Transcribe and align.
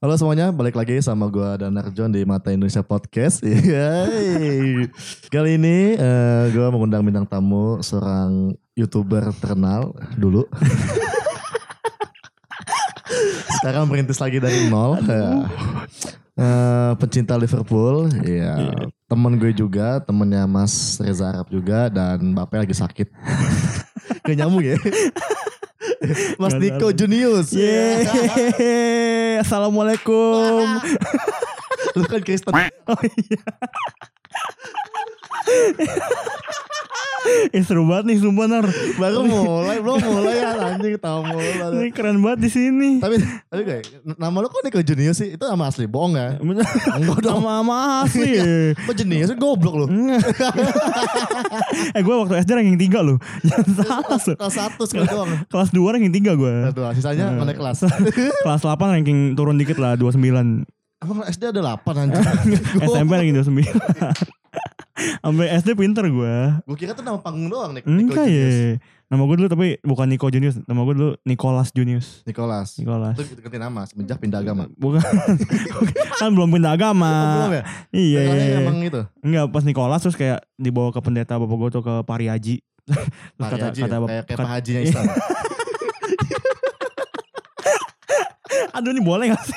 Halo 0.00 0.16
semuanya, 0.16 0.48
balik 0.48 0.80
lagi 0.80 0.96
sama 1.04 1.28
gua 1.28 1.60
Danar 1.60 1.92
John 1.92 2.08
di 2.08 2.24
Mata 2.24 2.48
Indonesia 2.48 2.80
Podcast. 2.80 3.44
Yeay. 3.44 4.88
Kali 5.28 5.60
ini 5.60 5.92
eh, 5.92 6.44
gua 6.56 6.72
mengundang 6.72 7.04
bintang 7.04 7.28
tamu 7.28 7.84
seorang 7.84 8.56
youtuber 8.72 9.28
terkenal 9.44 9.92
dulu. 10.16 10.48
Sekarang 13.60 13.92
merintis 13.92 14.24
lagi 14.24 14.40
dari 14.40 14.72
nol. 14.72 15.04
Eh, 15.04 16.92
pencinta 16.96 17.36
Liverpool, 17.36 18.08
ya 18.24 18.72
temen 19.04 19.36
gue 19.36 19.52
juga, 19.52 20.00
temennya 20.00 20.48
Mas 20.48 20.96
Reza 20.96 21.28
Arab 21.28 21.52
juga, 21.52 21.92
dan 21.92 22.30
bapaknya 22.32 22.64
lagi 22.64 22.76
sakit. 22.78 23.08
Gak 24.24 24.36
nyambung 24.38 24.64
ya? 24.64 24.80
Mas 26.40 26.56
Gak 26.56 26.60
Niko. 26.60 26.86
Junius. 26.96 27.52
Yeay, 27.52 29.36
assalamualaikum. 29.44 30.64
Lu 31.96 32.04
kan 32.08 32.22
Kristen. 32.24 32.52
Oh 32.88 33.00
iya. 33.04 33.42
eh 37.52 37.60
seru 37.60 37.84
banget 37.84 38.04
nih 38.08 38.16
sumpah 38.18 38.48
Nar. 38.48 38.66
Baru 38.96 39.22
mulai, 39.22 39.76
belum 39.78 40.00
mulai 40.00 40.34
ya 40.36 40.50
anjing 40.72 40.96
tahu 40.96 41.20
mulai. 41.22 41.52
Ini 41.76 41.88
keren 41.92 42.18
banget 42.18 42.38
di 42.40 42.48
sini. 42.48 42.90
Tapi 42.96 43.20
tapi 43.46 43.62
kayak 43.62 43.82
nama 44.16 44.36
lu 44.40 44.48
kok 44.48 44.64
Niko 44.64 44.80
Junius 44.80 45.20
sih? 45.20 45.36
Itu 45.36 45.44
nama 45.44 45.68
asli 45.68 45.84
bohong 45.84 46.16
ya? 46.16 46.40
Enggak 46.40 47.20
dong. 47.20 47.44
Sama-sama 47.44 47.76
asli. 48.02 48.40
Kok 48.74 48.94
Junius 48.96 49.28
sih 49.28 49.36
goblok 49.36 49.74
lu? 49.76 49.86
eh 51.96 52.00
gue 52.00 52.14
waktu 52.16 52.34
SD 52.40 52.50
ranking 52.50 52.80
3 52.80 53.04
loh. 53.04 53.16
Jangan 53.44 53.68
salah. 53.78 54.16
Su. 54.16 54.32
Kelas 54.34 54.54
satu 54.56 54.82
sekali 54.88 55.06
doang. 55.06 55.30
Kelas 55.46 55.68
2 55.70 55.92
ranking 55.92 56.12
3 56.14 56.34
gue. 56.34 56.54
Nah, 56.64 56.72
tuh, 56.72 56.88
sisanya 56.96 57.30
Hmm. 57.30 57.44
naik 57.44 57.56
kelas. 57.56 57.84
Kelas 58.44 58.60
8 58.64 58.80
ranking 58.90 59.36
turun 59.36 59.54
dikit 59.54 59.76
lah 59.76 59.94
29. 59.94 60.64
Emang 61.00 61.24
SD 61.24 61.48
ada 61.48 61.76
8 61.76 61.80
anjing. 61.96 62.24
SMP 62.80 63.12
ranking 63.12 63.36
29. 63.36 64.39
Sampai 64.96 65.46
SD 65.54 65.78
pinter 65.78 66.04
gue. 66.06 66.36
Gue 66.66 66.76
kira 66.76 66.92
tuh 66.92 67.02
nama 67.02 67.18
panggung 67.22 67.48
doang. 67.48 67.72
Niko 67.72 67.86
Enggak 67.88 68.26
ya. 68.26 68.76
Nama 69.10 69.22
gue 69.26 69.36
dulu 69.42 69.48
tapi 69.50 69.66
bukan 69.82 70.06
Nico 70.06 70.30
Junius. 70.30 70.62
Nama 70.62 70.80
gue 70.86 70.94
dulu 70.94 71.10
Nicholas 71.26 71.74
Junius. 71.74 72.22
Nicholas. 72.22 72.78
Nicholas. 72.78 73.18
Itu 73.18 73.42
ganti 73.42 73.58
nama 73.58 73.82
semenjak 73.82 74.22
pindah 74.22 74.38
agama. 74.38 74.70
Bukan. 74.78 75.02
kan 76.20 76.30
belum 76.30 76.50
pindah 76.54 76.78
agama. 76.78 77.10
Belum 77.34 77.52
ya? 77.58 77.62
Iya. 77.90 78.20
Panggilannya 78.22 78.58
emang 78.62 78.78
itu. 78.86 79.00
Enggak 79.26 79.44
pas 79.50 79.64
Nicholas 79.66 80.00
terus 80.02 80.14
kayak 80.14 80.46
dibawa 80.54 80.94
ke 80.94 81.00
pendeta 81.02 81.34
bapak 81.42 81.56
gue 81.58 81.70
tuh 81.74 81.82
ke 81.82 81.94
Pariaji. 82.06 82.56
terus 83.38 83.50
Pak 83.50 83.50
Haji 83.50 83.80
ya? 83.82 83.88
kayak, 83.88 84.02
kayak 84.06 84.24
kata- 84.26 84.38
Pak 84.38 84.50
Hajinya 84.50 84.82
Islam. 84.82 85.04
Aduh 88.70 88.90
ini 88.94 89.02
boleh 89.02 89.34
gak 89.34 89.42
sih? 89.46 89.54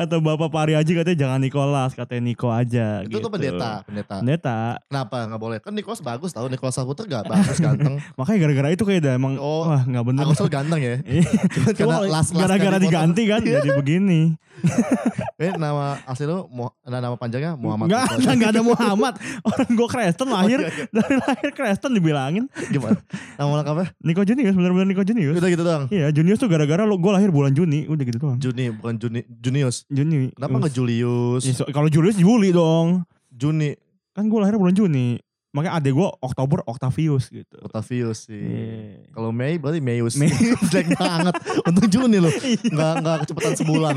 Kata 0.00 0.16
bapak 0.16 0.48
Pariaji 0.48 0.96
katanya 0.96 1.18
jangan 1.28 1.40
Nicholas, 1.44 1.92
katanya 1.92 2.22
Niko 2.24 2.48
aja. 2.48 3.04
itu 3.04 3.12
gitu. 3.12 3.20
tuh 3.20 3.28
pendeta, 3.28 3.84
pendeta. 3.84 4.16
Pendeta. 4.24 4.58
Kenapa 4.88 5.28
nggak 5.28 5.40
boleh? 5.44 5.58
Kan 5.60 5.76
Nicholas 5.76 6.00
bagus 6.00 6.32
tau. 6.32 6.48
Nicholas 6.48 6.72
Saputra 6.72 7.04
gak 7.04 7.28
bagus 7.28 7.60
ganteng. 7.68 8.00
Makanya 8.16 8.38
gara-gara 8.48 8.68
itu 8.72 8.84
kayak 8.88 9.00
dah 9.04 9.12
emang 9.20 9.36
Oh, 9.36 9.68
wah 9.68 9.84
nggak 9.84 10.04
bener. 10.08 10.24
Aku 10.24 10.32
selalu 10.32 10.52
ganteng 10.56 10.80
ya. 10.80 10.96
Iya. 11.20 11.28
Cuma 11.76 12.00
karena 12.00 12.24
gara-gara 12.32 12.76
diganti 12.80 13.22
kan 13.28 13.44
jadi 13.44 13.68
begini. 13.76 14.20
Eh 15.40 15.56
nama 15.56 15.96
asli 16.04 16.28
lu 16.28 16.52
nama 16.84 17.16
panjangnya 17.16 17.56
Muhammad. 17.56 17.88
Enggak, 17.88 18.04
Nicholas. 18.12 18.28
enggak 18.36 18.50
ada 18.52 18.60
Muhammad. 18.60 19.14
Orang 19.40 19.70
gue 19.72 19.88
Kristen 19.88 20.28
lahir 20.28 20.58
Oh, 20.60 20.68
iya, 20.68 20.72
iya. 20.76 20.84
dari 20.92 21.16
lahir 21.16 21.50
Kristen 21.56 21.90
dibilangin. 21.96 22.44
Gimana? 22.68 23.00
Nama 23.40 23.48
lengkapnya? 23.64 23.88
Nico 24.04 24.20
Junius 24.20 24.52
bener-bener 24.52 24.92
Nico 24.92 25.00
Junius. 25.00 25.40
Udah 25.40 25.48
gitu 25.48 25.64
doang. 25.64 25.88
Iya, 25.88 26.12
Junius 26.12 26.36
tuh 26.36 26.52
gara-gara 26.52 26.84
lo 26.84 27.00
gue 27.00 27.08
lahir 27.08 27.32
bulan 27.32 27.56
Juni, 27.56 27.88
udah 27.88 28.04
gitu 28.04 28.20
doang. 28.20 28.36
Juni 28.36 28.68
bukan 28.68 29.00
Juni 29.00 29.24
Junius. 29.40 29.88
Juni. 29.90 30.30
Kenapa 30.32 30.56
nggak 30.62 30.74
Julius? 30.74 31.42
Ya, 31.44 31.52
so- 31.52 31.68
kalau 31.68 31.90
Julius 31.90 32.16
Juli 32.16 32.54
dong. 32.54 33.02
Juni 33.30 33.74
Kan 34.10 34.26
gue 34.26 34.38
lahir 34.42 34.58
bulan 34.58 34.74
Juni. 34.74 35.18
Makanya 35.50 35.82
adek 35.82 35.98
gue 35.98 36.08
Oktober 36.22 36.62
Octavius 36.62 37.26
gitu. 37.30 37.58
Octavius 37.58 38.30
sih. 38.30 38.38
Iya. 38.38 39.10
Kalau 39.10 39.34
Mei 39.34 39.58
berarti 39.58 39.82
Meius. 39.82 40.14
Mei. 40.14 40.30
Jelek 40.70 40.94
banget. 40.94 41.34
Untung 41.66 41.90
Juni 41.90 42.22
loh. 42.22 42.30
Nggak 42.74 42.92
nggak 43.02 43.16
kecepatan 43.26 43.52
sebulan. 43.58 43.96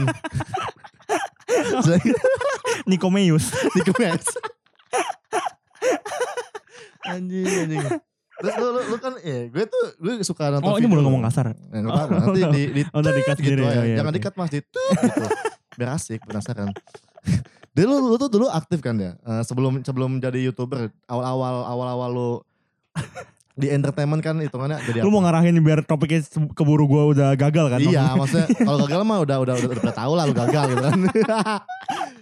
Jelek. 1.86 2.04
Nico 2.90 3.14
Meus. 3.14 3.54
Nico 3.78 3.94
Meus. 4.02 4.26
anjing 7.04 7.46
anjing. 7.46 7.84
Terus 8.34 8.54
lu, 8.58 8.68
lu, 8.74 8.82
lu 8.90 8.98
kan 8.98 9.14
ya 9.22 9.46
gue 9.52 9.66
tuh 9.70 9.84
gue 10.02 10.14
suka 10.26 10.58
nonton 10.58 10.74
Oh 10.74 10.80
ini 10.82 10.90
boleh 10.90 11.04
ngomong 11.06 11.22
kasar. 11.30 11.54
Ya, 11.54 11.78
nggak 11.86 11.94
apa-apa. 11.94 12.16
Nanti 12.18 12.42
di, 12.50 12.64
di 12.72 12.82
Oh 12.90 13.02
gitu 13.38 13.62
aja. 13.62 13.78
Oh, 13.78 13.86
iya, 13.86 13.98
Jangan 14.02 14.14
dikat 14.16 14.34
mas 14.40 14.50
di 14.50 14.58
gitu. 14.58 14.82
Biar 15.74 15.90
asik 15.94 16.22
penasaran. 16.22 16.70
Dulu 17.74 17.90
lu 18.06 18.16
tuh 18.16 18.30
dulu 18.30 18.46
aktif 18.48 18.80
kan 18.80 18.94
ya? 18.96 19.18
Eh, 19.18 19.42
sebelum 19.42 19.82
sebelum 19.82 20.18
jadi 20.18 20.38
youtuber 20.44 20.94
awal-awal 21.04 21.66
awal-awal 21.66 22.10
lu 22.10 22.32
di 23.54 23.66
entertainment 23.68 24.18
kan 24.20 24.38
hitungannya 24.38 24.78
jadi 24.84 25.02
Lu 25.02 25.10
apa? 25.10 25.12
mau 25.12 25.22
ngarahin 25.22 25.58
biar 25.58 25.82
topiknya 25.82 26.22
keburu 26.52 26.86
gue 26.86 27.04
udah 27.14 27.34
gagal 27.34 27.66
kan? 27.68 27.80
Iya, 27.80 28.14
maksudnya 28.14 28.46
kalau 28.64 28.78
gagal 28.80 29.02
mah 29.04 29.20
udah 29.20 29.38
udah 29.40 29.54
udah, 29.58 29.70
udah 29.80 29.96
tahu 29.96 30.14
lah 30.14 30.24
lu 30.24 30.34
gagal 30.36 30.64
gitu 30.68 30.82
kan. 30.84 31.00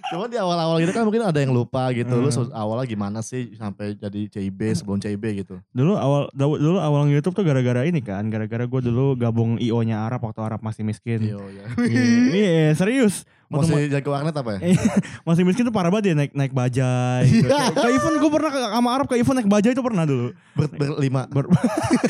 Cuma 0.08 0.28
di 0.28 0.36
awal-awal 0.36 0.80
gitu 0.80 0.92
kan 0.92 1.04
mungkin 1.04 1.24
ada 1.24 1.40
yang 1.40 1.52
lupa 1.52 1.88
gitu. 1.92 2.12
Lu 2.14 2.28
Hmm. 2.28 2.36
se- 2.38 2.54
awalnya 2.54 2.84
gimana 2.86 3.20
sih 3.20 3.52
sampai 3.54 3.92
jadi 3.94 4.28
CIB 4.30 4.60
sebelum 4.74 5.00
CIB 5.00 5.24
gitu. 5.38 5.56
Dulu 5.70 5.96
awal 5.96 6.28
dulu 6.34 6.80
awal 6.80 7.08
YouTube 7.08 7.32
tuh 7.34 7.44
gara-gara 7.44 7.84
ini 7.84 8.00
kan, 8.00 8.28
gara-gara 8.28 8.64
gue 8.64 8.82
dulu 8.82 9.16
gabung 9.16 9.56
IO-nya 9.58 10.00
Arab 10.02 10.20
waktu 10.22 10.40
Arab 10.42 10.60
masih 10.60 10.84
miskin. 10.84 11.20
Iya, 11.22 11.40
iya. 11.42 11.64
Iya, 11.82 12.04
iya, 12.30 12.72
serius. 12.72 13.24
Masih 13.52 13.92
jago 13.92 14.10
warnet 14.10 14.32
apa 14.32 14.50
ya? 14.56 14.60
Iya, 14.72 14.80
masih 15.22 15.44
miskin 15.44 15.64
tuh 15.64 15.72
parah 15.72 15.88
banget 15.88 16.04
dia 16.08 16.16
naik 16.16 16.32
naik 16.32 16.52
bajai. 16.52 17.28
Gitu. 17.28 17.46
Kayak- 17.46 17.76
Kayak 17.76 17.94
event 17.94 18.16
gue 18.18 18.32
pernah 18.32 18.50
ke- 18.50 18.72
sama 18.72 18.90
Arab 18.92 19.06
ke 19.06 19.16
event 19.16 19.36
naik 19.38 19.50
bajai 19.50 19.72
itu 19.72 19.84
pernah 19.84 20.04
dulu. 20.04 20.28
Ber, 20.54 20.68
berlima. 20.72 21.22
Ber- 21.28 21.52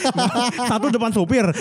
Satu 0.70 0.88
depan 0.88 1.10
supir. 1.10 1.50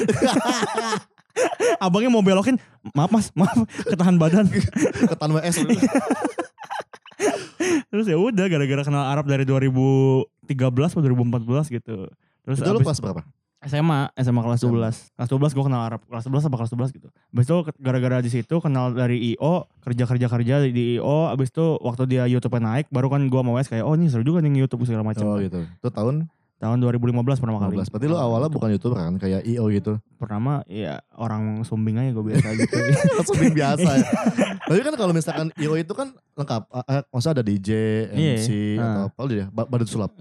Abangnya 1.81 2.11
mau 2.11 2.21
belokin, 2.21 2.61
maaf 2.93 3.09
mas, 3.09 3.33
maaf, 3.33 3.57
ketahan 3.83 4.15
badan. 4.15 4.45
Ketan 5.07 5.31
WS. 5.31 5.57
Terus 7.89 8.07
ya 8.07 8.17
udah 8.17 8.47
gara-gara 8.47 8.83
kenal 8.83 9.05
Arab 9.07 9.25
dari 9.25 9.45
2013 9.45 10.29
atau 10.91 11.01
2014 11.01 11.73
gitu. 11.73 12.09
Terus 12.43 12.57
Itu 12.59 12.69
lu 12.69 12.79
abis 12.79 12.87
kelas 12.87 13.01
berapa? 13.01 13.23
SMA, 13.61 14.09
SMA 14.17 14.41
kelas 14.41 14.61
12. 14.63 15.13
Kelas 15.13 15.29
12 15.29 15.53
gue 15.53 15.65
kenal 15.65 15.83
Arab. 15.85 16.01
Kelas 16.05 16.25
11 16.25 16.49
apa 16.49 16.57
kelas 16.57 16.73
12 16.73 16.97
gitu. 16.97 17.09
Abis 17.13 17.45
itu 17.45 17.57
gara-gara 17.77 18.17
di 18.19 18.31
situ 18.31 18.57
kenal 18.57 18.91
dari 18.91 19.37
IO, 19.37 19.69
kerja-kerja-kerja 19.81 20.65
di 20.67 20.97
IO. 20.97 21.29
Abis 21.29 21.53
itu 21.53 21.77
waktu 21.79 22.03
dia 22.07 22.25
YouTube 22.25 22.57
naik, 22.57 22.89
baru 22.89 23.09
kan 23.09 23.21
gue 23.23 23.41
mau 23.41 23.53
WS 23.55 23.69
kayak, 23.69 23.85
oh 23.85 23.93
ini 23.93 24.09
seru 24.09 24.23
juga 24.23 24.41
nih 24.41 24.57
YouTube 24.59 24.85
segala 24.85 25.05
macam. 25.05 25.25
Oh 25.25 25.37
gitu. 25.37 25.61
Itu 25.61 25.89
tahun 25.89 26.29
Tahun 26.61 26.77
2015 26.77 27.17
pertama 27.41 27.57
kali. 27.57 27.73
15. 27.81 27.89
Berarti 27.89 28.05
lu 28.05 28.21
awalnya 28.21 28.53
bukan 28.53 28.69
youtuber 28.69 29.01
kan? 29.01 29.17
Kayak 29.17 29.49
IO 29.49 29.73
gitu. 29.73 29.97
Pertama 30.21 30.61
ya 30.69 31.01
orang 31.17 31.65
sumbing 31.65 31.97
aja 31.97 32.13
gue 32.13 32.21
biasa 32.21 32.53
gitu. 32.53 32.77
Langsung 33.17 33.41
biasa 33.49 33.91
ya. 33.97 34.05
Tapi 34.69 34.81
kan 34.85 34.93
kalau 34.93 35.17
misalkan 35.17 35.49
IO 35.57 35.73
itu 35.81 35.89
kan 35.97 36.13
lengkap. 36.37 36.69
Eh, 36.85 37.01
maksudnya 37.09 37.41
ada 37.41 37.45
DJ, 37.49 37.69
Iya. 38.13 38.33
MC, 38.37 38.49
atau 38.77 38.93
Ah. 38.93 39.09
apa 39.09 39.21
dia? 39.33 39.49
Ba- 39.49 39.69
Badut 39.73 39.89
sulap. 39.89 40.13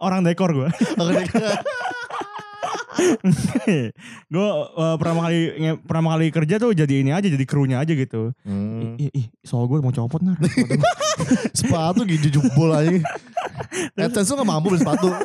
Orang 0.00 0.22
dekor 0.22 0.52
gue. 0.52 0.68
Oke, 3.00 3.94
gue 4.28 4.48
uh, 4.76 4.96
pertama 5.00 5.24
kali 5.24 5.38
nge- 5.56 5.80
pertama 5.88 6.08
kali 6.12 6.26
kerja 6.28 6.60
tuh 6.60 6.76
jadi 6.76 7.00
ini 7.00 7.10
aja 7.14 7.32
jadi 7.32 7.44
krunya 7.48 7.80
aja 7.80 7.96
gitu. 7.96 8.36
Hmm. 8.44 9.00
Ih, 9.00 9.08
ih, 9.14 9.26
soal 9.40 9.64
gue 9.66 9.80
mau 9.80 9.94
copot 9.94 10.20
nar. 10.20 10.36
Sepatu 11.56 12.04
gitu 12.04 12.28
jebol 12.28 12.74
aja. 12.74 13.00
AdSense 13.96 14.34
lu 14.34 14.44
gak 14.44 14.48
mampu 14.48 14.74
beli 14.74 14.80
sepatu. 14.84 15.08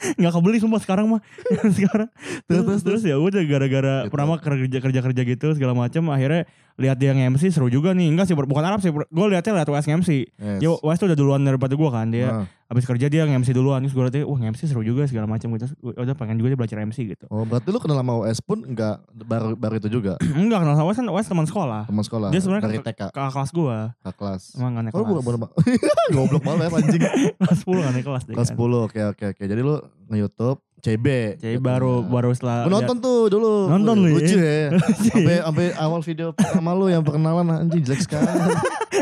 nggak 0.00 0.32
kebeli 0.32 0.58
sumpah 0.58 0.80
sekarang 0.80 1.06
mah 1.08 1.20
sekarang 1.72 2.08
terus 2.44 2.62
terus, 2.64 2.82
terus 2.82 3.02
ya 3.02 3.16
udah 3.16 3.42
gara-gara 3.42 3.94
Gitu. 4.00 4.10
pertama 4.10 4.34
kerja 4.36 4.78
kerja 4.78 5.00
kerja 5.02 5.22
gitu 5.24 5.46
segala 5.52 5.72
macam 5.74 6.02
akhirnya 6.08 6.48
lihat 6.76 6.96
dia 6.96 7.12
nge-MC 7.12 7.50
seru 7.50 7.68
juga 7.68 7.92
nih 7.92 8.08
enggak 8.08 8.24
sih 8.24 8.34
bukan 8.34 8.62
Arab 8.62 8.80
sih 8.80 8.88
gue 8.88 9.04
liatnya 9.26 9.52
lihat 9.54 9.68
WS 9.68 9.84
nge-MC 9.86 10.10
Yes. 10.32 10.58
dia 10.58 10.68
tuh 10.96 11.06
udah 11.06 11.14
duluan 11.14 11.40
daripada 11.40 11.72
gue 11.72 11.90
kan 11.90 12.08
dia 12.08 12.28
Ah. 12.30 12.44
habis 12.66 12.84
kerja 12.84 13.06
dia 13.06 13.22
nge-MC 13.22 13.52
duluan 13.52 13.80
terus 13.80 13.92
gue 13.92 14.00
liatnya 14.00 14.24
wah 14.24 14.38
nge-MC 14.38 14.64
seru 14.64 14.80
juga 14.80 15.04
segala 15.04 15.26
macam 15.26 15.52
gitu 15.52 15.68
udah 15.82 16.14
pengen 16.14 16.36
juga 16.36 16.48
dia 16.48 16.58
belajar 16.58 16.76
MC 16.80 17.04
gitu 17.06 17.28
Oh 17.28 17.44
berarti 17.44 17.68
lu 17.68 17.76
kenal 17.76 17.98
sama 17.98 18.16
OS 18.16 18.40
pun 18.40 18.58
enggak 18.62 18.96
baru 19.12 19.52
baru 19.54 19.76
itu 19.76 19.88
juga 19.90 20.16
enggak 20.38 20.58
kenal 20.58 20.74
sama 20.74 20.88
WS 20.88 20.96
kan 20.96 21.08
WS 21.10 21.28
teman 21.28 21.44
sekolah 21.44 21.82
teman 21.84 22.00
sekolah 22.02 22.28
Dia 22.30 22.40
sebenarnya 22.40 22.64
dari 22.64 22.78
ke- 22.78 22.86
TK 22.86 23.00
kakak 23.10 23.32
kelas 23.34 23.50
gue 23.50 23.76
ke 24.00 24.10
kelas. 24.14 24.42
emang 24.56 24.70
gak 24.72 24.82
naik 24.82 24.92
Oh, 24.92 24.98
kelas 24.98 25.08
bukan 25.20 25.36
bukan 25.36 25.50
goblok 26.16 26.42
banget 26.42 26.60
ya 26.62 26.68
anjing. 26.72 27.02
kelas 27.40 27.58
10 27.60 27.76
gak 27.78 27.92
naik 27.92 28.06
kelas 28.06 28.22
deh 28.24 28.34
Kelas 28.34 28.48
kan. 28.48 28.56
10 28.56 28.86
oke 28.86 29.00
oke 29.10 29.24
oke. 29.28 29.42
Jadi 29.42 29.60
lu 29.60 29.74
nge-YouTube 30.10 30.58
CB. 30.80 31.06
jadi 31.36 31.56
baru 31.60 32.00
baru 32.00 32.32
setelah 32.32 32.64
nonton 32.64 32.96
tuh 33.04 33.28
dulu. 33.28 33.68
Nonton 33.68 33.94
lu 34.00 34.08
ya? 34.08 34.16
Lucu 34.16 34.38
ya. 34.40 34.64
Sampai 35.12 35.36
sampai 35.44 35.66
awal 35.76 36.00
video 36.00 36.32
pertama 36.32 36.72
lu 36.72 36.88
yang 36.88 37.04
perkenalan 37.04 37.46
anjing 37.52 37.84
jelek 37.84 38.00
sekali. 38.00 38.26
kaku 38.26 38.48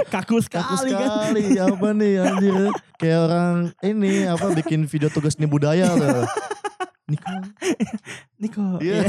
Kaku 0.14 0.36
sekali 0.42 0.90
kan 0.90 1.30
sekali. 1.30 1.42
Apa 1.54 1.88
nih 1.94 2.12
anjir. 2.18 2.54
Kayak 2.98 3.18
orang 3.30 3.56
ini 3.86 4.26
apa 4.26 4.46
bikin 4.58 4.90
video 4.90 5.06
tugas 5.06 5.38
nih 5.38 5.46
budaya 5.46 5.86
tuh. 5.94 6.26
Niko. 7.08 7.34
Niko. 8.36 8.66
Iya. 8.84 9.08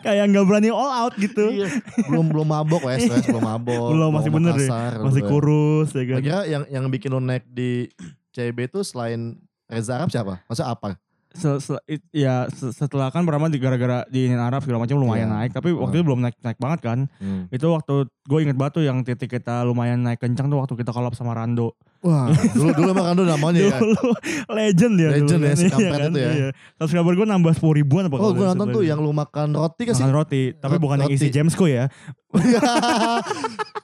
Kayak 0.00 0.24
nggak 0.32 0.44
berani 0.48 0.70
all 0.72 0.88
out 0.88 1.14
gitu. 1.20 1.52
Iya. 1.52 1.68
Belum 2.08 2.32
belum 2.32 2.48
mabok 2.48 2.88
wes, 2.88 3.04
wes 3.04 3.28
belum 3.28 3.44
mabok. 3.44 3.92
Belum, 3.92 4.08
masih 4.08 4.30
bener 4.32 4.56
deh. 4.56 4.64
kasar, 4.64 4.96
Masih 5.04 5.22
kurus 5.28 5.92
ya 5.92 6.06
kan. 6.08 6.22
Yang 6.24 6.64
yang 6.72 6.84
bikin 6.88 7.12
lo 7.12 7.20
naik 7.20 7.44
di 7.44 7.92
CB 8.32 8.72
itu 8.72 8.80
selain 8.86 9.36
Reza 9.68 10.00
Arab 10.00 10.08
siapa? 10.08 10.40
Masa 10.48 10.64
apa? 10.66 10.96
Se- 11.28 11.60
se- 11.60 11.84
it- 11.84 12.08
ya 12.08 12.48
se- 12.48 12.72
setelah 12.72 13.12
kan 13.12 13.20
pertama 13.22 13.52
di 13.52 13.60
gara-gara 13.60 14.00
di 14.08 14.32
Arab 14.32 14.64
segala 14.64 14.80
macam 14.80 14.96
lumayan 14.96 15.28
Iya. 15.28 15.36
naik 15.36 15.50
tapi 15.52 15.76
waktu 15.76 16.00
itu 16.00 16.04
belum 16.08 16.24
naik 16.24 16.40
naik 16.40 16.56
banget 16.56 16.80
kan 16.80 16.98
Hmm. 17.20 17.52
itu 17.52 17.68
waktu 17.68 17.94
gue 18.08 18.38
inget 18.40 18.56
tuh 18.72 18.80
yang 18.80 19.04
titik 19.04 19.28
kita 19.28 19.60
lumayan 19.62 20.00
naik 20.00 20.18
kencang 20.18 20.48
tuh 20.48 20.56
waktu 20.56 20.72
kita 20.74 20.88
collab 20.88 21.12
sama 21.12 21.36
Rando 21.36 21.76
Wah, 21.98 22.30
dulu 22.30 22.70
dulu 22.72 22.88
emang 22.88 23.06
Rando 23.08 23.24
namanya 23.24 23.58
ya. 23.60 23.74
dulu 23.76 24.14
legend 24.50 24.94
ya 24.96 25.08
Legend 25.10 25.28
dulu 25.32 25.42
ya, 25.42 25.48
kan. 25.48 25.56
si 25.56 25.64
Iya 25.64 25.72
kampret 25.72 25.98
kan? 25.98 26.08
itu 26.08 26.18
ya. 26.18 26.30
iya. 26.30 26.48
subscriber 26.76 27.12
gue 27.12 27.26
nambah 27.26 27.52
10 27.52 27.74
ribuan 27.76 28.02
apa 28.04 28.14
Oh, 28.16 28.30
gue 28.30 28.46
nonton 28.46 28.66
tuh 28.70 28.82
yang 28.82 28.98
lu 28.98 29.10
makan 29.10 29.48
roti 29.52 29.82
kan 29.82 29.92
sih? 29.92 30.02
makan 30.02 30.14
roti 30.14 30.42
tapi 30.54 30.72
Rot- 30.72 30.82
bukan 30.84 30.96
yang 31.00 31.10
isi 31.10 31.26
roti. 31.26 31.34
Jamesco 31.34 31.64
ya 31.64 31.90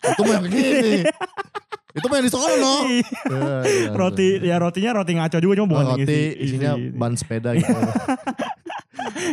itu 0.06 0.20
mah 0.20 0.32
yang 0.32 0.44
begini. 0.44 1.02
itu 1.92 2.04
mah 2.04 2.16
yang 2.16 2.26
di 2.26 2.32
sono. 2.32 2.74
Iya, 2.84 3.56
iya, 3.64 3.90
roti 3.90 4.28
ya 4.40 4.56
rotinya 4.58 4.90
roti 4.94 5.12
ngaco 5.12 5.38
juga 5.38 5.54
cuma 5.54 5.64
Oh, 5.64 5.70
bukan 5.72 5.84
yang 5.88 5.98
roti 6.00 6.12
isi, 6.12 6.44
isinya 6.44 6.70
isi- 6.76 6.90
ban 6.92 7.12
sepeda 7.14 7.50
gitu. 7.52 7.66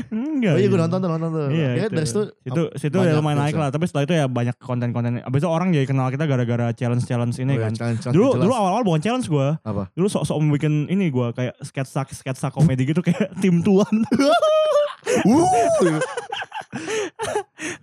enggak 0.10 0.54
oh 0.54 0.60
iya 0.60 0.68
gue 0.68 0.80
nonton 0.80 0.98
tuh 0.98 1.10
nonton 1.10 1.30
tuh. 1.30 1.48
Iya, 1.48 1.68
Akhirnya 1.72 1.86
itu. 1.86 1.96
dari 1.96 2.08
situ 2.08 2.22
Situ 2.42 2.62
situ 2.76 2.96
ya 2.98 3.14
lumayan 3.14 3.38
naik 3.40 3.54
ya. 3.54 3.60
lah, 3.60 3.70
tapi 3.70 3.86
setelah 3.86 4.04
itu 4.04 4.14
ya 4.14 4.26
banyak 4.26 4.56
konten-konten. 4.58 5.20
Abis 5.20 5.40
itu 5.40 5.48
orang 5.48 5.70
jadi 5.70 5.86
kenal 5.86 6.08
kita 6.08 6.26
gara-gara 6.26 6.72
challenge-challenge 6.72 7.36
ini 7.38 7.52
Oh 7.52 7.56
iya, 7.56 7.64
kan. 7.64 7.72
challenge-challenge 7.74 8.16
Dulu 8.16 8.30
jelas. 8.32 8.44
dulu 8.44 8.54
awal-awal 8.54 8.84
bukan 8.84 9.02
challenge 9.02 9.28
gue. 9.28 9.48
apa? 9.58 9.84
Dulu 9.92 10.08
sok-sok 10.08 10.38
bikin 10.52 10.74
ini 10.88 11.08
gue 11.08 11.28
kayak 11.32 11.56
sketsa 11.60 12.02
sketsa 12.06 12.48
komedi 12.50 12.86
gitu 12.86 13.00
kayak 13.00 13.32
tim 13.42 13.62
tuan. 13.62 13.96
Wuh, 15.28 15.44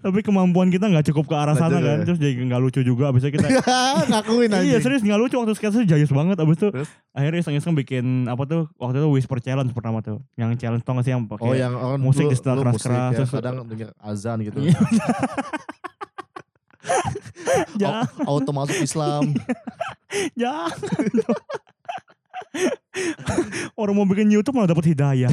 tapi 0.09 0.21
kemampuan 0.21 0.69
kita 0.69 0.85
nggak 0.85 1.07
cukup 1.07 1.25
ke 1.27 1.35
arah 1.35 1.53
sana 1.53 1.77
kan. 1.77 2.01
ya. 2.01 2.05
Terus 2.05 2.19
jadi 2.19 2.41
nggak 2.41 2.61
lucu 2.61 2.81
juga. 2.81 3.09
Abis 3.09 3.23
itu 3.23 3.37
kita 3.37 3.49
ngakuin 4.11 4.51
aja. 4.51 4.65
Iya 4.65 4.79
serius 4.79 5.01
nggak 5.01 5.19
lucu 5.19 5.35
waktu 5.35 5.53
sketsa 5.53 5.83
jayus 5.83 6.09
banget. 6.09 6.37
Abis 6.37 6.57
itu 6.57 6.69
Terus? 6.71 6.89
akhirnya 7.11 7.39
iseng-iseng 7.41 7.75
bikin 7.75 8.05
apa 8.25 8.43
tuh 8.43 8.67
waktu 8.75 8.99
itu 8.99 9.09
whisper 9.11 9.39
challenge 9.39 9.71
pertama 9.71 10.01
tuh. 10.01 10.19
Yang 10.35 10.59
challenge 10.59 10.83
tau 10.83 10.93
gak 10.93 11.05
sih 11.05 11.13
yang 11.13 11.25
pakai 11.25 11.43
Oh 11.43 11.53
yang 11.53 11.73
orang 11.73 11.99
musik 11.99 12.25
dulu- 12.25 12.33
di 12.33 12.37
setelah 12.37 12.57
keras-keras, 12.63 13.11
ya, 13.11 13.17
terus- 13.19 13.33
kadang 13.33 13.57
denger 13.63 13.91
azan 13.99 14.39
gitu. 14.41 14.59
Iya. 14.59 14.79
Jangan, 17.81 18.07
Au- 18.25 18.39
Auto 18.39 18.51
masuk 18.51 18.79
Islam. 18.79 19.35
jangan. 20.35 20.73
Orang 23.79 23.95
mau 23.95 24.07
bikin 24.09 24.33
YouTube 24.33 24.59
malah 24.59 24.71
dapat 24.71 24.91
hidayah. 24.91 25.31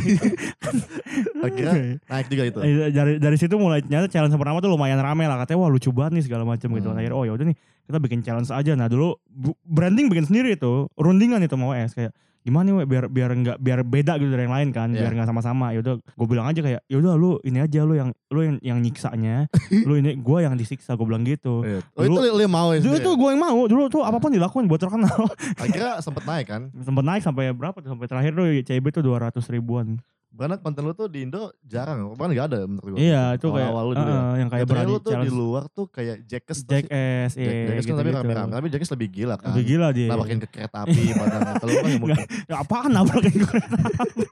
Akhirnya 1.41 1.97
naik 2.05 2.27
juga 2.29 2.43
itu. 2.51 2.59
Eh, 2.61 2.91
dari 2.91 3.13
dari 3.17 3.37
situ 3.39 3.55
mulai 3.55 3.81
nyata 3.81 4.11
challenge 4.11 4.35
pertama 4.35 4.59
tuh 4.59 4.69
lumayan 4.69 4.99
rame 4.99 5.25
lah 5.25 5.39
katanya 5.41 5.65
wah 5.65 5.69
lucu 5.71 5.89
banget 5.89 6.19
nih 6.19 6.23
segala 6.29 6.43
macam 6.43 6.67
gitu. 6.75 6.89
Hmm. 6.91 6.99
Akhirnya 6.99 7.15
oh 7.15 7.23
ya 7.23 7.33
udah 7.33 7.45
nih 7.47 7.57
kita 7.87 7.97
bikin 8.03 8.19
challenge 8.21 8.51
aja. 8.51 8.71
Nah 8.75 8.91
dulu 8.91 9.17
branding 9.65 10.11
bikin 10.11 10.27
sendiri 10.29 10.59
itu 10.59 10.91
rundingan 10.99 11.41
itu 11.41 11.55
mau 11.55 11.73
es 11.73 11.95
kayak 11.95 12.11
gimana 12.45 12.69
nih 12.69 12.85
biar 12.85 13.05
biar 13.07 13.29
nggak 13.33 13.57
biar 13.57 13.79
beda 13.81 14.13
gitu 14.15 14.29
dari 14.29 14.45
yang 14.45 14.53
lain 14.53 14.69
kan 14.69 14.87
Iya. 14.87 15.01
biar 15.01 15.11
nggak 15.13 15.27
sama-sama 15.27 15.73
ya 15.73 15.81
udah 15.81 15.97
gue 15.97 16.27
bilang 16.29 16.45
aja 16.45 16.61
kayak 16.61 16.81
ya 16.83 16.95
udah 16.95 17.13
lu 17.13 17.41
ini 17.41 17.57
aja 17.57 17.81
lu 17.81 17.93
yang 17.93 18.09
lu 18.27 18.39
yang 18.39 18.55
yang 18.61 18.77
nyiksanya 18.79 19.49
lu 19.89 19.93
ini 19.95 20.13
gue 20.15 20.37
yang 20.39 20.53
disiksa 20.53 20.93
gue 20.93 21.03
bilang 21.03 21.23
gitu 21.23 21.59
Iya. 21.59 21.81
Oh 21.91 22.05
Dulu- 22.05 22.21
itu 22.21 22.31
lu 22.31 22.41
yang 22.41 22.53
mau 22.53 22.69
ya? 22.69 22.79
dulu 22.79 22.97
tuh 22.99 23.13
gue 23.15 23.29
yang 23.29 23.41
mau 23.41 23.59
dulu 23.65 23.83
tuh 23.87 24.01
apa 24.01 24.15
pun 24.15 24.29
dilakuin 24.29 24.65
buat 24.65 24.77
terkenal 24.77 25.25
Akhirnya 25.55 25.97
sempet 25.99 26.23
naik 26.23 26.45
kan. 26.45 26.61
sempet 26.85 27.03
naik 27.03 27.21
sampai 27.21 27.49
berapa 27.49 27.73
tuh 27.75 27.89
sampai 27.89 28.05
terakhir 28.05 28.31
tuh 28.31 28.45
CB 28.61 28.85
tuh 28.91 29.03
200 29.03 29.33
ribuan 29.49 29.97
Karena 30.35 30.55
konten 30.55 30.81
lu 30.81 30.91
tuh 30.91 31.07
di 31.07 31.23
Indo 31.23 31.47
jarang. 31.61 32.11
Bahkan 32.11 32.31
gak 32.31 32.47
ada 32.49 32.59
menurut 32.63 32.91
gue. 32.91 32.99
iya 33.01 33.33
itu 33.33 33.47
kayak 33.47 33.71
lu 33.71 33.91
dulu 33.93 34.03
ya. 34.05 34.19
eh, 34.19 34.33
yang 34.35 34.49
kayak 34.49 34.65
berani 34.65 34.85
lu 34.85 34.93
tuh 34.93 34.99
di 34.99 35.09
challenge 35.09 35.31
luar 35.33 35.63
tuh 35.69 35.85
kayak 35.87 36.15
Jackass. 36.23 36.59
tau 36.59 36.69
Jack 36.69 36.83
sih? 36.83 36.91
S 36.91 37.31
Jack- 37.33 37.39
iya 37.39 37.63
Jackass 37.65 37.85
kan 37.85 37.95
tapi 37.95 38.03
gitu 38.05 38.17
rame-rame. 38.19 38.51
Tapi 38.51 38.67
Jackass 38.69 38.91
lebih 38.91 39.09
gila 39.09 39.35
kan. 39.35 39.47
lebih 39.49 39.63
gila 39.65 39.87
dia 39.89 40.07
Nabrakin 40.07 40.37
ke 40.37 40.47
kereta 40.49 40.77
api 40.81 41.01
badan. 41.17 41.39
Kalau 41.55 41.65
lu 41.65 41.77
kan 41.77 41.89
yang 41.89 42.01
mungkin. 42.01 42.25
ya 42.45 42.55
apaan 42.57 42.91
nabrakin 42.91 43.35
kereta 43.41 43.77
api? 43.79 44.25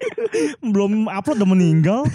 belum 0.61 0.91
upload 1.07 1.37
udah 1.37 1.49
meninggal 1.49 2.01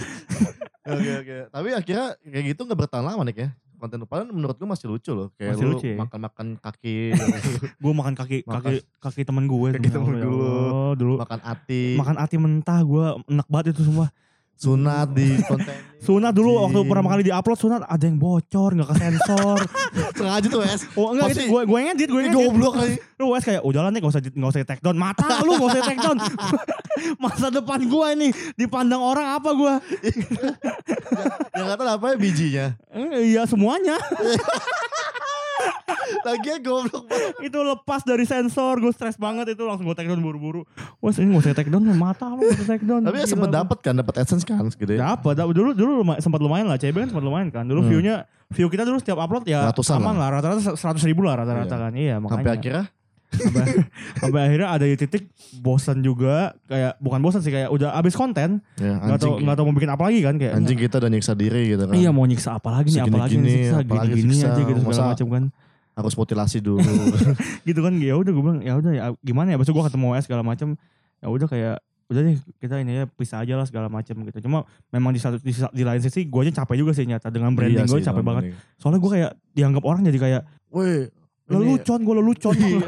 Oke 0.89 1.11
oke. 1.15 1.37
Tapi 1.49 1.67
akhirnya 1.71 2.05
kayak 2.19 2.45
gitu 2.47 2.61
gak 2.63 2.79
bertahan 2.79 3.05
lama 3.05 3.21
nih 3.21 3.35
ya. 3.37 3.49
Konten 3.79 3.97
lu. 3.97 4.05
Padahal 4.05 4.29
menurut 4.29 4.53
gue 4.53 4.67
masih 4.67 4.85
lucu 4.85 5.11
loh. 5.11 5.31
Kayak 5.33 5.55
Masih 5.55 5.63
lu 5.63 5.71
lucu 5.73 5.85
ya? 5.87 5.97
makan-makan 5.97 6.47
kaki. 6.59 6.97
gue 7.83 7.93
makan 7.95 8.13
kaki 8.13 8.37
kaki 8.43 8.75
kaki 8.99 9.21
temen 9.23 9.47
gue 9.47 9.69
Kaki 9.73 9.89
temen 9.89 10.13
dulu. 10.19 10.51
Dulu 10.93 11.13
makan 11.17 11.39
ati. 11.41 11.95
makan 11.95 12.15
ati 12.19 12.35
mentah 12.35 12.79
gue 12.81 13.05
enak 13.25 13.47
banget 13.47 13.65
itu 13.71 13.87
semua 13.87 14.11
sunat 14.59 15.07
di 15.09 15.39
konten. 15.49 15.71
sunat 15.99 16.31
dulu 16.31 16.59
waktu 16.61 16.79
pertama 16.83 17.07
kali 17.09 17.23
di 17.23 17.31
upload 17.31 17.55
sunat 17.55 17.81
ada 17.81 18.03
yang 18.03 18.15
bocor 18.15 18.71
nggak 18.71 18.87
ke 18.87 18.95
sensor 18.97 19.59
Sengaja 20.19 20.47
tuh 20.47 20.61
es. 20.61 20.83
oh 20.93 21.11
enggak 21.11 21.31
Pasti- 21.31 21.43
itu 21.43 21.49
gue 21.49 21.61
gue 21.63 21.79
ngedit 21.81 22.07
gue 22.07 22.21
ngedit 22.21 22.35
goblok 22.37 22.73
kali. 22.75 22.93
lu 23.15 23.25
wes 23.29 23.43
kayak 23.43 23.63
udah 23.63 23.81
lah 23.81 23.89
nih 23.89 23.99
gak 23.99 24.11
usah 24.11 24.21
nggak 24.21 24.49
usah 24.49 24.59
take 24.65 24.79
down 24.79 24.95
mata 24.95 25.23
lu 25.41 25.55
gak 25.55 25.69
usah 25.69 25.81
take 25.81 25.99
down 25.99 26.17
masa 27.23 27.47
depan 27.49 27.79
gue 27.81 28.07
ini 28.13 28.27
dipandang 28.53 28.99
orang 28.99 29.33
apa 29.33 29.49
gue 29.49 29.73
Yang 31.51 31.67
kata 31.69 31.83
apa 31.89 32.05
ya 32.05 32.17
bijinya. 32.17 32.65
Eh, 32.89 33.33
iya 33.33 33.43
semuanya 33.43 33.95
Lagian 36.21 36.59
goblok 36.59 37.05
banget. 37.05 37.33
itu 37.43 37.59
lepas 37.59 38.01
dari 38.01 38.23
sensor 38.23 38.77
gue 38.77 38.89
stres 38.89 39.15
banget 39.15 39.51
itu 39.51 39.61
langsung 39.61 39.85
gue 39.85 39.93
take 39.93 40.05
down 40.05 40.19
buru-buru 40.19 40.65
wes 40.99 41.15
ini 41.15 41.31
gak 41.31 41.41
usah 41.41 41.53
take 41.53 41.69
down 41.69 41.85
mata 41.91 42.25
lu 42.27 42.43
usah 42.43 42.65
take 42.67 42.81
down 42.81 43.01
Tapi 43.01 43.17
ya 43.19 43.25
lu. 43.29 43.45
dapet 43.47 43.77
kan, 43.79 43.93
dapet 43.93 44.13
AdSense 44.17 44.43
kan 44.43 44.65
segede. 44.67 44.95
Dapat, 44.95 45.33
dapat 45.35 45.53
dulu 45.53 45.69
dulu 45.71 45.91
luma- 45.99 46.17
sempat 46.17 46.39
lumayan 46.39 46.65
lah. 46.65 46.75
CB 46.75 46.95
kan 46.97 47.09
sempat 47.09 47.23
lumayan 47.23 47.49
kan. 47.49 47.63
Dulu 47.63 47.81
Hmm. 47.81 47.89
view-nya 47.89 48.15
view 48.49 48.67
kita 48.67 48.83
dulu 48.83 48.97
setiap 48.97 49.17
upload 49.17 49.45
ya 49.45 49.63
Ratusan 49.65 49.99
aman 49.99 50.15
lah. 50.15 50.29
Rata-rata 50.31 50.73
seratus 50.73 51.03
ribu 51.03 51.21
lah 51.21 51.37
rata-rata 51.37 51.69
Iya. 51.69 51.79
kan. 51.79 51.91
Iya 51.93 52.15
makanya. 52.17 52.33
Sampai 52.35 52.51
akhirnya 52.51 52.83
sampai, 53.29 53.65
sampai 54.21 54.39
akhirnya 54.49 54.67
ada 54.73 54.85
di 54.85 54.95
titik 54.97 55.23
bosan 55.61 56.01
juga 56.01 56.57
kayak 56.65 56.97
bukan 56.97 57.19
bosan 57.21 57.41
sih 57.45 57.53
kayak 57.53 57.69
udah 57.69 57.93
abis 57.95 58.17
konten 58.17 58.59
ya, 58.75 58.97
nggak 58.97 59.19
tahu 59.21 59.37
anjing, 59.37 59.45
nggak 59.45 59.55
tahu 59.55 59.65
mau 59.69 59.75
bikin 59.77 59.91
apa 59.93 60.03
lagi 60.09 60.19
kan 60.25 60.35
kayak 60.41 60.53
anjing 60.57 60.79
kita 60.79 60.95
udah 60.97 61.09
nyiksa 61.09 61.33
diri 61.37 61.61
gitu 61.69 61.83
kan. 61.85 61.93
iya 61.93 62.09
mau 62.09 62.25
nyiksa 62.25 62.57
apa 62.57 62.69
lagi 62.73 62.89
nih 62.89 63.01
apa 63.05 63.17
lagi 63.21 63.35
apalagi 63.73 64.09
gini-gini 64.17 64.33
siksa. 64.33 64.49
aja 64.49 64.61
gitu 64.65 64.79
segala 64.81 65.09
macam 65.13 65.27
kan 65.29 65.45
Harus 65.99 66.15
mutilasi 66.15 66.63
dulu. 66.63 66.79
gitu 67.67 67.79
kan 67.83 67.91
ya 67.99 68.15
udah 68.15 68.31
gue 68.31 68.43
bilang 68.43 68.59
ya 68.63 68.73
udah 68.79 68.91
ya 68.95 69.05
gimana 69.19 69.51
ya 69.51 69.57
besok 69.59 69.75
gue 69.75 69.85
ketemu 69.91 70.15
OS 70.15 70.31
segala 70.31 70.47
macam 70.47 70.79
ya 71.19 71.27
udah 71.27 71.47
kayak 71.51 71.75
udah 72.09 72.21
deh 72.25 72.39
kita 72.57 72.81
ini 72.81 72.91
ya 72.97 73.03
pisah 73.05 73.43
aja 73.45 73.53
lah 73.53 73.67
segala 73.69 73.85
macam 73.85 74.15
gitu 74.25 74.49
cuma 74.49 74.65
memang 74.89 75.13
di 75.13 75.21
satu 75.21 75.37
di, 75.37 75.51
di 75.51 75.83
lain 75.85 76.01
sisi 76.01 76.25
gue 76.25 76.41
aja 76.41 76.63
capek 76.63 76.81
juga 76.81 76.95
sih 76.97 77.05
nyata 77.05 77.29
dengan 77.29 77.53
branding 77.53 77.85
Iya 77.85 77.91
gue 77.91 77.99
capek 78.01 78.23
banget 78.25 78.43
ini. 78.49 78.53
soalnya 78.81 78.97
gue 78.97 79.11
kayak 79.13 79.31
dianggap 79.53 79.83
orang 79.85 80.01
jadi 80.07 80.17
kayak 80.17 80.41
Woi, 80.73 81.05
lelucon 81.49 81.99
gue 81.99 82.15
lelucon 82.15 82.55
Iya. 82.55 82.85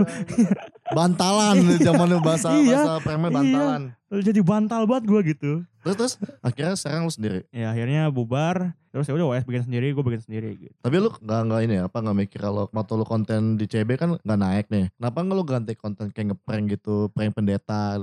bantalan 0.98 1.56
zaman 1.78 2.08
bahasa 2.20 2.54
Iya, 2.54 2.78
bahasa 2.78 2.94
preman 3.00 3.28
iya. 3.28 3.36
bantalan. 3.36 3.82
jadi 4.14 4.40
bantal 4.40 4.82
banget 4.86 5.04
gue 5.06 5.22
gitu 5.28 5.52
Terus 5.82 5.96
terus 5.96 6.14
akhirnya 6.40 6.76
sekarang 6.76 7.02
lu 7.02 7.12
sendiri. 7.12 7.40
ya 7.50 7.70
akhirnya 7.70 8.06
bubar 8.08 8.78
terus 8.88 9.04
ya 9.04 9.14
udah 9.14 9.34
OS 9.34 9.44
bikin 9.44 9.64
sendiri 9.64 9.90
gue 9.90 10.04
bikin 10.04 10.22
sendiri 10.22 10.50
gitu 10.60 10.76
Tapi 10.78 10.96
lu 10.96 11.10
nggak 11.10 11.42
nggak 11.44 11.62
ini 11.64 11.74
ya, 11.76 11.84
apa 11.84 11.98
nggak 11.98 12.18
mikir 12.20 12.40
kalau 12.40 12.68
waktu 12.68 12.94
lu 12.94 13.04
konten 13.04 13.42
di 13.56 13.66
CB 13.66 13.90
kan 13.96 14.10
nggak 14.16 14.40
naik 14.40 14.66
nih. 14.68 14.92
Kenapa 14.92 15.18
nggak 15.20 15.34
lu 15.34 15.44
ganti 15.44 15.74
konten 15.74 16.06
kayak 16.08 16.28
ngeprank 16.30 16.66
gitu, 16.70 17.08
prank 17.10 17.32
pendeta? 17.32 17.98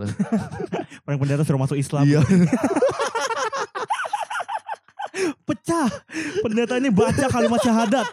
orang 1.04 1.18
pendeta 1.18 1.42
suruh 1.42 1.60
masuk 1.60 1.76
Islam 1.76 2.02
Iya. 2.02 2.24
pecah 5.44 5.88
pendeta 6.40 6.76
ini 6.76 6.90
baca 6.90 7.26
kalimat 7.26 7.58
syahadat 7.58 8.06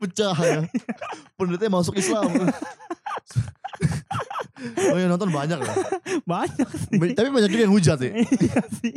Pecah 0.00 0.36
ya. 0.36 0.60
Pendetanya 1.38 1.72
masuk 1.72 1.94
Islam. 1.94 2.24
oh 4.92 4.96
ya 4.96 5.06
nonton 5.06 5.30
banyak 5.30 5.56
ya. 5.56 5.74
banyak 6.24 6.68
sih 6.68 6.98
Tapi 7.14 7.28
banyak 7.28 7.48
juga 7.48 7.62
yang 7.64 7.72
hujat 7.72 7.96
sih. 7.98 8.12
iya 8.12 8.62
sih 8.74 8.94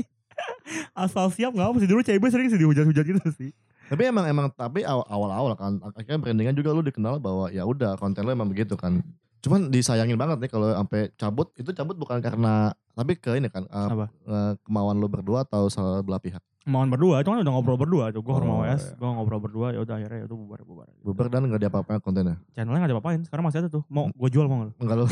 asal 0.92 1.30
siap 1.30 1.54
nggak 1.54 1.68
apa 1.70 1.78
sih 1.78 1.88
dulu 1.88 2.02
CB 2.02 2.24
sering 2.26 2.48
sih 2.48 2.58
dihujat-hujat 2.58 3.04
gitu 3.06 3.22
sih 3.32 3.52
Tapi 3.86 4.02
emang 4.04 4.26
emang 4.26 4.48
tapi 4.50 4.82
aw- 4.82 5.06
awal-awal 5.06 5.54
kan 5.54 5.78
akhirnya 5.86 6.18
brandingan 6.18 6.52
juga 6.54 6.72
lu 6.72 6.82
dikenal 6.82 7.20
bahwa 7.20 7.48
ya 7.48 7.64
udah 7.64 7.94
konten 7.96 8.24
lu 8.24 8.32
emang 8.32 8.48
begitu 8.48 8.74
kan. 8.74 9.04
Cuman 9.40 9.68
disayangin 9.68 10.16
banget 10.16 10.40
nih 10.40 10.50
kalau 10.50 10.72
sampai 10.72 11.12
cabut 11.14 11.52
itu 11.54 11.70
cabut 11.70 11.94
bukan 11.94 12.18
karena 12.18 12.72
tapi 12.92 13.14
ke 13.14 13.36
ini 13.36 13.48
kan 13.48 13.64
eh, 13.64 13.88
Apa? 13.88 14.08
eh, 14.08 14.52
kemauan 14.64 14.98
lu 14.98 15.06
berdua 15.06 15.44
atau 15.44 15.68
salah 15.68 16.00
belah 16.00 16.18
pihak. 16.18 16.40
Mauan 16.63 16.88
berdua, 16.88 17.20
itu 17.20 17.27
kan 17.27 17.43
udah 17.43 17.53
ngobrol 17.53 17.75
berdua 17.75 18.08
tuh. 18.10 18.24
Gue 18.24 18.32
Oh, 18.32 18.39
sama 18.39 18.63
iya. 18.63 18.79
OS, 18.79 18.96
gue 18.96 19.03
ngobrol 19.03 19.43
berdua, 19.43 19.75
ya 19.75 19.84
udah 19.84 20.00
akhirnya 20.00 20.24
ya 20.24 20.25
udah 20.32 20.38
bubar 20.39 20.60
bubar. 20.63 20.88
Bubar 21.03 21.25
dan 21.27 21.51
gak 21.51 21.60
diapa-apain 21.60 22.00
kontennya. 22.00 22.39
Channelnya 22.55 22.79
gak 22.79 22.88
ada 22.88 22.96
apa-apain, 22.96 23.20
sekarang 23.27 23.43
masih 23.43 23.60
ada 23.62 23.70
tuh. 23.70 23.84
Mau 23.91 24.08
gue 24.08 24.29
jual 24.32 24.48
mau 24.48 24.63
lu? 24.63 24.72
Enggak 24.79 24.96
lu 24.96 25.05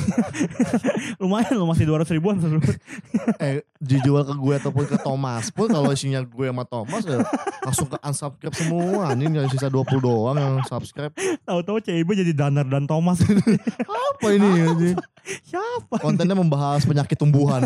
Lumayan 1.22 1.54
lu 1.60 1.68
masih 1.68 1.84
200 1.84 2.08
ribuan 2.16 2.40
eh 3.44 3.68
dijual 3.78 4.24
ke 4.24 4.34
gue 4.34 4.54
ataupun 4.58 4.84
ke 4.88 4.98
Thomas 4.98 5.52
pun 5.52 5.68
kalau 5.68 5.92
isinya 5.92 6.24
gue 6.24 6.48
sama 6.48 6.64
Thomas 6.64 7.04
ya 7.04 7.20
langsung 7.62 7.88
ke 7.88 7.98
unsubscribe 8.00 8.56
semua. 8.56 9.12
Ini 9.12 9.24
nggak 9.28 9.48
sisa 9.52 9.68
20 9.68 10.00
doang 10.00 10.38
yang 10.38 10.56
subscribe. 10.66 11.12
Tahu-tahu 11.44 11.84
CIB 11.84 12.10
jadi 12.16 12.32
Danar 12.32 12.66
dan 12.66 12.88
Thomas. 12.88 13.20
Apa 14.12 14.28
ini? 14.32 14.48
anjing? 14.64 14.98
Siapa? 15.46 16.00
Kontennya 16.00 16.34
membahas 16.34 16.88
penyakit 16.88 17.20
tumbuhan. 17.20 17.66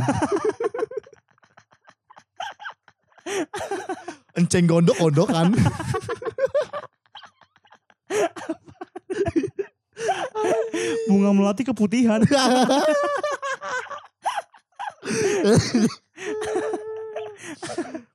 Enceng 4.40 4.68
gondok 4.68 5.00
gondokan. 5.00 5.56
Bunga 11.08 11.32
melati 11.32 11.64
keputihan. 11.64 12.20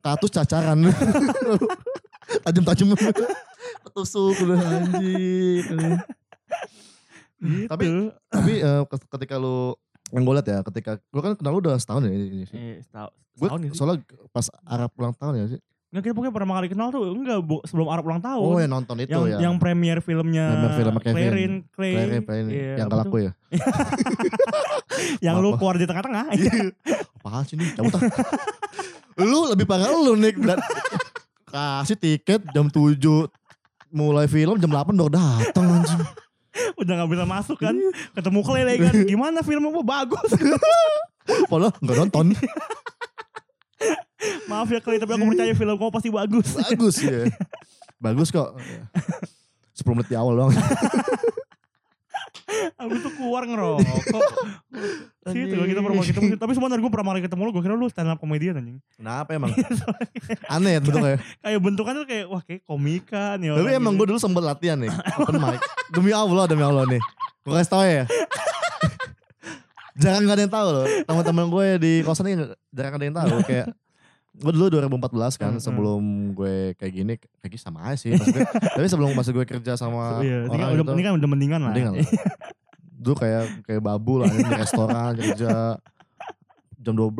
Katus 0.04 0.30
cacaran. 0.32 0.92
Tajam-tajam. 2.44 2.92
Ketusuk 3.86 4.36
udah 4.44 4.60
anjing. 4.60 5.64
gitu. 5.64 5.76
Tapi 7.40 8.12
tapi 8.28 8.52
eh, 8.60 8.82
ketika 8.84 9.40
lu 9.40 9.72
yang 10.10 10.22
gue 10.22 10.34
liat 10.34 10.46
ya 10.46 10.58
ketika 10.62 10.90
gue 10.98 11.20
kan 11.20 11.32
kenal 11.34 11.52
lu 11.52 11.60
udah 11.60 11.74
setahun 11.74 12.02
ya 12.02 12.10
ini 12.10 12.44
sih. 12.44 12.54
eh, 12.54 12.78
setahun, 12.80 13.10
Gue 13.32 13.46
setahun 13.46 13.60
sih? 13.60 13.70
soalnya 13.72 13.96
pas 14.28 14.46
Arab 14.64 14.90
ulang 14.94 15.12
tahun 15.12 15.34
ya 15.36 15.46
sih. 15.48 15.60
Nggak, 15.90 16.02
kita 16.02 16.14
pokoknya 16.14 16.30
pertama 16.32 16.54
kali 16.54 16.68
kenal 16.68 16.88
tuh 16.88 17.02
enggak 17.04 17.38
bu- 17.40 17.64
sebelum 17.64 17.90
Arab 17.90 18.06
ulang 18.06 18.22
tahun. 18.22 18.44
Oh 18.44 18.56
ya 18.56 18.66
nonton 18.66 18.94
itu 18.96 19.10
yang 19.10 19.26
ya. 19.26 19.38
yang 19.42 19.54
premier 19.56 19.98
filmnya 19.98 20.46
Premier 20.48 20.74
filmnya 20.76 21.02
Kevin. 21.02 21.14
Clarin, 21.16 21.52
Clay, 21.68 21.92
Claire, 21.92 22.22
Claire, 22.22 22.46
Iya, 22.46 22.72
yang 22.78 22.86
gak 22.86 22.98
laku 23.00 23.16
ya. 23.20 23.32
yang 25.26 25.36
lu 25.38 25.50
keluar 25.56 25.74
di 25.74 25.86
tengah-tengah. 25.86 26.24
Apaan 27.16 27.42
sih 27.42 27.54
nih? 27.54 27.74
Cabut 27.74 27.90
ah. 27.92 28.02
lu 29.18 29.50
lebih 29.50 29.66
parah 29.66 29.90
lu 29.90 30.14
Nick. 30.14 30.38
Dan- 30.38 30.62
Kasih 31.50 31.98
tiket 31.98 32.46
jam 32.48 32.70
7 32.70 32.94
mulai 33.90 34.30
film 34.30 34.54
jam 34.56 34.70
8 34.70 34.94
baru 34.94 35.10
datang 35.10 35.66
anjing. 35.66 35.98
Udah 36.80 36.92
gak 37.02 37.10
bisa 37.10 37.24
masuk 37.26 37.58
kan. 37.58 37.74
Iya. 37.74 37.90
Ketemu 38.18 38.40
Clay 38.42 38.76
kan. 38.78 38.94
Gimana 39.06 39.38
filmnya? 39.42 39.70
Wah 39.70 39.86
bagus. 39.86 40.30
Padahal 41.50 41.72
enggak 41.78 41.96
nonton. 42.06 42.26
Maaf 44.50 44.68
ya 44.68 44.82
Clay 44.82 44.98
tapi 44.98 45.14
aku 45.14 45.24
percaya 45.32 45.54
film 45.54 45.78
kamu 45.78 45.92
pasti 45.94 46.10
bagus. 46.10 46.48
Bagus 46.58 46.96
ya. 47.00 47.30
Bagus 48.02 48.28
kok. 48.34 48.58
10 49.78 49.96
menit 49.96 50.08
di 50.12 50.16
awal 50.18 50.34
doang. 50.36 50.52
Abis 52.76 52.96
itu 53.00 53.10
keluar 53.16 53.42
ngerokok. 53.46 54.22
Situ 55.30 55.54
kita 55.54 55.80
pernah 55.80 56.02
ketemu. 56.02 56.36
Tapi 56.36 56.52
sebenarnya 56.56 56.82
gue 56.82 56.92
pernah 56.92 57.06
kali 57.14 57.22
ketemu 57.22 57.42
lu. 57.46 57.50
Gue 57.54 57.62
kira 57.62 57.74
lu 57.76 57.86
stand 57.88 58.10
up 58.10 58.18
comedian 58.18 58.58
anjing. 58.58 58.78
Kenapa 58.96 59.30
emang? 59.36 59.52
Aneh 60.54 60.78
ya 60.78 60.80
bentuknya. 60.82 61.16
Kayak 61.40 61.60
bentukannya 61.60 62.00
tuh 62.02 62.08
kayak 62.08 62.26
wah 62.26 62.42
kayak 62.42 62.62
komikan 62.66 63.36
ya. 63.38 63.50
Tapi 63.54 63.70
emang 63.76 63.94
gue 63.94 64.06
dulu 64.10 64.18
sempet 64.18 64.42
latihan 64.42 64.78
nih. 64.80 64.90
Open 65.20 65.36
mic. 65.38 65.60
Demi 65.92 66.10
Allah, 66.14 66.44
demi 66.48 66.64
Allah 66.64 66.84
nih. 66.88 67.02
Gue 67.44 67.52
kasih 67.56 67.70
tau 67.70 67.84
ya. 67.84 68.04
Jarang 70.00 70.24
gak 70.24 70.36
ada 70.40 70.42
yang 70.48 70.54
tahu 70.54 70.68
loh. 70.72 70.86
Teman-teman 71.04 71.46
gue 71.52 71.66
di 71.76 71.92
kosan 72.00 72.32
ini 72.32 72.48
jarang 72.72 72.96
ada 72.96 73.04
yang 73.04 73.16
tahu. 73.20 73.36
Kayak 73.44 73.66
gue 74.40 74.50
dulu 74.50 74.66
2014 74.70 74.96
kan 75.36 75.46
Hmm, 75.46 75.52
hmm. 75.52 75.60
sebelum 75.60 76.02
gue 76.32 76.54
kayak 76.74 76.92
gini 76.92 77.12
kayak 77.36 77.50
gini 77.50 77.60
sama 77.60 77.84
aja 77.84 77.96
sih 77.98 78.10
maksudnya. 78.10 78.48
tapi 78.74 78.86
sebelum 78.86 79.12
masa 79.12 79.30
gue 79.30 79.44
kerja 79.44 79.72
sama 79.74 80.18
Iya, 80.18 80.44
orang 80.46 80.58
udah, 80.74 80.82
itu 80.82 80.92
ini 80.92 81.02
kan 81.02 81.12
udah 81.14 81.28
mendingan 81.28 81.60
lah. 81.60 81.70
mendingan 81.70 81.92
lah. 81.94 82.08
dulu 83.00 83.14
kayak 83.16 83.44
kayak 83.62 83.80
babu 83.80 84.12
lah 84.18 84.28
di 84.28 84.40
restoran 84.50 85.12
kerja 85.14 85.76
jam 86.76 86.94
12 86.94 87.12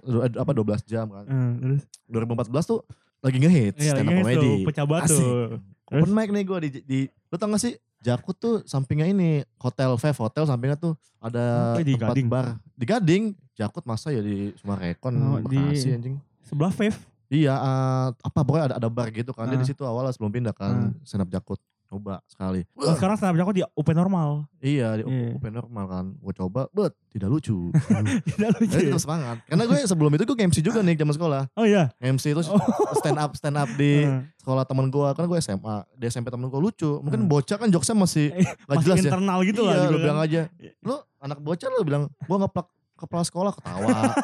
eh, 0.00 0.30
apa 0.32 0.50
12 0.52 0.82
jam 0.84 1.06
kan 1.08 1.24
Hmm, 1.24 1.52
terus 1.58 1.82
2014 2.08 2.46
tuh 2.64 2.80
lagi 3.20 3.38
ngehits 3.38 3.78
Iya, 3.78 3.92
stand 3.92 4.08
up 4.08 4.14
comedy 4.16 4.52
pecah 4.64 4.82
batu. 4.84 5.14
Asik. 5.14 5.58
Open 5.92 6.10
mic 6.10 6.28
nih 6.28 6.42
gue 6.42 6.58
di, 6.60 6.68
di 6.80 6.98
lu 7.24 7.36
tau 7.36 7.46
gak 7.48 7.60
sih 7.60 7.74
Jakut 8.00 8.34
tuh 8.34 8.54
sampingnya 8.64 9.06
ini 9.06 9.30
hotel 9.56 9.94
Vev 9.94 10.16
hotel 10.16 10.42
sampingnya 10.42 10.74
tuh 10.74 10.94
ada 11.16 11.78
di 11.78 11.94
tempat 11.94 12.10
Gading? 12.12 12.26
bar 12.26 12.46
di 12.72 12.82
Gading 12.84 13.24
Jakut 13.52 13.84
masa 13.84 14.08
ya 14.08 14.18
di 14.18 14.50
Sumarekon 14.56 15.14
Oh, 15.14 15.38
di- 15.40 15.54
Bekasi 15.54 15.88
anjing 15.92 16.16
Sebelah 16.52 16.68
Vev. 16.70 16.94
iya 17.26 17.54
eh, 17.54 18.08
apa 18.12 18.38
pokoknya 18.38 18.64
ada 18.66 18.76
ada 18.76 18.88
bar 18.88 19.08
gitu 19.08 19.32
kan 19.32 19.48
dia 19.48 19.56
Ah. 19.56 19.58
di 19.58 19.66
situ 19.66 19.80
awalnya 19.82 20.12
sebelum 20.12 20.28
pindah 20.30 20.52
kan 20.52 20.92
stand 21.00 21.24
up 21.24 21.30
Jakut 21.30 21.56
coba 21.86 22.20
sekali 22.26 22.64
Oh, 22.74 22.88
sekarang 22.90 23.16
stand 23.16 23.32
up 23.32 23.36
Jakarta 23.38 23.52
di 23.54 23.64
UP 23.66 23.88
normal. 23.90 24.44
iya 24.58 24.92
di 24.94 25.02
Iya. 25.02 25.32
open 25.34 25.48
normal 25.50 25.84
kan 25.86 26.04
gue 26.14 26.32
coba 26.34 26.68
bet 26.68 26.92
tidak 27.08 27.28
lucu 27.28 27.72
Tidak 28.30 28.48
lucu. 28.50 28.68
Tapi 28.70 28.84
tetap 28.86 29.00
semangat 29.02 29.36
karena 29.42 29.64
gue 29.64 29.76
sebelum 29.82 30.08
itu 30.10 30.24
gue 30.26 30.36
MC 30.38 30.58
juga 30.60 30.80
nih 30.80 30.92
zaman 30.94 31.14
sekolah 31.14 31.42
Oh 31.54 31.64
iya. 31.64 31.88
MC 31.98 32.32
itu 32.32 32.40
Oh. 32.46 32.60
stand 32.94 33.16
up 33.16 33.32
stand 33.32 33.56
up 33.56 33.68
di 33.72 34.04
Hmm. 34.04 34.28
sekolah 34.36 34.64
temen 34.64 34.88
gue 34.88 35.08
kan 35.10 35.24
gue 35.24 35.38
SMA 35.38 35.76
di 35.94 36.04
SMP 36.06 36.28
temen 36.28 36.48
gue 36.48 36.56
lucu 36.58 36.96
mungkin 36.98 37.24
bocah 37.26 37.56
kan 37.56 37.68
jokesnya 37.68 37.92
masih 37.94 38.28
Gak 38.30 38.60
Masih 38.70 38.82
jelas 38.82 38.96
ya. 38.98 39.04
internal 39.06 39.38
gitu 39.42 39.60
iya, 39.62 39.68
lah. 39.70 39.76
lu 39.78 39.80
gitu 39.80 39.92
kan. 39.94 40.00
bilang 40.02 40.20
aja. 40.22 40.40
Lu 40.80 40.94
anak 41.18 41.38
bocah 41.38 41.68
lu 41.70 41.80
bilang, 41.82 42.02
gua 42.22 42.36
ngeplak 42.38 42.66
kepala 43.02 43.22
sekolah 43.22 43.52
ketawa. 43.52 44.14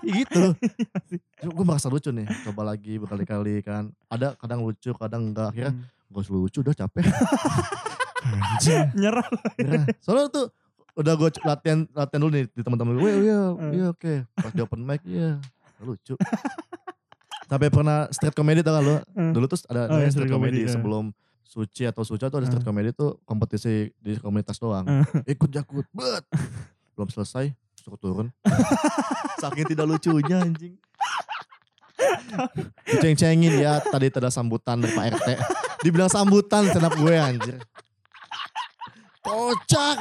Ya 0.00 0.12
gitu. 0.20 0.52
gue 1.40 1.64
merasa 1.64 1.88
lucu 1.88 2.08
nih. 2.08 2.28
Coba 2.42 2.64
lagi 2.66 2.96
berkali-kali 2.96 3.60
kan. 3.60 3.88
Ada 4.06 4.32
kadang 4.34 4.60
lucu, 4.60 4.92
kadang 4.92 5.28
enggak. 5.28 5.48
Akhirnya 5.50 5.72
Hmm. 5.72 5.84
gue 6.10 6.22
lucu 6.30 6.60
udah 6.60 6.74
capek. 6.74 7.04
Nyerah. 8.94 9.26
Akhirnya, 9.50 9.80
Soalnya 10.00 10.28
tuh 10.28 10.46
udah 10.94 11.12
gue 11.12 11.28
latihan 11.42 11.78
latihan 11.90 12.20
dulu 12.20 12.32
nih 12.32 12.44
di 12.48 12.60
teman-teman 12.60 12.94
gue. 12.94 13.02
Iya, 13.04 13.16
iya, 13.18 13.40
Hmm. 13.50 13.72
iya 13.72 13.86
oke. 13.90 14.12
Pas 14.34 14.52
di 14.52 14.60
open 14.60 14.80
mic, 14.80 15.00
iya. 15.04 15.40
Lucu. 15.80 16.14
Sampai 17.44 17.68
pernah 17.68 18.08
street 18.08 18.32
comedy 18.32 18.60
tau 18.60 18.72
gak 18.72 18.82
lu? 18.82 18.96
Hmm. 19.12 19.32
Dulu 19.32 19.44
tuh 19.46 19.58
ada 19.66 19.86
Oh, 19.86 19.96
namanya 19.96 20.06
street 20.06 20.16
street 20.22 20.32
comedy 20.32 20.50
comedy, 20.54 20.60
iya. 20.62 20.72
sebelum 20.72 21.04
Suci 21.44 21.82
atau 21.84 22.02
Suca 22.02 22.26
tuh 22.26 22.38
ada 22.38 22.46
street 22.46 22.60
Hmm. 22.60 22.70
comedy 22.72 22.90
tuh 22.90 23.20
kompetisi 23.22 23.88
di 23.96 24.16
komunitas 24.16 24.58
doang. 24.58 24.84
Ikut 25.24 25.48
jakut, 25.48 25.86
bet. 25.90 26.24
Belum 26.92 27.06
selesai, 27.06 27.52
suruh 27.84 28.00
turun. 28.00 28.28
Saking 29.36 29.68
tidak 29.68 29.84
lucunya 29.84 30.40
anjing. 30.40 30.74
Diceng-cengin 32.88 33.54
ya, 33.60 33.84
tadi 33.84 34.08
ada 34.08 34.32
sambutan 34.32 34.80
dari 34.80 34.96
Pak 34.96 35.04
RT. 35.20 35.28
Dibilang 35.84 36.08
sambutan 36.08 36.64
up 36.72 36.94
gue 36.96 37.14
anjir. 37.14 37.60
Kocak. 39.24 39.96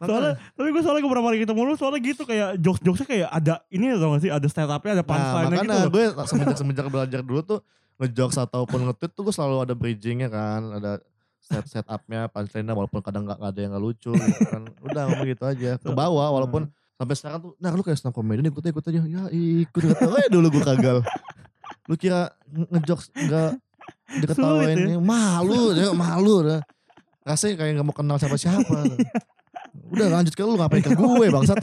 Soalnya, 0.00 0.32
tapi 0.56 0.68
gue 0.72 0.82
soalnya 0.84 1.00
gue 1.04 1.12
pernah 1.12 1.24
kali 1.28 1.36
ketemu 1.44 1.60
lu 1.64 1.74
soalnya 1.76 2.00
gitu 2.04 2.22
kayak 2.24 2.48
jokes-jokesnya 2.60 3.08
kayak 3.08 3.28
ada 3.28 3.54
ini 3.68 3.92
tau 3.96 4.16
gak 4.16 4.22
sih 4.24 4.32
ada 4.32 4.46
stand 4.48 4.72
up-nya 4.72 4.92
ada 4.96 5.04
Nah, 5.04 5.08
punchline 5.08 5.46
gitu. 5.52 5.60
makanya 5.60 5.88
gue 5.92 6.04
semenjak 6.24 6.56
semenjak 6.56 6.86
belajar 6.88 7.20
dulu 7.20 7.40
tuh 7.44 7.60
ngejokes 8.00 8.36
ataupun 8.48 8.80
nge-tweet 8.88 9.12
tuh 9.12 9.22
gue 9.28 9.34
selalu 9.36 9.56
ada 9.68 9.74
bridgingnya 9.76 10.28
kan, 10.32 10.60
ada 10.80 11.00
set 11.46 11.64
setupnya 11.64 12.26
punchline 12.26 12.66
walaupun 12.66 12.98
kadang 13.00 13.22
nggak 13.22 13.38
ada 13.38 13.56
yang 13.56 13.70
nggak 13.70 13.84
lucu 13.84 14.10
gitu 14.10 14.42
kan. 14.50 14.62
Udah 14.80 15.02
ngomong 15.06 15.26
gitu 15.26 15.44
aja 15.44 15.70
ke 15.76 15.88
bawah 15.88 16.28
walaupun 16.32 16.66
sampai 16.92 17.14
sekarang 17.14 17.38
tuh 17.40 17.52
nah 17.56 17.70
lu 17.70 17.80
kayak 17.80 17.94
stand 17.94 18.08
up 18.08 18.14
comedy 18.14 18.40
ikut 18.42 18.64
ikut 18.64 18.84
aja 18.84 19.00
ya 19.00 19.22
ikut 19.28 19.82
kata 19.86 20.16
eh 20.16 20.28
dulu 20.28 20.48
gue 20.50 20.64
kagal 20.64 21.04
lu 21.86 21.94
kira 21.94 22.32
nge- 22.46 22.70
ngejokes 22.72 23.06
nggak 23.12 23.50
diketawain 24.16 24.76
Sulit 24.76 24.90
ya. 24.90 24.98
malu 24.98 25.60
ya 25.72 25.92
malu 25.92 26.36
dah 26.42 26.60
rasanya 27.22 27.54
kayak 27.58 27.72
nggak 27.74 27.84
mau 27.84 27.92
kenal 27.92 28.16
siapa 28.16 28.34
siapa 28.34 28.96
udah 29.86 30.08
lanjut 30.08 30.32
ke 30.32 30.40
lu 30.40 30.56
ngapain 30.56 30.80
ke 30.80 30.88
gue 30.90 31.26
bangsat 31.36 31.60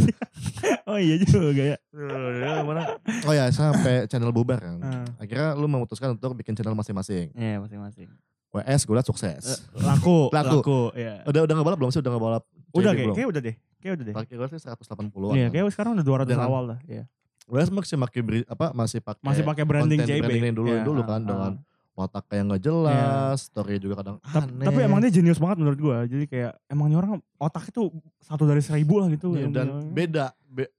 Oh 0.84 1.00
iya 1.00 1.16
juga 1.18 1.64
ya. 1.66 1.78
Ya, 1.90 2.60
mana? 2.62 3.00
Oh 3.24 3.32
ya 3.32 3.48
sampai 3.50 4.04
channel 4.06 4.30
bubar 4.30 4.60
kan. 4.60 4.84
Akhirnya 5.16 5.56
lu 5.56 5.66
memutuskan 5.66 6.12
untuk 6.12 6.36
bikin 6.36 6.54
channel 6.54 6.76
masing-masing. 6.76 7.32
Iya 7.32 7.58
masing-masing. 7.58 8.12
WS 8.54 8.82
gue 8.86 8.94
liat 8.94 9.08
sukses. 9.08 9.44
Laku, 9.74 10.30
Laku. 10.30 10.62
laku. 10.62 10.80
Iya. 10.94 11.26
Udah 11.26 11.42
udah 11.42 11.56
ngebalap 11.58 11.78
belum 11.82 11.90
sih? 11.90 12.00
Udah 12.00 12.14
ngebalap? 12.14 12.44
Udah 12.70 12.92
kayak, 12.94 13.14
kayak 13.18 13.28
udah 13.34 13.42
deh. 13.42 13.56
Kayak 13.82 13.94
udah 13.98 14.06
deh. 14.06 14.14
Terakhir 14.14 14.36
gue 14.38 14.48
sih 14.48 14.60
180 14.62 14.94
an. 15.26 15.34
Iya, 15.34 15.48
kayak 15.50 15.64
sekarang 15.74 15.92
udah 15.98 16.06
200 16.06 16.30
Dengan- 16.30 16.48
awal 16.48 16.64
lah. 16.70 16.80
Iya. 16.86 17.04
WS 17.44 17.70
masih 17.70 17.98
pakai 18.00 18.22
apa 18.48 18.66
masih 18.72 19.00
pakai 19.02 19.20
Masih 19.26 19.44
pakai 19.44 19.64
branding 19.68 20.00
JB. 20.00 20.24
branding 20.24 20.56
dulu 20.56 20.70
Iya, 20.72 20.82
dulu 20.82 21.02
ah, 21.02 21.08
kan 21.10 21.20
ah. 21.20 21.28
dengan 21.28 21.52
watak 21.94 22.24
kayak 22.26 22.44
nggak 22.48 22.62
jelas, 22.64 23.38
story 23.44 23.78
juga 23.78 24.00
kadang 24.00 24.18
Tapi, 24.18 24.50
aneh. 24.50 24.66
tapi 24.66 24.80
emang 24.82 24.98
dia 24.98 25.12
jenius 25.12 25.38
banget 25.38 25.58
menurut 25.60 25.78
gua. 25.78 25.98
Jadi 26.06 26.26
kayak 26.26 26.56
emang 26.66 26.88
ini 26.88 26.96
orang 26.96 27.12
otak 27.36 27.68
itu 27.68 27.92
satu 28.18 28.46
dari 28.46 28.62
seribu 28.62 28.98
lah 28.98 29.12
gitu. 29.12 29.36
Yang 29.36 29.52
dan 29.52 29.68
beda 29.92 30.26
be- 30.48 30.72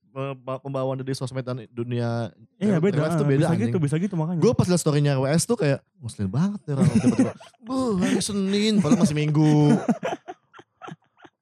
pembawaan 0.61 0.97
dari 0.97 1.11
sosmed 1.12 1.42
dan 1.42 1.66
dunia 1.68 2.30
Iya 2.56 2.78
beda. 2.78 3.02
life 3.02 3.16
tuh 3.16 3.26
beda 3.26 3.40
bisa 3.40 3.50
anjing. 3.50 3.66
gitu, 3.66 3.78
bisa 3.78 3.97
gitu 3.99 4.14
makanya. 4.14 4.38
Gue 4.38 4.52
pas 4.52 4.64
liat 4.64 4.78
storynya 4.78 5.18
WS 5.18 5.42
tuh 5.44 5.56
kayak 5.56 5.83
muslim 5.99 6.28
banget 6.28 6.62
nih 6.62 6.73
orang 6.73 6.87
tiba-tiba. 6.88 7.33
Bu 7.61 7.76
hari 7.99 8.21
Senin 8.21 8.78
padahal 8.78 9.00
masih 9.00 9.16
Minggu. 9.16 9.75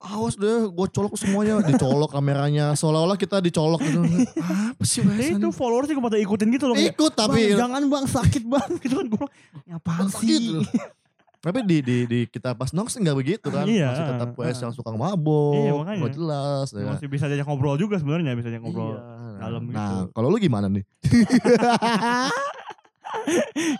Awas 0.02 0.34
deh 0.34 0.66
gue 0.66 0.86
colok 0.90 1.14
semuanya. 1.14 1.62
Dicolok 1.62 2.10
kameranya. 2.10 2.74
Seolah-olah 2.74 3.14
kita 3.14 3.38
dicolok 3.38 3.78
gitu. 3.80 4.02
Apa 4.34 4.82
sih 4.82 4.98
Ya 5.00 5.30
itu 5.30 5.38
anjing? 5.38 5.54
followersnya 5.54 5.94
pada 5.96 6.18
ikutin 6.18 6.48
gitu 6.50 6.66
loh. 6.66 6.74
Ikut 6.74 7.12
tapi. 7.14 7.54
"Bang, 7.54 7.70
jangan 7.70 7.82
bang 7.86 8.04
sakit 8.10 8.42
bang 8.42 8.70
gitu 8.82 8.94
kan 8.98 9.06
gue 9.06 9.26
"Ya 9.62 9.76
Sakit 9.78 10.40
sih. 10.42 10.58
Tapi 11.42 11.58
di, 11.66 11.82
di, 11.82 11.96
di 12.06 12.20
kita 12.24 12.54
pas 12.54 12.70
nongs 12.70 12.94
nggak 12.94 13.16
begitu 13.18 13.50
kan. 13.50 13.66
Iya, 13.66 13.90
Masih 13.90 14.04
tetap 14.06 14.28
ah. 14.32 14.54
yang 14.54 14.70
suka 14.70 14.90
mabok. 14.94 15.58
Iya, 15.58 15.72
makanya. 15.74 15.98
Nggak 15.98 16.14
jelas. 16.14 16.66
ya. 16.70 16.86
masih 16.86 17.06
bisa 17.10 17.24
diajak 17.26 17.46
ngobrol 17.46 17.74
juga 17.74 17.98
sebenarnya 17.98 18.32
bisa 18.32 18.46
diajak 18.46 18.62
ngobrol 18.62 18.94
Iya. 18.94 19.02
dalam 19.42 19.62
Nah, 19.66 20.06
gitu. 20.06 20.14
kalau 20.14 20.28
lu 20.30 20.38
gimana 20.38 20.70
nih? 20.70 20.86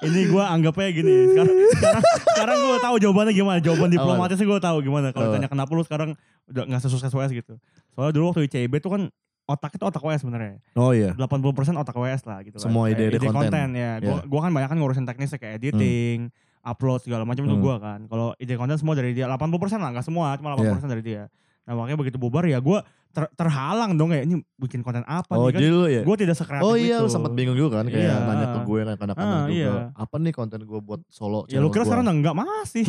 ini 0.03 0.21
gue 0.29 0.45
anggapnya 0.45 0.93
gini 0.93 1.33
sekarang 1.33 1.57
sekarang, 1.73 2.03
sekarang 2.29 2.57
gue 2.61 2.79
tahu 2.79 2.97
jawabannya 3.01 3.33
gimana 3.33 3.59
jawaban 3.59 3.89
diplomatisnya 3.89 4.45
gue 4.45 4.61
tahu 4.61 4.77
gimana 4.85 5.09
kalau 5.11 5.33
tanya 5.33 5.49
kenapa 5.49 5.71
lu 5.73 5.83
sekarang 5.83 6.11
udah 6.53 6.63
nggak 6.69 6.83
sesukses 6.85 7.09
WS 7.09 7.33
gitu 7.33 7.57
soalnya 7.97 8.13
dulu 8.13 8.29
waktu 8.29 8.45
ICB 8.45 8.73
tuh 8.79 8.91
kan 8.93 9.03
otak 9.43 9.75
itu 9.75 9.83
otak 9.83 9.99
WS 10.01 10.23
sebenarnya. 10.23 10.63
Oh 10.79 10.95
iya. 10.95 11.13
80% 11.19 11.27
otak 11.75 11.93
WS 11.93 12.23
lah 12.25 12.41
gitu 12.47 12.57
kan. 12.57 12.63
Semua 12.63 12.87
Kayak 12.89 13.11
ide-ide 13.11 13.29
konten. 13.29 13.69
ya. 13.75 13.93
Gua, 13.99 14.17
Iya. 14.17 14.25
gua 14.25 14.41
kan 14.41 14.51
banyak 14.55 14.69
kan 14.71 14.79
ngurusin 14.79 15.05
teknisnya 15.05 15.37
kayak 15.37 15.55
editing, 15.61 16.31
upload 16.63 17.01
segala 17.01 17.23
macam 17.23 17.43
itu 17.43 17.53
Hmm. 17.53 17.61
gua 17.61 17.77
kan. 17.77 18.01
Kalau 18.07 18.33
ide 18.37 18.55
konten 18.55 18.75
semua 18.75 18.95
dari 18.95 19.13
dia. 19.13 19.27
80% 19.27 19.51
lah, 19.77 19.91
enggak 19.91 20.05
semua, 20.05 20.35
cuma 20.35 20.53
80% 20.53 20.63
Iya. 20.81 20.89
dari 20.89 21.03
dia. 21.03 21.23
Nah, 21.63 21.75
makanya 21.75 21.95
begitu 21.97 22.17
bubar 22.17 22.43
ya 22.43 22.59
gua 22.59 22.83
ter- 23.09 23.31
terhalang 23.35 23.93
dong 23.93 24.09
kayak 24.09 24.25
ini 24.25 24.41
bikin 24.57 24.81
konten 24.81 25.05
apa 25.05 25.31
Oh 25.31 25.47
nih 25.47 25.53
kan. 25.53 25.61
jadi 25.61 25.69
lu 25.69 25.85
ya? 25.85 26.03
Gue 26.03 26.17
tidak 26.17 26.33
sekreatif 26.33 26.65
Oh 26.65 26.75
iya 26.75 26.97
itu. 26.97 27.05
lu 27.05 27.09
sempat 27.09 27.31
bingung 27.31 27.55
juga 27.55 27.79
kan 27.79 27.87
kayak 27.87 28.03
Iya. 28.03 28.17
nanya 28.19 28.47
ke 28.49 28.61
gue 28.65 28.81
kan 28.81 28.97
anak-anak 28.97 29.21
Ah, 29.29 29.45
juga. 29.45 29.53
iya. 29.53 29.73
Apa 29.93 30.15
nih 30.17 30.33
konten 30.33 30.61
gue 30.61 30.81
buat 30.81 31.01
solo 31.07 31.45
Ya 31.47 31.59
lu 31.59 31.69
kira 31.69 31.85
sekarang 31.85 32.09
enggak 32.09 32.33
masih. 32.33 32.83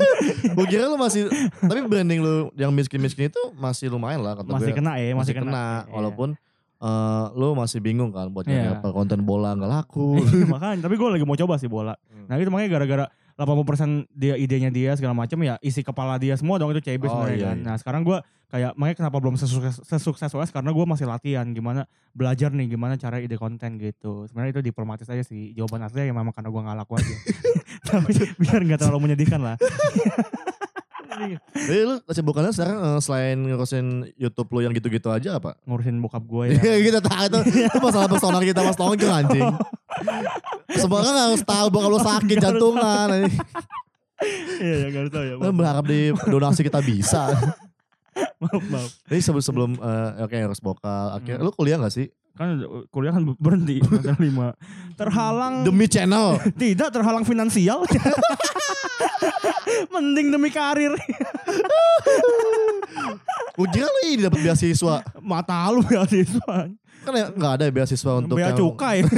Gue 0.52 0.66
kira 0.66 0.84
lu 0.84 0.96
masih 0.96 1.30
tapi 1.60 1.80
branding 1.82 2.18
lu 2.18 2.34
yang 2.54 2.70
miskin-miskin 2.70 3.28
itu 3.28 3.40
masih 3.54 3.88
lumayan 3.88 4.20
lah 4.20 4.34
kata 4.34 4.48
masih 4.50 4.68
gue. 4.68 4.76
kena 4.76 4.92
ya, 4.96 5.06
masih, 5.10 5.14
masih 5.14 5.34
kena, 5.38 5.64
Iya. 5.80 5.92
walaupun 5.92 6.28
eh, 6.80 7.24
lu 7.34 7.52
masih 7.52 7.78
bingung 7.78 8.08
kan 8.08 8.26
buat 8.26 8.42
nyari 8.42 8.66
Iya. 8.66 8.80
apa 8.80 8.88
konten 8.90 9.20
bola 9.20 9.52
nggak 9.52 9.68
laku. 9.70 10.16
makanya 10.50 10.82
tapi 10.82 10.96
gue 10.96 11.08
lagi 11.10 11.22
mau 11.22 11.36
coba 11.36 11.54
sih 11.56 11.68
bola. 11.68 11.94
Hmm. 12.20 12.26
Nah 12.28 12.34
itu 12.36 12.50
makanya 12.52 12.70
gara-gara 12.76 13.04
80% 13.40 14.04
dia 14.12 14.36
idenya 14.36 14.68
dia 14.68 14.92
segala 14.92 15.16
macam 15.16 15.40
ya 15.40 15.56
isi 15.64 15.80
kepala 15.80 16.20
dia 16.20 16.36
semua 16.36 16.60
dong 16.60 16.76
itu 16.76 16.84
CB 16.84 17.08
Oh, 17.08 17.24
sebenarnya 17.24 17.38
iya, 17.40 17.46
kan. 17.48 17.56
iya. 17.56 17.64
Nah 17.64 17.74
sekarang 17.80 18.02
gue 18.04 18.18
kayak 18.50 18.76
makanya 18.76 18.96
kenapa 19.00 19.16
belum 19.16 19.38
sesukses, 19.40 19.80
sesukses 19.80 20.28
OS 20.28 20.50
karena 20.52 20.74
gue 20.74 20.84
masih 20.84 21.06
latihan 21.08 21.46
gimana 21.48 21.88
belajar 22.12 22.52
nih 22.52 22.68
gimana 22.68 23.00
cara 23.00 23.16
ide 23.16 23.40
konten 23.40 23.80
gitu. 23.80 24.28
Sebenarnya 24.28 24.60
itu 24.60 24.62
diplomatis 24.62 25.08
aja 25.08 25.24
sih 25.24 25.56
jawaban 25.56 25.80
aslinya 25.86 26.12
ya 26.12 26.14
memang 26.14 26.36
karena 26.36 26.52
gue 26.52 26.60
nggak 26.60 26.76
laku 26.84 26.92
aja. 27.00 27.14
tapi 27.88 28.12
biar 28.36 28.60
nggak 28.60 28.80
terlalu 28.84 28.98
menyedihkan 29.08 29.40
lah. 29.40 29.56
Jadi 31.52 31.80
lu 31.84 31.96
kesibukannya 32.06 32.52
sekarang 32.54 32.76
eh, 32.80 33.00
selain 33.02 33.36
ngurusin 33.44 33.86
YouTube 34.16 34.48
lu 34.56 34.64
yang 34.64 34.72
gitu-gitu 34.72 35.08
aja 35.12 35.36
apa? 35.36 35.56
Ngurusin 35.68 36.00
bokap 36.00 36.24
gue 36.24 36.44
ya. 36.54 36.60
Iya 36.66 36.76
kita 36.80 37.00
tahu 37.04 37.24
itu, 37.28 37.38
itu 37.66 37.78
masalah 37.80 38.08
personal 38.08 38.40
kita 38.40 38.60
mas 38.64 38.76
nongkrong 38.78 39.14
anjing. 39.24 39.48
Semua 40.74 41.00
kan 41.04 41.14
harus 41.30 41.42
tahu 41.44 41.66
bahwa 41.68 41.86
lu 41.96 42.00
sakit 42.00 42.36
jantungan. 42.40 43.08
Iya 44.60 44.74
ya 44.84 44.86
nggak 44.92 45.12
tahu 45.12 45.24
ya. 45.24 45.34
Lu 45.40 45.50
berharap 45.56 45.84
di 45.88 46.12
donasi 46.28 46.60
kita 46.60 46.84
bisa. 46.84 47.32
Maaf 48.40 48.64
maaf. 48.68 48.90
Jadi 49.08 49.20
sebelum 49.20 49.44
sebelum 49.44 49.70
eh, 49.80 50.24
oke 50.24 50.36
harus 50.36 50.60
vokal. 50.60 51.06
Akhirnya 51.16 51.44
lu 51.44 51.52
kuliah 51.52 51.76
gak 51.80 51.92
sih? 51.92 52.08
Kan 52.36 52.56
kuliah 52.88 53.12
kan 53.12 53.22
berhenti 53.36 53.84
semester 53.84 54.16
lima. 54.16 54.56
Terhalang 54.96 55.64
Demi 55.64 55.86
channel. 55.88 56.40
Tidak 56.56 56.88
terhalang 56.88 57.24
finansial. 57.24 57.84
Mending 59.94 60.32
demi 60.32 60.48
karir. 60.52 60.96
Gue 63.56 63.68
kira 63.72 63.88
lu 63.88 64.00
ini 64.08 64.24
dapat 64.24 64.40
beasiswa. 64.40 65.04
Mata 65.20 65.68
lu 65.68 65.84
beasiswa. 65.84 66.68
Kan 67.00 67.12
ya 67.12 67.26
nggak 67.30 67.52
ada 67.56 67.64
beasiswa 67.68 68.12
untuk 68.16 68.36
Bea 68.36 68.46
yang 68.46 68.56
cukai. 68.56 68.96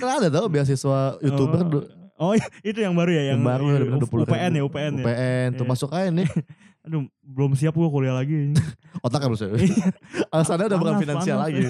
Kan 0.00 0.08
ada 0.20 0.28
tau 0.28 0.46
beasiswa 0.46 0.98
youtuber 1.20 1.60
du- 1.64 1.88
Oh 2.20 2.36
iya, 2.36 2.44
itu 2.60 2.76
yang 2.76 2.92
baru 2.92 3.08
ya 3.10 3.32
yang, 3.32 3.40
yang 3.40 3.48
baru 3.48 3.64
bener 3.64 4.04
20 4.04 4.28
UPN 4.28 4.50
ya 4.52 4.62
UPN 4.62 4.92
ya. 4.92 5.04
UPN 5.08 5.48
tuh 5.56 5.64
Iya. 5.64 5.70
masuk 5.72 5.88
aja 5.90 6.12
nih. 6.12 6.28
Aduh 6.84 7.08
belum 7.24 7.52
siap 7.54 7.72
gua 7.72 7.88
kuliah 7.88 8.12
lagi. 8.12 8.52
Otak 9.04 9.24
harus 9.24 9.40
ya. 9.40 9.48
Alasannya 10.28 10.68
udah 10.68 10.78
bukan 10.78 10.94
finansial 11.00 11.40
panas. 11.40 11.48
lagi. 11.48 11.64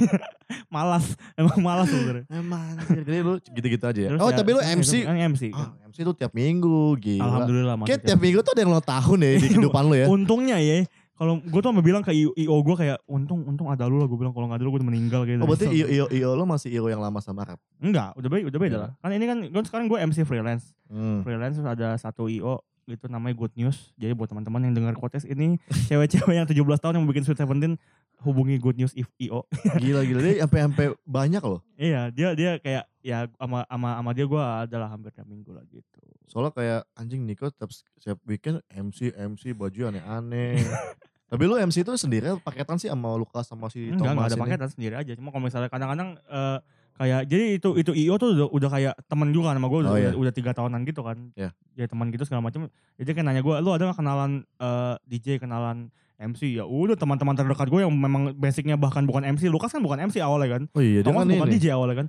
malas, 0.66 1.04
emang 1.34 1.58
malas 1.60 1.86
sebenarnya. 1.86 2.24
Emang 2.28 2.66
jadi 2.82 3.18
lu 3.20 3.38
gitu-gitu 3.38 3.84
aja 3.84 4.00
ya. 4.00 4.08
Terus 4.10 4.20
Oh 4.20 4.30
ya, 4.30 4.36
tapi 4.36 4.50
lu 4.50 4.58
MC. 4.58 4.92
kan 5.06 5.14
MC. 5.14 5.42
kan. 5.50 5.70
Ah, 5.70 5.86
MC 5.86 5.98
tuh 6.02 6.14
tiap 6.14 6.32
minggu 6.32 6.98
gila. 6.98 7.22
Alhamdulillah 7.22 7.74
Kayak 7.86 8.00
tiap 8.02 8.18
minggu 8.18 8.38
tuh 8.42 8.50
ada 8.50 8.60
yang 8.60 8.70
ulang 8.70 8.82
tahun 8.84 9.18
ya 9.20 9.30
di 9.32 9.48
kehidupan 9.48 9.82
lu 9.86 9.94
ya. 9.94 10.06
Untungnya 10.08 10.58
ya, 10.58 10.82
kalau 11.20 11.36
gue 11.36 11.60
tuh 11.60 11.68
sampe 11.68 11.84
bilang 11.84 12.00
ke 12.00 12.16
IO, 12.16 12.32
IO 12.32 12.56
gue 12.58 12.76
kayak 12.80 13.04
untung 13.04 13.44
untung 13.44 13.68
ada 13.68 13.84
lu 13.84 14.00
lah 14.00 14.08
gue 14.08 14.16
bilang 14.16 14.32
kalau 14.32 14.48
nggak 14.48 14.56
ada 14.56 14.64
lu 14.64 14.72
gue 14.72 14.80
udah 14.80 14.88
meninggal 14.88 15.20
gitu. 15.28 15.36
Oh 15.36 15.46
berarti 15.46 15.68
IO, 15.68 15.84
IO, 15.86 16.06
IO 16.08 16.30
lo 16.32 16.48
masih 16.48 16.72
IO 16.72 16.88
yang 16.88 16.98
lama 16.98 17.20
sama 17.20 17.44
rap? 17.44 17.60
Enggak, 17.76 18.16
udah 18.16 18.26
beda, 18.26 18.42
udah 18.48 18.56
beda 18.58 18.72
Iya. 18.72 18.80
lah. 18.80 18.90
Kan 18.98 19.10
ini 19.12 19.24
kan 19.28 19.38
gue 19.44 19.62
sekarang 19.68 19.86
gue 19.86 19.98
MC 20.00 20.24
freelance. 20.24 20.72
Hmm. 20.88 21.20
freelance 21.20 21.60
terus 21.60 21.68
ada 21.68 21.92
satu 21.94 22.24
IO 22.26 22.64
gitu 22.88 23.06
namanya 23.06 23.36
Good 23.36 23.52
News. 23.54 23.92
Jadi 23.94 24.16
buat 24.16 24.26
teman-teman 24.26 24.64
yang 24.64 24.74
dengar 24.74 24.96
podcast 24.96 25.22
ini 25.22 25.60
cewek-cewek 25.86 26.34
yang 26.34 26.48
17 26.48 26.56
tahun 26.56 26.92
yang 26.96 27.04
mau 27.04 27.12
bikin 27.12 27.22
Sweet 27.22 27.38
Seventeen 27.38 27.76
hubungi 28.20 28.56
Good 28.56 28.80
News 28.80 28.96
if 28.96 29.06
IO. 29.16 29.44
Gila 29.78 30.00
gila 30.02 30.20
dia 30.20 30.42
sampai 30.42 30.60
sampai 30.66 30.86
banyak 31.04 31.42
loh. 31.44 31.60
iya, 31.76 32.08
dia 32.08 32.32
dia 32.32 32.56
kayak 32.56 32.88
ya 33.04 33.28
sama 33.36 33.68
sama 33.68 33.88
sama 34.00 34.10
dia 34.10 34.24
gue 34.24 34.40
adalah 34.40 34.88
hampir 34.88 35.12
tiap 35.12 35.28
minggu 35.28 35.52
lah 35.52 35.62
gitu. 35.68 36.00
Soalnya 36.26 36.52
kayak 36.52 36.80
anjing 36.94 37.26
Niko 37.26 37.50
tiap 37.50 37.68
setiap 37.70 38.16
weekend 38.24 38.64
MC 38.70 39.12
MC 39.12 39.52
baju 39.52 39.92
aneh-aneh. 39.92 40.58
Tapi 41.30 41.42
lu 41.46 41.54
MC 41.56 41.76
itu 41.80 41.92
sendiri 41.94 42.34
paketan 42.42 42.76
sih 42.76 42.90
sama 42.90 43.14
Lukas 43.14 43.46
sama 43.46 43.70
si 43.70 43.86
Enggak, 43.86 43.94
enggak 43.94 44.12
Thomas 44.12 44.26
ada 44.26 44.34
ini? 44.34 44.42
paketan 44.42 44.68
sendiri 44.68 44.94
aja. 44.98 45.12
Cuma 45.14 45.30
kalau 45.30 45.46
misalnya 45.46 45.70
kadang-kadang 45.70 46.18
eh, 46.18 46.58
kayak 46.98 47.20
jadi 47.24 47.44
itu 47.56 47.68
itu 47.78 47.90
IO 47.96 48.14
tuh 48.18 48.28
udah, 48.34 48.48
udah 48.50 48.68
kayak 48.68 48.94
temen 49.06 49.30
juga 49.30 49.54
sama 49.54 49.66
gue 49.66 49.78
udah, 49.80 49.88
Oh, 49.88 49.96
iya. 49.96 50.10
udah, 50.10 50.20
udah 50.20 50.32
tiga 50.34 50.50
tahunan 50.50 50.80
gitu 50.84 51.00
kan. 51.00 51.16
Iya. 51.32 51.54
Jadi 51.72 51.86
teman 51.88 52.06
gitu 52.10 52.24
segala 52.26 52.42
macam. 52.42 52.66
Jadi 52.98 53.08
kayak 53.08 53.24
nanya 53.24 53.40
gue, 53.40 53.54
lu 53.56 53.70
ada 53.70 53.82
gak 53.88 53.98
kenalan 53.98 54.30
eh, 54.58 54.94
DJ, 55.06 55.38
kenalan 55.38 55.88
MC? 56.18 56.50
Ya 56.52 56.66
udah 56.66 56.98
teman-teman 56.98 57.32
terdekat 57.32 57.70
gue 57.70 57.80
yang 57.80 57.94
memang 57.94 58.34
basicnya 58.34 58.74
bahkan 58.74 59.06
bukan 59.06 59.22
MC. 59.24 59.46
Lukas 59.48 59.70
kan 59.70 59.80
bukan 59.80 60.02
MC 60.02 60.18
awalnya 60.18 60.58
kan. 60.58 60.62
Oh 60.74 60.82
iya 60.82 61.00
dia 61.00 61.06
Thomas 61.06 61.24
kan 61.24 61.32
bukan 61.32 61.48
ini. 61.48 61.54
DJ 61.56 61.66
awalnya 61.72 61.96
kan. 62.04 62.08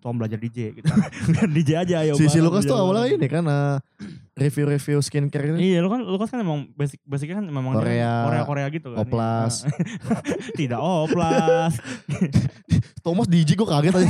Tom 0.00 0.16
belajar 0.16 0.40
DJ 0.40 0.72
gitu. 0.80 0.88
Biar 1.36 1.48
DJ 1.52 1.70
aja 1.84 1.94
ayo. 2.00 2.16
Si, 2.16 2.24
si 2.24 2.40
bareng, 2.40 2.48
Lukas 2.48 2.62
tuh 2.64 2.76
awalnya 2.80 3.12
ini 3.12 3.28
kan 3.28 3.44
eh, 3.44 3.76
review-review 4.36 5.04
skincare 5.04 5.52
gitu. 5.52 5.56
Iya, 5.60 5.84
lu 5.84 5.92
kan 5.92 6.00
Lukas 6.00 6.32
kan 6.32 6.40
emang 6.40 6.72
basic 6.72 7.00
basicnya 7.04 7.44
kan 7.44 7.46
memang 7.48 7.76
kan 7.76 7.84
Korea, 7.84 8.12
Korea 8.24 8.42
Korea 8.48 8.66
gitu 8.72 8.88
kan. 8.96 9.04
oplas. 9.04 9.68
Tidak 10.60 10.80
oplas. 10.80 11.76
Thomas 13.04 13.28
DJ 13.28 13.54
gue 13.54 13.68
kaget 13.68 13.92
tadi. 13.92 14.08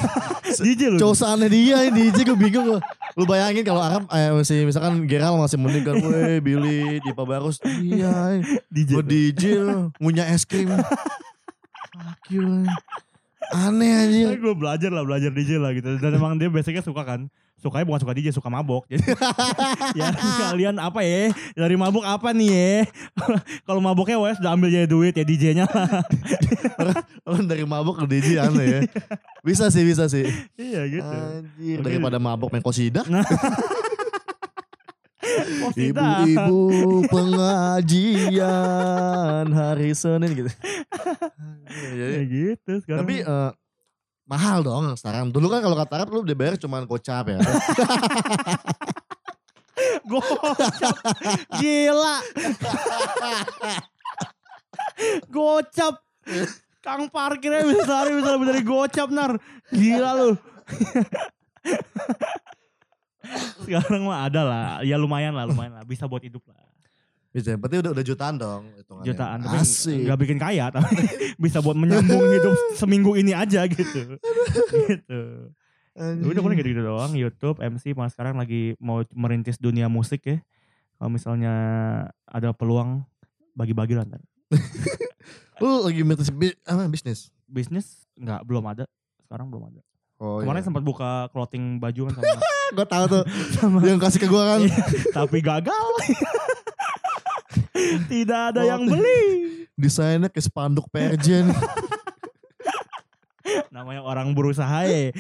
DJ 0.62 0.83
lu. 0.94 0.98
Seaneh 1.14 1.50
dia 1.50 1.83
ini 1.90 2.11
DJ 2.11 2.31
gue 2.31 2.38
bingung 2.38 2.64
gue. 2.74 2.81
Lu 3.18 3.26
bayangin 3.26 3.66
kalau 3.66 3.83
Arab 3.83 4.07
eh, 4.14 4.31
masih 4.31 4.70
misalkan 4.70 5.02
Geral 5.11 5.35
masih 5.35 5.59
mending 5.59 5.83
kan. 5.83 5.98
Weh 5.98 6.38
Billy, 6.38 7.02
Dipa 7.02 7.26
Barus. 7.26 7.59
Iya. 7.66 8.38
DJ. 8.70 8.90
Gue 8.94 9.05
DJ 9.05 9.42
ngunyah 9.98 10.31
es 10.31 10.46
krim. 10.46 10.70
Fuck 11.96 12.31
you. 12.31 12.66
Aneh 13.53 13.92
aja. 13.94 14.35
gue 14.35 14.55
belajar 14.57 14.90
lah 14.90 15.07
belajar 15.07 15.31
DJ 15.31 15.62
lah 15.62 15.70
gitu 15.77 15.96
dan 16.03 16.11
emang 16.12 16.35
dia 16.35 16.51
basicnya 16.51 16.83
suka 16.83 17.05
kan 17.07 17.31
sukanya 17.57 17.88
bukan 17.88 18.01
suka 18.05 18.12
DJ 18.12 18.29
suka 18.37 18.53
mabok 18.53 18.85
jadi 18.90 19.01
ya 19.99 20.12
kalian 20.53 20.77
apa 20.77 21.01
ya 21.01 21.33
dari 21.57 21.72
mabok 21.79 22.05
apa 22.05 22.37
nih 22.37 22.51
ya 22.53 22.75
kalau 23.66 23.81
maboknya 23.81 24.20
wes 24.20 24.37
udah 24.42 24.53
ambil 24.53 24.68
jadi 24.68 24.85
duit 24.85 25.16
ya 25.16 25.25
DJ-nya 25.25 25.64
Orang 27.27 27.49
dari 27.51 27.66
mabuk 27.66 27.99
ke 27.99 28.07
DJ 28.07 28.38
aneh 28.38 28.66
ya. 28.68 28.81
Bisa 29.42 29.66
sih, 29.72 29.83
bisa 29.83 30.07
sih. 30.07 30.29
iya 30.55 30.87
gitu 30.87 31.03
Anjir, 31.03 31.83
daripada 31.83 32.22
mabuk 32.22 32.55
main 32.55 32.62
kosida. 32.62 33.03
Ibu-ibu 35.76 36.60
pengajian 37.14 38.46
hari 39.50 39.90
Senin 39.92 40.30
gitu. 40.34 40.50
Anjir, 40.50 41.92
ya 41.92 42.06
jadi- 42.06 42.26
gitu 42.30 42.72
sekarang. 42.82 43.00
Tapi 43.04 43.16
eh, 43.22 43.50
mahal 44.24 44.62
dong 44.62 44.94
sekarang. 44.94 45.30
Dulu 45.30 45.46
kan 45.48 45.60
kalau 45.62 45.76
kata 45.76 45.92
Arab 46.02 46.08
lu 46.12 46.22
dibayar 46.22 46.56
cuma 46.56 46.82
gocap 46.82 47.28
ya. 47.30 47.38
gocap. 50.10 50.96
Gila. 51.58 52.16
Gocap. 55.28 55.94
Kang 56.82 57.10
parkirnya 57.10 57.66
bisa 57.66 57.82
sehari 57.82 58.14
bisa 58.14 58.30
lebih 58.34 58.46
dari 58.46 58.62
gocap 58.62 59.08
nar. 59.10 59.38
Gila 59.74 60.10
lu 60.14 60.30
sekarang 63.66 64.02
mah 64.07 64.31
ada 64.31 64.42
lah. 64.46 64.66
Ya 64.87 64.96
lumayan 64.96 65.35
lah 65.35 65.44
lumayan 65.50 65.74
lah. 65.76 65.85
Bisa 65.85 66.07
buat 66.07 66.22
hidup 66.22 66.46
lah. 66.48 66.57
Bisa, 67.37 67.52
berarti 67.52 67.85
udah 67.85 67.92
udah 67.92 68.05
jutaan 68.07 68.35
dong 68.40 68.62
hitungannya. 68.81 69.12
jutaan 69.12 69.38
tapi 69.44 69.61
Asik. 69.61 70.09
nggak 70.09 70.18
bikin 70.24 70.38
kaya 70.40 70.72
tapi 70.72 71.05
bisa 71.44 71.61
buat 71.61 71.76
menyambung 71.76 72.24
hidup 72.33 72.57
seminggu 72.81 73.12
ini 73.12 73.37
aja 73.37 73.68
gitu. 73.68 74.16
Gitu. 74.88 75.20
Anjing. 76.00 76.33
udah 76.33 76.40
paling 76.40 76.57
gitu-gitu 76.57 76.81
doang. 76.81 77.12
YouTube 77.12 77.61
MC 77.61 77.92
mas 77.92 78.16
sekarang 78.16 78.40
lagi 78.40 78.72
mau 78.81 79.05
merintis 79.12 79.61
dunia 79.61 79.85
musik 79.92 80.24
ya. 80.24 80.40
Kalau 80.96 81.12
misalnya 81.12 81.52
ada 82.24 82.57
peluang 82.57 83.05
bagi-bagi 83.52 84.00
lah 84.00 84.09
ntar. 84.09 84.24
Lu 85.61 85.85
lagi 85.85 86.00
apa 86.64 86.88
bisnis? 86.88 87.29
bisnis 87.44 88.09
nggak 88.16 88.48
belum 88.48 88.64
ada. 88.64 88.88
Sekarang 89.29 89.52
belum 89.52 89.76
ada 89.76 89.85
Oh 90.16 90.40
kemarin 90.40 90.59
iya. 90.59 90.66
sempat 90.66 90.81
buka 90.81 91.29
clothing 91.29 91.76
baju 91.76 92.09
kan 92.09 92.12
sama, 92.16 92.33
gue 92.76 92.87
tahu 92.87 93.05
tuh 93.07 93.22
sama 93.55 93.79
yang 93.83 93.98
kasih 93.98 94.16
ke 94.18 94.26
gue 94.26 94.42
kan. 94.42 94.61
tapi 95.12 95.38
gagal 95.40 95.87
tidak 98.11 98.40
ada 98.50 98.61
Oh, 98.61 98.66
yang 98.66 98.83
beli 98.87 99.22
Desainnya 99.74 100.33
kayak 100.33 100.40
spanduk 100.42 100.88
perjen. 100.88 101.52
namanya 103.68 104.00
orang 104.00 104.33
berusaha 104.33 104.83
ya 104.83 105.12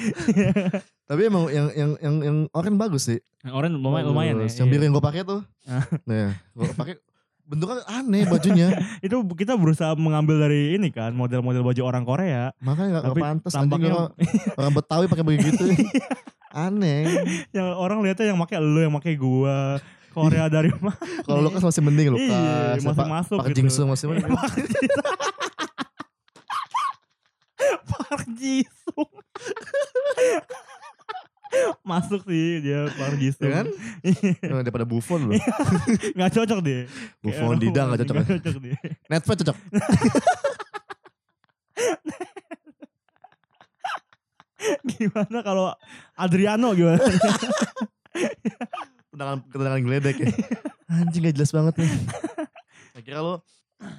Tapi 1.04 1.20
emang 1.22 1.46
yang 1.46 1.68
yang 1.70 1.90
yang 2.00 2.16
yang 2.18 2.36
oranye 2.50 2.74
bagus 2.74 3.06
sih. 3.06 3.20
orang 3.46 3.70
lumayan 3.70 4.08
lumayan 4.08 4.34
ya. 4.42 4.48
Yang 4.58 4.68
biru 4.72 4.82
yang 4.82 4.94
gue 4.96 5.04
pakai 5.04 5.22
tuh. 5.22 5.44
Ah. 5.62 5.86
Nah, 6.02 6.34
gue 6.50 6.66
pakai 6.74 6.94
bentuknya 7.46 7.82
aneh 7.86 8.22
bajunya. 8.24 8.68
Itu 9.06 9.22
kita 9.32 9.54
berusaha 9.54 9.94
mengambil 9.94 10.38
dari 10.40 10.74
ini 10.74 10.90
kan 10.90 11.10
model-model 11.10 11.62
baju 11.62 11.82
orang 11.82 12.02
Korea. 12.02 12.50
Makanya 12.58 12.88
gak, 12.92 13.04
Tapi 13.06 13.20
pantas 13.20 13.52
tampaknya 13.52 13.90
orang, 13.90 14.10
orang 14.58 14.72
Betawi 14.74 15.04
pakai 15.06 15.24
begitu. 15.24 15.64
aneh. 16.50 17.06
yang 17.50 17.70
orang 17.72 18.00
lihatnya 18.00 18.30
yang 18.30 18.38
pakai 18.38 18.58
lu 18.58 18.80
yang 18.80 18.92
pakai 18.92 19.14
gua. 19.14 19.78
Korea 20.10 20.48
dari 20.48 20.72
mana? 20.72 20.96
Kalau 21.22 21.44
Lukas 21.44 21.60
masih 21.60 21.84
mending 21.84 22.08
Lukas. 22.08 22.24
Iya, 22.24 22.80
masih 22.80 22.96
Pak- 22.96 23.12
masuk 23.12 23.36
Pak 23.36 23.46
gitu. 23.46 23.56
Jingsung 23.60 23.86
masih 23.86 24.06
mending. 24.08 24.32
Park 24.32 24.56
Ji- 24.56 24.88
Park 27.84 28.24
Jisung. 28.32 29.10
Masuk 31.88 32.22
sih 32.26 32.60
dia 32.62 32.90
Park 32.94 33.16
Jisung. 33.18 33.48
Ya 33.48 33.62
kan? 33.62 33.66
Eh, 34.06 34.62
Daripada 34.62 34.86
Buffon 34.86 35.30
loh. 35.30 35.38
Gak 36.18 36.30
cocok 36.34 36.60
dia. 36.62 36.86
Buffon 37.22 37.58
Dida 37.58 37.86
gak 37.86 37.98
cocok. 38.06 38.14
Gak 38.22 38.42
cocok 38.42 38.60
dia. 38.62 38.76
Netflix 39.10 39.36
cocok. 39.42 39.56
Gimana 44.86 45.38
kalau 45.44 45.70
Adriano 46.16 46.72
gimana? 46.74 46.98
Tendangan, 49.12 49.38
tendangan 49.52 49.80
geledek 49.84 50.16
ya. 50.18 50.30
Anjing 50.90 51.22
gak 51.28 51.34
jelas 51.36 51.52
banget 51.54 51.74
nih. 51.82 51.90
Kira 53.04 53.20
lo 53.22 53.44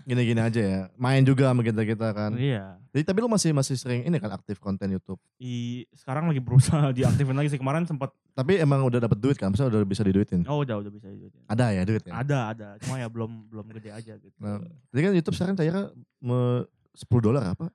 gini-gini 0.08 0.40
aja 0.40 0.62
ya. 0.64 0.82
Main 0.96 1.28
juga 1.28 1.52
sama 1.52 1.60
kita-kita 1.68 2.08
kan. 2.16 2.32
iya. 2.40 2.80
Jadi 2.96 3.04
tapi 3.04 3.20
lu 3.20 3.28
masih 3.28 3.52
masih 3.52 3.76
sering 3.76 4.08
ini 4.08 4.16
kan 4.18 4.32
aktif 4.32 4.56
konten 4.58 4.88
YouTube. 4.88 5.20
I, 5.38 5.84
sekarang 5.92 6.32
lagi 6.32 6.40
berusaha 6.40 6.90
diaktifin 6.98 7.36
lagi 7.36 7.52
sih. 7.52 7.60
Kemarin 7.60 7.84
sempat 7.84 8.16
Tapi 8.32 8.56
emang 8.58 8.88
udah 8.88 9.04
dapat 9.04 9.20
duit 9.20 9.36
kan? 9.36 9.52
Maksudnya 9.52 9.68
udah 9.70 9.84
bisa 9.84 10.08
diduitin. 10.08 10.48
oh 10.48 10.64
udah 10.64 10.80
udah 10.80 10.92
bisa 10.96 11.12
itu. 11.12 11.28
Ada 11.52 11.76
ya 11.76 11.84
duit 11.84 12.04
ya? 12.08 12.14
Ada 12.24 12.40
ada. 12.56 12.68
Cuma 12.80 12.96
ya 12.98 13.12
belum 13.12 13.52
belum 13.52 13.66
gede 13.76 13.92
aja 13.92 14.14
gitu. 14.16 14.38
Nah, 14.40 14.64
jadi 14.96 15.02
kan 15.04 15.12
YouTube 15.20 15.36
sekarang 15.36 15.56
cairnya 15.60 15.92
me 16.24 16.64
10 16.96 17.06
dolar 17.20 17.44
apa? 17.54 17.68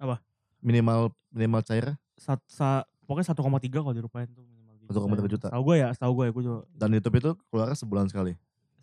Apa? 0.00 0.16
Minimal 0.64 1.12
minimal 1.30 1.60
cairnya 1.62 1.94
Sat, 2.16 2.40
sa, 2.48 2.88
pokoknya 3.04 3.36
1,3 3.36 3.44
kalau 3.68 3.92
dirupain 3.92 4.24
tuh 4.32 4.40
minimal. 4.48 4.72
gitu. 4.80 4.96
1,3 4.96 5.28
juta. 5.36 5.46
Tahu 5.52 5.62
gue 5.68 5.76
ya, 5.84 5.88
tahu 5.92 6.12
gue 6.16 6.24
ya, 6.24 6.32
gue 6.32 6.42
juga 6.48 6.58
dan 6.72 6.88
YouTube 6.96 7.16
itu 7.20 7.30
keluarnya 7.52 7.76
sebulan 7.76 8.08
sekali. 8.08 8.32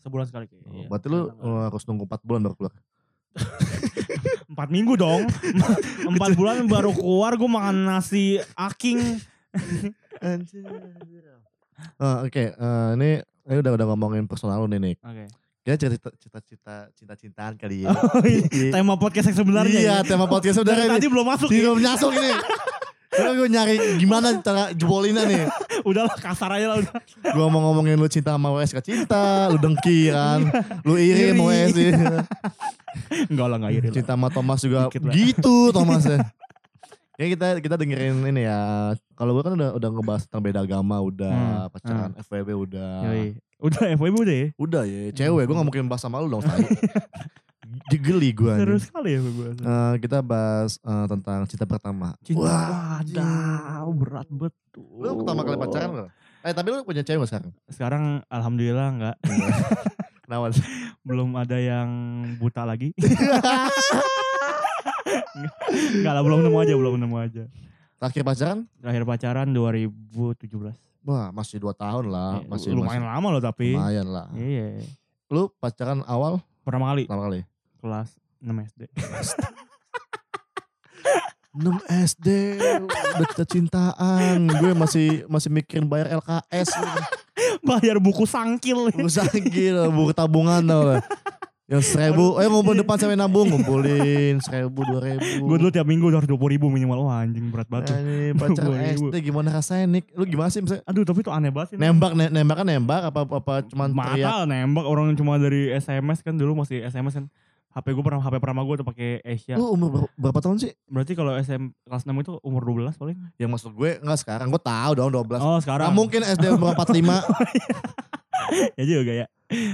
Sebulan 0.04 0.26
sekali 0.28 0.46
kayak. 0.46 0.64
iya. 0.70 0.88
Berarti 0.92 1.08
lu 1.08 1.32
uh, 1.32 1.72
harus 1.72 1.84
nunggu 1.88 2.04
4 2.06 2.28
bulan 2.28 2.42
baru 2.44 2.56
keluar. 2.60 2.74
empat 4.46 4.70
minggu 4.70 4.94
dong. 4.94 5.26
Empat 6.06 6.38
bulan 6.38 6.62
baru 6.70 6.94
keluar 6.94 7.34
gue 7.40 7.50
makan 7.58 7.90
nasi 7.90 8.38
aking. 8.54 9.00
Ah, 12.00 12.24
Oke, 12.24 12.54
eh, 12.56 12.90
ini 12.96 13.20
ini 13.44 13.58
udah 13.60 13.76
udah 13.76 13.86
ngomongin 13.92 14.24
personal 14.24 14.64
lu 14.64 14.72
nih 14.72 14.80
Nick. 14.80 14.98
Oke. 15.04 15.28
Kita 15.64 15.76
cerita 15.76 16.10
cita-cita 16.16 16.76
cinta-cintaan 16.96 17.60
kali 17.60 17.84
ya. 17.84 17.92
Oh, 17.92 18.24
iya. 18.24 18.72
Tema 18.72 18.96
podcast 18.96 19.32
yang 19.32 19.40
sebenarnya. 19.44 19.80
iya, 19.80 19.96
ya. 20.00 20.08
tema 20.08 20.28
podcast 20.32 20.64
ini. 20.64 20.88
tadi 20.88 21.08
belum 21.12 21.28
masuk. 21.28 21.48
ya. 21.52 21.56
Tidak 21.60 21.76
nyasuk 21.84 22.12
ini. 22.16 22.32
Karena 23.14 23.32
gue 23.38 23.48
nyari 23.48 23.76
gimana 24.02 24.28
cara 24.42 24.74
jebolinnya 24.74 25.24
nih. 25.30 25.46
Udahlah 25.90 26.18
kasar 26.18 26.50
aja 26.58 26.74
lah 26.74 26.78
udah. 26.82 26.94
Gue 27.22 27.46
mau 27.48 27.62
ngomongin 27.70 27.96
lu 27.96 28.10
cinta 28.10 28.34
sama 28.34 28.50
WS 28.52 28.74
gak 28.74 28.88
cinta, 28.88 29.48
lu 29.54 29.62
dengki 29.62 30.10
kan. 30.10 30.42
Lu 30.82 30.98
iri 30.98 31.32
sama 31.32 31.44
WS. 31.54 31.72
Enggak 33.34 33.48
lah, 33.50 33.58
enggak 33.58 33.74
iri 33.74 33.88
lah. 33.90 33.96
Cinta 33.96 34.14
sama 34.14 34.28
Thomas 34.30 34.60
juga 34.62 34.90
gitu 35.14 35.70
Thomas 35.76 36.06
ya. 36.06 36.18
Ya 37.14 37.26
kita 37.30 37.62
kita 37.62 37.76
dengerin 37.78 38.26
ini 38.26 38.50
ya. 38.50 38.94
Kalau 39.14 39.38
gue 39.38 39.44
kan 39.46 39.54
udah 39.54 39.70
udah 39.78 39.90
ngebahas 39.94 40.22
tentang 40.26 40.42
beda 40.42 40.60
agama 40.66 40.98
udah, 40.98 41.70
Hmm, 41.70 41.70
pacaran 41.70 42.12
FWB 42.18 42.50
udah. 42.70 42.94
Yoi. 43.06 43.28
Udah 43.62 43.84
FWB 43.96 44.16
udah 44.26 44.36
ya. 44.36 44.48
Udah 44.58 44.84
ya, 44.84 45.02
cewek. 45.14 45.46
Gue 45.46 45.56
gak 45.56 45.68
mungkin 45.70 45.86
bahas 45.86 46.02
sama 46.02 46.18
lu 46.20 46.28
dong, 46.34 46.42
tai. 47.82 47.98
Geli 47.98 48.30
gue 48.36 48.54
Seru 48.54 48.78
sekali 48.78 49.10
ya 49.16 49.20
FWB. 49.24 49.60
Eh, 49.64 49.94
kita 50.04 50.18
bahas 50.22 50.78
eh, 50.82 51.06
tentang 51.10 51.40
cinta 51.50 51.66
pertama. 51.66 52.08
Cinta 52.22 52.44
Wah, 52.44 53.00
wadaw, 53.02 53.88
berat 53.94 54.28
betul. 54.30 55.02
Lu 55.02 55.24
pertama 55.24 55.42
kali 55.42 55.58
pacaran 55.58 55.90
gak? 55.94 56.10
Eh 56.44 56.52
tapi 56.52 56.68
lu 56.70 56.84
punya 56.84 57.02
cewek 57.02 57.24
gak 57.24 57.30
sekarang? 57.30 57.52
Sekarang 57.72 58.04
alhamdulillah 58.28 58.88
enggak. 58.92 59.18
Kenapa? 60.24 60.56
belum 61.08 61.30
ada 61.36 61.58
yang 61.60 61.90
buta 62.40 62.64
lagi. 62.64 62.96
Enggak 65.74 66.14
lah, 66.16 66.24
belum 66.26 66.40
nemu 66.46 66.58
aja, 66.58 66.74
belum 66.74 66.96
nemu 66.98 67.18
aja. 67.20 67.44
Terakhir 68.00 68.24
pacaran? 68.26 68.60
Terakhir 68.82 69.04
pacaran 69.06 69.48
2017. 69.52 70.50
Wah 71.04 71.30
masih 71.36 71.60
2 71.60 71.76
tahun 71.76 72.06
lah. 72.08 72.40
Iya, 72.40 72.48
Masih 72.48 72.70
lumayan 72.72 73.04
lama 73.04 73.28
loh 73.30 73.42
masih, 73.44 73.50
tapi. 73.52 73.68
Lumayan 73.76 74.08
lah. 74.08 74.28
Iya. 74.34 74.88
Lu 75.28 75.52
pacaran 75.60 76.02
awal 76.08 76.40
Pertama 76.64 76.96
kali 76.96 77.04
pertama 77.04 77.24
kali? 77.28 77.40
Kelas 77.84 78.16
6 78.40 78.48
SD. 78.72 78.82
6 81.52 81.68
SD 82.08 82.28
udah 82.88 83.28
cinta-cintaan. 83.28 84.40
Gue 84.48 84.72
masih 84.72 85.28
masih 85.28 85.52
mikirin 85.52 85.84
bayar 85.84 86.16
LKS. 86.24 86.72
Bayar 87.64 88.00
buku 88.00 88.24
sangkil. 88.28 88.92
Usah 89.00 89.28
gila 89.32 89.88
buku 89.88 90.12
tabungan 90.12 90.64
tau 90.64 90.82
gak? 90.96 91.04
Yang 91.64 91.96
seribu, 91.96 92.36
eh 92.44 92.48
ngumpul 92.52 92.76
depan 92.76 93.00
sampai 93.00 93.16
nabung 93.16 93.48
ngumpulin 93.48 94.36
seribu 94.44 94.84
dua 94.84 95.00
ribu. 95.00 95.48
Gue 95.48 95.58
dulu 95.64 95.72
tiap 95.72 95.88
minggu 95.88 96.12
udah 96.12 96.20
20 96.28 96.36
ribu 96.60 96.68
minimal. 96.68 97.08
Wah 97.08 97.24
anjing 97.24 97.48
berat 97.50 97.72
banget. 97.72 97.96
Ini 98.04 98.36
20.000. 98.36 99.00
SD 99.00 99.16
gimana 99.24 99.50
rasanya 99.56 99.86
Nick? 99.88 100.12
Lu 100.12 100.28
gimana 100.28 100.52
sih 100.52 100.60
misalnya 100.60 100.84
Aduh 100.84 101.08
tapi 101.08 101.24
itu 101.24 101.32
aneh 101.32 101.52
banget 101.56 101.68
sih. 101.74 101.78
nembak 101.80 102.12
ne 102.20 102.26
nembak 102.30 102.56
kan 102.62 102.68
nembak 102.68 103.02
apa 103.10 103.22
apa 103.24 103.54
cuman 103.72 103.90
teriak 103.96 104.44
nembak 104.44 104.86
orang 104.86 105.16
cuma 105.16 105.40
dari 105.40 105.72
SMS 105.72 106.20
kan 106.20 106.36
dulu 106.36 106.52
masih 106.60 106.84
SMS 106.84 107.16
kan. 107.16 107.26
HP 107.74 107.88
gue 107.90 108.04
pernah 108.06 108.22
HP 108.22 108.36
pertama 108.38 108.62
gue 108.62 108.76
tuh 108.78 108.88
pakai 108.88 109.10
Asia. 109.26 109.58
Lu 109.58 109.74
umur 109.74 109.90
ber- 109.90 110.14
berapa 110.14 110.40
tahun 110.40 110.62
sih? 110.62 110.72
Berarti 110.86 111.18
kalau 111.18 111.34
SM 111.34 111.74
kelas 111.84 112.06
6 112.06 112.14
itu 112.22 112.32
umur 112.46 112.62
12 112.62 112.94
paling. 112.96 113.18
Yang 113.42 113.50
maksud 113.50 113.72
gue 113.74 113.90
enggak 113.98 114.20
sekarang 114.22 114.54
gue 114.54 114.62
tahu 114.62 114.92
dong 114.94 115.10
12. 115.10 115.42
Oh, 115.42 115.58
sekarang. 115.58 115.90
Nggak 115.90 115.98
mungkin 115.98 116.22
SD 116.22 116.46
umur 116.54 116.78
45. 116.78 116.94
ya 118.80 118.84
juga 118.86 119.14
ya. 119.14 119.26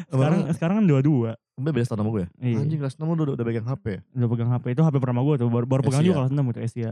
Sekarang 0.07 0.39
sekarang 0.55 0.75
kan 0.79 0.85
22. 0.87 1.35
Udah 1.59 1.71
beda 1.75 1.85
tahun 1.91 1.99
sama 1.99 2.11
gue. 2.15 2.25
Iya. 2.39 2.57
Anjing 2.63 2.79
kelas 2.79 2.95
6 2.95 3.03
lu 3.03 3.11
udah, 3.19 3.35
udah 3.35 3.45
pegang 3.45 3.67
HP. 3.67 3.85
Udah 4.15 4.27
pegang 4.31 4.49
HP 4.55 4.65
itu 4.71 4.81
HP 4.81 4.95
pertama 4.97 5.21
gue 5.27 5.35
tuh 5.35 5.47
baru, 5.51 5.65
baru 5.67 5.81
pegang 5.83 6.03
juga 6.07 6.15
kelas 6.23 6.31
6 6.31 6.39
itu 6.55 6.59
Asia. 6.63 6.91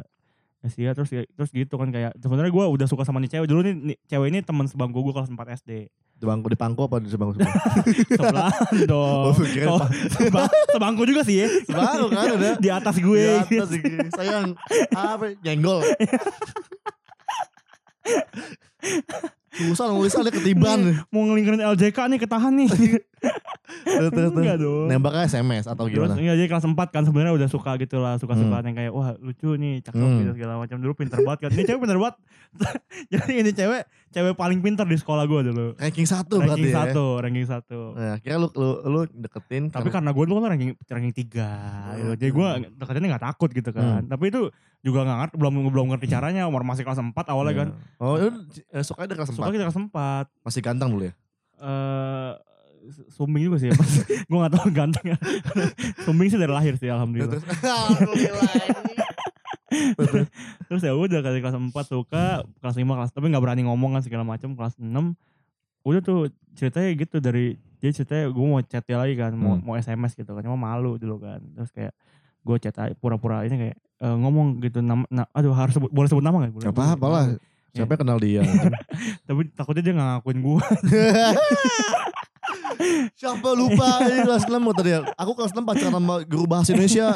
Asia 0.60 0.92
terus 0.92 1.08
terus 1.10 1.50
gitu 1.50 1.74
kan 1.76 1.88
kayak 1.88 2.12
sebenarnya 2.18 2.50
gue 2.50 2.64
udah 2.68 2.86
suka 2.86 3.02
sama 3.02 3.18
nih 3.18 3.30
cewek 3.30 3.46
dulu 3.46 3.62
nih, 3.62 3.74
nih 3.78 3.98
cewek 4.06 4.28
ini 4.30 4.40
teman 4.42 4.66
sebangku 4.66 5.00
gue 5.00 5.12
kelas 5.12 5.30
4 5.30 5.38
SD. 5.58 5.72
Di 6.18 6.26
bangku 6.26 6.50
di 6.50 6.58
pangku 6.58 6.82
apa 6.82 6.98
di 6.98 7.08
sebangku 7.08 7.38
sebelah? 8.10 8.50
Oh, 8.50 8.82
dong. 8.90 9.24
Oh, 9.30 9.78
pa- 9.78 9.90
seba- 10.10 10.50
sebangku 10.68 11.06
juga 11.06 11.22
sih 11.22 11.40
ya. 11.40 11.48
Sebangku 11.62 12.10
kan 12.10 12.26
udah. 12.34 12.52
Di 12.58 12.70
atas 12.74 12.96
gue. 12.98 13.22
Di 13.46 13.62
atas 13.62 13.70
sih. 13.70 13.82
Sayang 14.12 14.58
apa 14.92 15.38
nyenggol. 15.46 15.86
Susah 19.60 19.86
nulisnya 19.88 20.22
ada 20.22 20.32
ketiban. 20.32 20.80
Mau 21.10 21.26
ngelingkarin 21.26 21.62
LJK 21.66 21.98
nih 22.08 22.20
ketahan 22.20 22.54
nih. 22.54 22.70
Terus, 23.84 24.10
terus, 24.10 24.32
terus. 24.32 24.32
Enggak 24.38 24.58
dong. 24.58 24.88
Nembaknya 24.88 25.24
SMS 25.26 25.66
atau 25.66 25.86
Terus 25.86 26.08
gimana? 26.08 26.16
enggak 26.16 26.38
jadi 26.38 26.48
kelas 26.48 26.66
4 26.66 26.78
kan 26.88 27.04
sebenarnya 27.04 27.34
udah 27.36 27.50
suka 27.50 27.72
gitu 27.76 27.98
lah, 27.98 28.16
suka-sukaan 28.16 28.64
yang 28.64 28.76
kayak 28.76 28.92
wah 28.92 29.12
lucu 29.18 29.56
nih, 29.56 29.82
cakep 29.82 30.00
Hmm. 30.00 30.20
gitu 30.22 30.32
segala 30.34 30.54
macam. 30.56 30.78
Dulu 30.78 30.94
pinter 30.94 31.20
banget 31.20 31.40
kan. 31.44 31.50
Ini 31.52 31.64
cewek 31.66 31.80
pinter 31.82 31.98
banget. 31.98 32.16
jadi 33.12 33.34
ini 33.34 33.52
cewek 33.52 33.82
cewek 34.08 34.34
paling 34.34 34.60
pinter 34.60 34.84
di 34.84 34.96
sekolah 34.96 35.24
gue 35.24 35.42
dulu. 35.52 35.66
Ranking 35.76 36.08
satu 36.08 36.40
berarti 36.40 36.68
ranking 36.68 36.72
ya. 36.72 36.78
satu, 36.80 37.06
ranking 37.20 37.48
satu. 37.48 37.80
Nah, 37.94 38.16
kira 38.18 38.36
lu 38.36 38.48
lu 38.56 38.70
lu 38.86 39.00
deketin 39.10 39.70
Tapi 39.70 39.88
karena 39.88 40.10
gue 40.12 40.24
dulu 40.26 40.40
kan 40.40 40.56
ranking 40.56 40.72
ranking 40.88 41.14
tiga, 41.14 41.50
gitu. 41.96 42.12
jadi 42.16 42.32
gue 42.32 42.50
deketinnya 42.76 43.10
nggak 43.16 43.26
takut 43.30 43.50
gitu 43.52 43.70
kan. 43.72 44.04
Hmm. 44.04 44.10
Tapi 44.10 44.24
itu 44.32 44.42
juga 44.80 45.04
nggak 45.04 45.18
ngerti, 45.20 45.36
belum 45.38 45.54
belum 45.70 45.86
ngerti 45.96 46.08
caranya. 46.08 46.48
Umur 46.48 46.64
masih 46.64 46.88
kelas 46.88 47.00
4 47.00 47.12
awalnya 47.28 47.54
kan. 47.66 47.68
Oh, 48.00 48.16
lu 48.16 48.32
eh, 48.72 48.84
sukanya 48.84 49.12
dari 49.12 49.20
kelas 49.20 49.32
Suka 49.32 49.48
4. 49.48 49.54
kita 49.54 49.64
kelas 49.68 49.80
4 49.92 50.46
Masih 50.48 50.62
ganteng 50.64 50.90
dulu 50.92 51.04
ya? 51.06 51.14
eh 51.58 52.32
sumbing 53.12 53.52
juga 53.52 53.58
sih 53.60 53.68
ya. 53.72 53.76
gue 54.24 54.38
gak 54.38 54.54
tau 54.54 54.70
ganteng 54.72 55.18
sumbing 56.08 56.30
sih 56.30 56.40
dari 56.40 56.54
lahir 56.54 56.78
sih 56.80 56.88
alhamdulillah. 56.88 57.36
Alhamdulillah. 57.66 59.07
Terus, 60.68 60.82
ya 60.82 60.92
udah 60.92 61.20
kali 61.20 61.40
kelas 61.40 61.56
4 61.56 61.72
suka, 61.84 62.26
kelas 62.58 62.76
5 62.76 62.88
kelas 62.88 63.12
tapi 63.12 63.28
nggak 63.28 63.42
berani 63.42 63.64
ngomong 63.64 63.94
kan 63.94 64.02
segala 64.02 64.24
macam 64.24 64.54
kelas 64.54 64.76
6 64.76 64.88
udah 65.84 66.02
tuh 66.02 66.28
ceritanya 66.54 66.90
gitu 66.94 67.18
dari 67.18 67.46
dia 67.78 67.92
ceritanya 67.92 68.28
gue 68.28 68.44
mau 68.44 68.60
chat 68.60 68.82
dia 68.82 68.96
lagi 68.96 69.14
kan 69.14 69.32
mau 69.32 69.56
Hmm. 69.56 69.64
mau 69.64 69.76
SMS 69.76 70.12
gitu 70.14 70.28
kan 70.28 70.42
cuma 70.42 70.56
malu 70.56 70.96
dulu 70.96 71.16
kan 71.18 71.40
terus 71.54 71.70
kayak 71.70 71.96
gue 72.42 72.56
chat 72.58 72.76
pura-pura 72.98 73.44
ini 73.44 73.56
kayak 73.58 73.78
eh, 73.78 74.16
ngomong 74.18 74.60
gitu 74.60 74.80
nama 74.80 75.04
na- 75.08 75.30
aduh 75.32 75.52
harus 75.52 75.74
sebut, 75.74 75.88
boleh 75.88 76.06
sebut 76.06 76.22
nama 76.22 76.38
gak? 76.40 76.52
Boleh, 76.54 76.66
Gak 76.66 76.74
apa-apa 76.74 77.08
lah. 77.08 77.26
Iya. 77.28 77.38
Siapa 77.74 77.92
yang 77.94 78.02
kenal 78.02 78.18
dia? 78.18 78.42
tapi 79.28 79.42
takutnya 79.52 79.84
dia 79.84 79.94
gak 79.94 80.08
ngakuin 80.14 80.40
gue 80.40 80.64
Siapa 83.18 83.50
lupa 83.54 83.88
ini 84.06 84.22
kelas 84.24 84.44
6 84.46 84.54
tadi 84.74 84.90
ya. 84.92 85.00
Aku 85.16 85.32
kelas 85.34 85.52
6 85.52 85.62
pacaran 85.62 85.94
sama 85.94 86.22
guru 86.24 86.46
bahasa 86.46 86.72
Indonesia. 86.72 87.10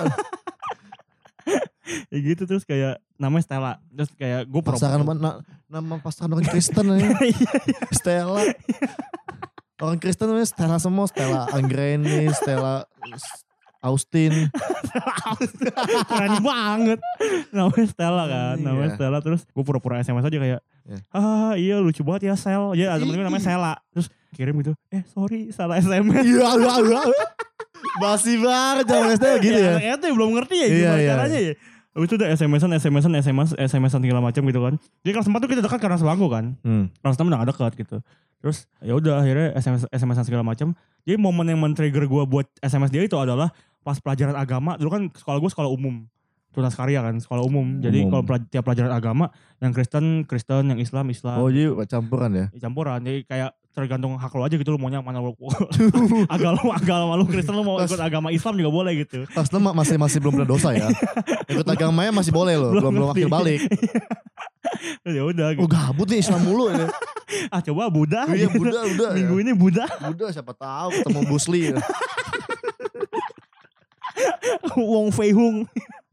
Ya 2.08 2.18
gitu 2.18 2.44
terus 2.44 2.64
kayak 2.64 3.00
namanya 3.16 3.44
Stella 3.44 3.72
terus 3.90 4.10
kayak 4.14 4.46
gue 4.46 4.62
Pasaran 4.62 5.02
na, 5.18 5.42
nama 5.66 5.96
pasaran 5.98 6.32
orang 6.32 6.46
Kristen 6.46 6.86
ya. 6.94 7.10
Iya, 7.20 7.52
Stella. 7.92 8.42
Orang 9.78 9.98
Kristen 9.98 10.30
namanya 10.30 10.46
Stella 10.46 10.78
semua, 10.78 11.06
Stella 11.06 11.50
Anggreni, 11.50 12.30
Stella 12.32 12.86
Austin. 13.82 14.46
Keren 16.06 16.38
banget. 16.40 17.00
Namanya 17.50 17.88
Stella 17.90 18.24
kan. 18.28 18.56
Namanya 18.58 18.94
Iya. 18.94 18.96
Stella. 18.96 19.18
Terus 19.20 19.42
gue 19.44 19.64
pura-pura 19.64 19.98
SMS 20.00 20.22
aja 20.22 20.38
kayak. 20.38 20.62
Iya. 20.82 20.98
Ah 21.10 21.54
iya 21.56 21.76
lucu 21.78 22.02
banget 22.02 22.30
ya 22.30 22.36
Sel. 22.38 22.78
Ya 22.78 22.94
temen 22.94 23.10
gue 23.12 23.26
namanya 23.26 23.42
Sela. 23.42 23.74
Terus 23.90 24.08
kirim 24.32 24.54
gitu. 24.62 24.78
Eh 24.90 25.02
sorry 25.08 25.50
salah 25.50 25.78
SMS. 25.78 26.26
Iya, 26.26 26.50
iya, 26.54 26.74
iya. 26.78 27.02
Basi 27.98 28.38
banget 28.38 28.86
zaman 28.86 29.18
SD 29.18 29.26
gitu 29.42 29.60
ya. 29.60 29.74
Ya, 29.82 29.94
tuh 29.98 30.14
belum 30.14 30.38
ngerti 30.38 30.56
ya 30.56 30.68
Iya, 30.68 30.74
gimana 30.78 30.98
iya. 30.98 31.10
caranya 31.10 31.40
ya. 31.42 31.54
Habis 31.92 32.08
itu 32.08 32.16
udah 32.16 32.30
SMS-an, 32.32 32.72
SMS-an, 32.72 33.14
SMS, 33.20 33.50
SMS-an 33.60 34.00
segala 34.00 34.24
macam 34.24 34.42
gitu 34.48 34.64
kan. 34.64 34.74
Jadi 35.04 35.12
kelas 35.12 35.28
4 35.28 35.44
tuh 35.44 35.50
kita 35.52 35.62
dekat 35.62 35.80
karena 35.84 35.98
sebangku 36.00 36.32
kan. 36.32 36.56
Hmm. 36.64 36.88
Kelas 37.04 37.20
6 37.20 37.28
udah 37.28 37.38
gak 37.44 37.50
dekat 37.52 37.72
gitu. 37.84 37.98
Terus 38.40 38.58
ya 38.80 38.96
udah 38.96 39.20
akhirnya 39.20 39.52
SMS 39.54 39.86
SMS-an 39.92 40.24
segala 40.24 40.44
macam. 40.48 40.72
Jadi 41.04 41.18
momen 41.20 41.52
yang 41.52 41.60
men-trigger 41.60 42.08
gue 42.08 42.24
buat 42.24 42.48
SMS 42.64 42.96
dia 42.96 43.04
itu 43.04 43.20
adalah 43.20 43.52
pas 43.84 44.00
pelajaran 44.00 44.34
agama. 44.34 44.80
Dulu 44.80 44.90
kan 44.90 45.02
sekolah 45.12 45.38
gue 45.38 45.52
sekolah 45.52 45.68
umum. 45.68 46.08
Tunas 46.52 46.76
karya 46.76 47.00
kan, 47.00 47.16
sekolah 47.16 47.48
umum. 47.48 47.80
Jadi 47.80 48.04
Umum. 48.04 48.12
kalau 48.12 48.24
pelaj- 48.28 48.48
tiap 48.52 48.68
pelajaran 48.68 48.92
agama, 48.92 49.32
yang 49.64 49.72
Kristen, 49.72 50.28
Kristen, 50.28 50.68
yang 50.68 50.84
Islam, 50.84 51.08
Islam. 51.08 51.40
Oh 51.40 51.48
jadi 51.48 51.72
campuran? 51.88 52.32
Ya, 52.36 52.46
campuran. 52.60 53.00
Jadi 53.08 53.24
kayak 53.24 53.56
tergantung 53.72 54.20
hak 54.20 54.32
lo 54.36 54.44
aja 54.44 54.56
gitu 54.56 54.70
lo 54.70 54.78
maunya 54.78 55.00
mana 55.00 55.24
lo. 55.24 55.32
agama 56.36 56.76
agama 56.76 57.14
lo 57.16 57.24
Kristen 57.24 57.56
lo 57.56 57.64
mau 57.64 57.80
ikut 57.80 57.96
agama 57.96 58.28
Islam 58.30 58.60
juga 58.60 58.68
boleh 58.70 59.08
gitu. 59.08 59.24
Ma- 59.58 59.72
masih 59.72 59.96
masih 59.96 60.20
belum 60.20 60.44
berdosa 60.44 60.76
ya. 60.76 60.92
Ikut 61.52 61.64
agamanya 61.64 62.12
masih 62.12 62.32
boleh 62.32 62.56
loh, 62.56 62.72
belum 62.72 62.92
belum 62.92 63.08
wakil 63.12 63.28
balik. 63.28 63.64
ya 65.08 65.24
udah 65.24 65.56
Oh 65.56 65.66
gitu. 65.66 65.72
gabut 65.72 66.08
nih 66.08 66.20
Islam 66.20 66.42
mulu 66.44 66.68
ini. 66.70 66.86
Ah 67.48 67.64
coba 67.64 67.88
Buddha. 67.88 68.28
Iya 68.28 68.52
gitu. 68.52 68.60
Buddha 68.60 68.80
udah. 68.84 69.10
Minggu 69.16 69.36
ini 69.40 69.52
Buddha. 69.56 69.86
Buddha 70.04 70.28
siapa 70.32 70.52
tahu 70.52 70.90
ketemu 70.92 71.22
Busli. 71.28 71.62
Wong 74.76 75.10
Fei 75.12 75.32
Hung. 75.32 75.64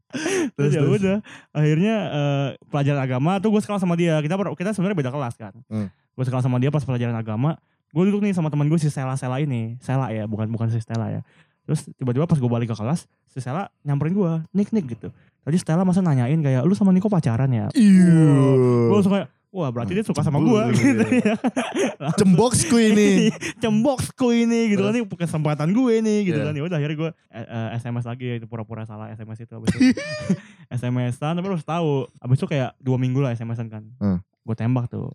Terus 0.57 0.71
ya 0.73 0.81
udah 0.81 1.17
akhirnya 1.53 1.95
eh, 2.09 2.47
pelajaran 2.69 3.01
agama 3.01 3.37
tuh 3.37 3.53
gue 3.53 3.61
sekolah 3.61 3.81
sama 3.81 3.93
dia. 3.93 4.17
Kita 4.19 4.35
kita 4.35 4.73
sebenarnya 4.73 4.97
beda 4.97 5.11
kelas 5.13 5.35
kan. 5.37 5.53
Hmm. 5.69 5.89
gue 6.19 6.27
sekolah 6.27 6.43
sama 6.43 6.59
dia 6.59 6.67
pas 6.67 6.83
pelajaran 6.83 7.15
agama 7.15 7.55
gue 7.89 8.03
duduk 8.05 8.21
nih 8.21 8.37
sama 8.37 8.53
teman 8.53 8.69
gue 8.69 8.77
si 8.77 8.89
Sela 8.93 9.17
Sela 9.17 9.41
ini. 9.41 9.77
Sela 9.81 10.13
ya 10.13 10.29
bukan 10.29 10.49
bukan 10.53 10.69
si 10.69 10.77
Stella 10.81 11.09
ya. 11.09 11.21
Terus 11.65 11.89
tiba-tiba 11.97 12.25
pas 12.25 12.37
gue 12.37 12.49
balik 12.49 12.69
ke 12.73 12.75
kelas 12.77 13.09
si 13.29 13.39
Sela 13.41 13.69
nyamperin 13.81 14.13
gue 14.13 14.31
Nik 14.53 14.69
Nik 14.73 14.85
gitu. 14.97 15.09
Tadi 15.41 15.57
Stella 15.57 15.81
masa 15.81 16.05
nanyain 16.05 16.37
kayak 16.37 16.61
lu 16.65 16.77
sama 16.77 16.93
Niko 16.93 17.09
pacaran 17.09 17.49
ya? 17.49 17.65
Iya. 17.73 18.13
gue 18.89 18.95
langsung 18.95 19.13
kayak 19.15 19.29
wah 19.49 19.69
berarti 19.73 19.97
dia 19.97 20.05
suka 20.05 20.21
sama 20.21 20.37
gue 20.39 20.61
Cemburu, 20.61 20.77
gitu 20.77 21.03
iya. 21.09 21.33
ya. 21.97 22.09
Cemboksku 22.21 22.77
ini. 22.77 23.33
cemboksku 23.63 24.27
ini 24.29 24.59
gitu. 24.73 24.81
Kan 24.85 24.93
ini 24.93 25.05
kesempatan 25.05 25.73
gue 25.73 25.93
nih 26.05 26.19
gitu 26.29 26.39
Iya. 26.39 26.45
kan. 26.49 26.53
Ya 26.53 26.63
udah 26.63 26.77
akhirnya 26.77 26.97
gue 26.97 27.09
eh, 27.33 27.45
eh, 27.45 27.67
SMS 27.77 28.05
lagi 28.05 28.27
itu 28.37 28.45
pura-pura 28.45 28.85
salah 28.85 29.09
SMS 29.09 29.41
itu 29.41 29.53
itu. 29.57 29.77
SMS-an 30.77 31.33
tapi 31.33 31.45
harus 31.49 31.65
tahu. 31.65 32.05
Abis 32.21 32.37
itu 32.37 32.47
kayak 32.47 32.77
dua 32.77 32.97
minggu 33.01 33.19
lah 33.19 33.33
SMS-an 33.33 33.67
kan. 33.67 33.83
Hmm. 33.97 34.19
gue 34.21 34.55
tembak 34.57 34.89
tuh. 34.89 35.09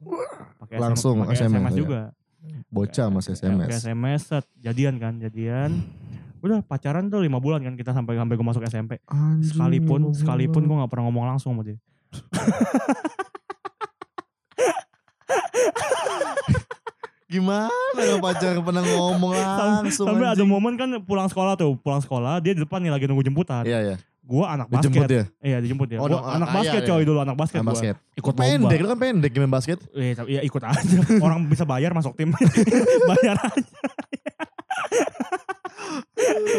Pakai 0.59 0.79
SMS, 0.79 0.83
Langsung 0.83 1.17
SMS 1.27 1.51
SMS 1.51 1.73
ya? 1.75 1.79
juga. 1.79 2.01
Bocah 2.71 3.07
Pakai 3.11 3.35
SMS. 3.35 3.69
SMS 3.83 4.21
set 4.27 4.45
jadian 4.59 4.95
kan 4.99 5.19
jadian. 5.19 5.71
Udah 6.45 6.61
pacaran 6.61 7.09
tuh 7.09 7.25
lima 7.25 7.41
bulan 7.41 7.65
kan 7.65 7.73
kita 7.73 7.95
sampai 7.95 8.19
sampai 8.19 8.35
gue 8.35 8.47
masuk 8.47 8.63
SMP 8.69 9.01
sekalipun 9.41 10.13
sekalipun 10.13 10.69
gue 10.69 10.77
nggak 10.77 10.91
pernah 10.93 11.09
ngomong 11.09 11.25
langsung 11.25 11.57
sama 11.57 11.65
dia 11.65 11.81
Gimana 17.25 17.71
gak 17.97 18.21
pacar 18.23 18.55
pernah 18.57 18.83
ngomong 18.85 19.33
langsung 19.35 20.07
sampai 20.07 20.29
ada 20.29 20.45
momen 20.45 20.77
kan 20.77 20.87
pulang 21.03 21.27
sekolah 21.27 21.57
tuh 21.57 21.75
pulang 21.77 21.99
sekolah 21.99 22.39
dia 22.39 22.53
di 22.53 22.63
depan 22.63 22.79
nih 22.79 22.93
lagi 22.93 23.05
nunggu 23.05 23.25
jemputan 23.25 23.65
Iya 23.65 23.79
iya. 23.83 23.97
gue 24.23 24.41
anak 24.41 24.69
basket 24.69 24.89
Dijemput 24.89 25.11
ya? 25.11 25.25
Iya 25.43 25.57
dijemput 25.59 25.89
ya. 25.91 25.99
Oh, 25.99 26.07
Gua 26.07 26.21
anak- 26.31 26.49
ah, 26.49 26.55
basket 26.55 26.81
iya, 26.81 26.89
coy 26.89 26.97
iya. 26.97 27.05
dulu 27.05 27.19
anak 27.21 27.35
basket. 27.35 27.59
Main 27.59 27.67
gua. 27.67 27.73
basket. 27.75 27.97
Ikut 28.15 28.33
Pendek, 28.35 28.79
lu 28.79 28.89
kan 28.89 28.99
pendek 28.99 29.33
main 29.35 29.53
basket. 29.53 29.79
Tapi 29.85 30.31
ya 30.31 30.41
ikut 30.41 30.63
aja. 30.65 30.97
Orang 31.27 31.45
bisa 31.45 31.65
bayar 31.65 31.93
masuk 31.93 32.15
tim. 32.15 32.33
bayar 33.11 33.37
aja. 33.37 33.61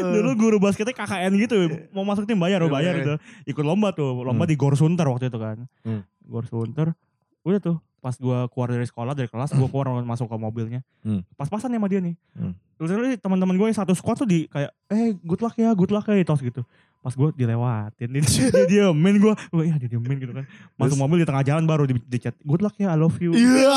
dulu 0.14 0.30
guru 0.36 0.58
basketnya 0.60 0.94
KKN 0.94 1.32
gitu. 1.40 1.56
Mau 1.90 2.04
masuk 2.04 2.26
tim 2.26 2.38
bayar, 2.38 2.60
Iya, 2.60 2.70
bayar 2.70 2.94
iya. 2.94 3.02
itu. 3.02 3.14
Ikut 3.48 3.64
lomba 3.64 3.90
tuh. 3.92 4.14
Lomba 4.14 4.44
Hmm. 4.44 4.52
di 4.52 4.56
Gor 4.56 4.76
Sunter 4.76 5.08
waktu 5.08 5.28
itu 5.28 5.40
kan. 5.40 5.66
Hmm. 5.82 6.06
Gor 6.22 6.46
Sunter. 6.46 6.94
Udah 7.42 7.58
tuh. 7.60 7.78
Pas 8.06 8.14
gua 8.16 8.46
keluar 8.46 8.70
dari 8.70 8.86
sekolah, 8.86 9.18
dari 9.18 9.26
kelas, 9.26 9.50
gua 9.52 9.66
keluar 9.66 9.90
masuk 10.06 10.30
ke 10.30 10.38
mobilnya. 10.38 10.86
Hmm. 11.02 11.26
Pas-pasan 11.34 11.74
sama 11.74 11.90
dia 11.90 11.98
nih. 11.98 12.14
Hmm. 12.38 12.54
Literally 12.78 13.18
teman-teman 13.18 13.56
gue 13.56 13.66
yang 13.66 13.78
satu 13.78 13.96
squad 13.96 14.20
tuh 14.20 14.28
di 14.28 14.46
kayak, 14.46 14.70
eh 14.92 15.16
good 15.18 15.40
luck 15.40 15.56
ya, 15.56 15.72
good 15.72 15.90
luck 15.90 16.06
ya, 16.06 16.22
tos 16.22 16.38
gitu. 16.38 16.62
Pas 17.00 17.10
gue 17.10 17.32
dilewatin, 17.34 18.10
dia, 18.12 18.22
dia 18.52 18.66
diemin 18.68 19.16
gue, 19.18 19.32
gue 19.32 19.64
iya 19.64 19.76
dia 19.80 19.88
diemin 19.88 20.20
gitu 20.20 20.36
kan. 20.36 20.44
Masuk 20.76 20.94
Terus? 20.94 21.02
mobil 21.02 21.18
di 21.24 21.26
tengah 21.26 21.42
jalan 21.42 21.64
baru 21.64 21.88
di, 21.88 21.96
di 21.98 22.18
chat, 22.20 22.36
good 22.44 22.60
luck 22.60 22.76
ya, 22.76 22.92
I 22.92 23.00
love 23.00 23.16
you. 23.18 23.32
Iya. 23.32 23.74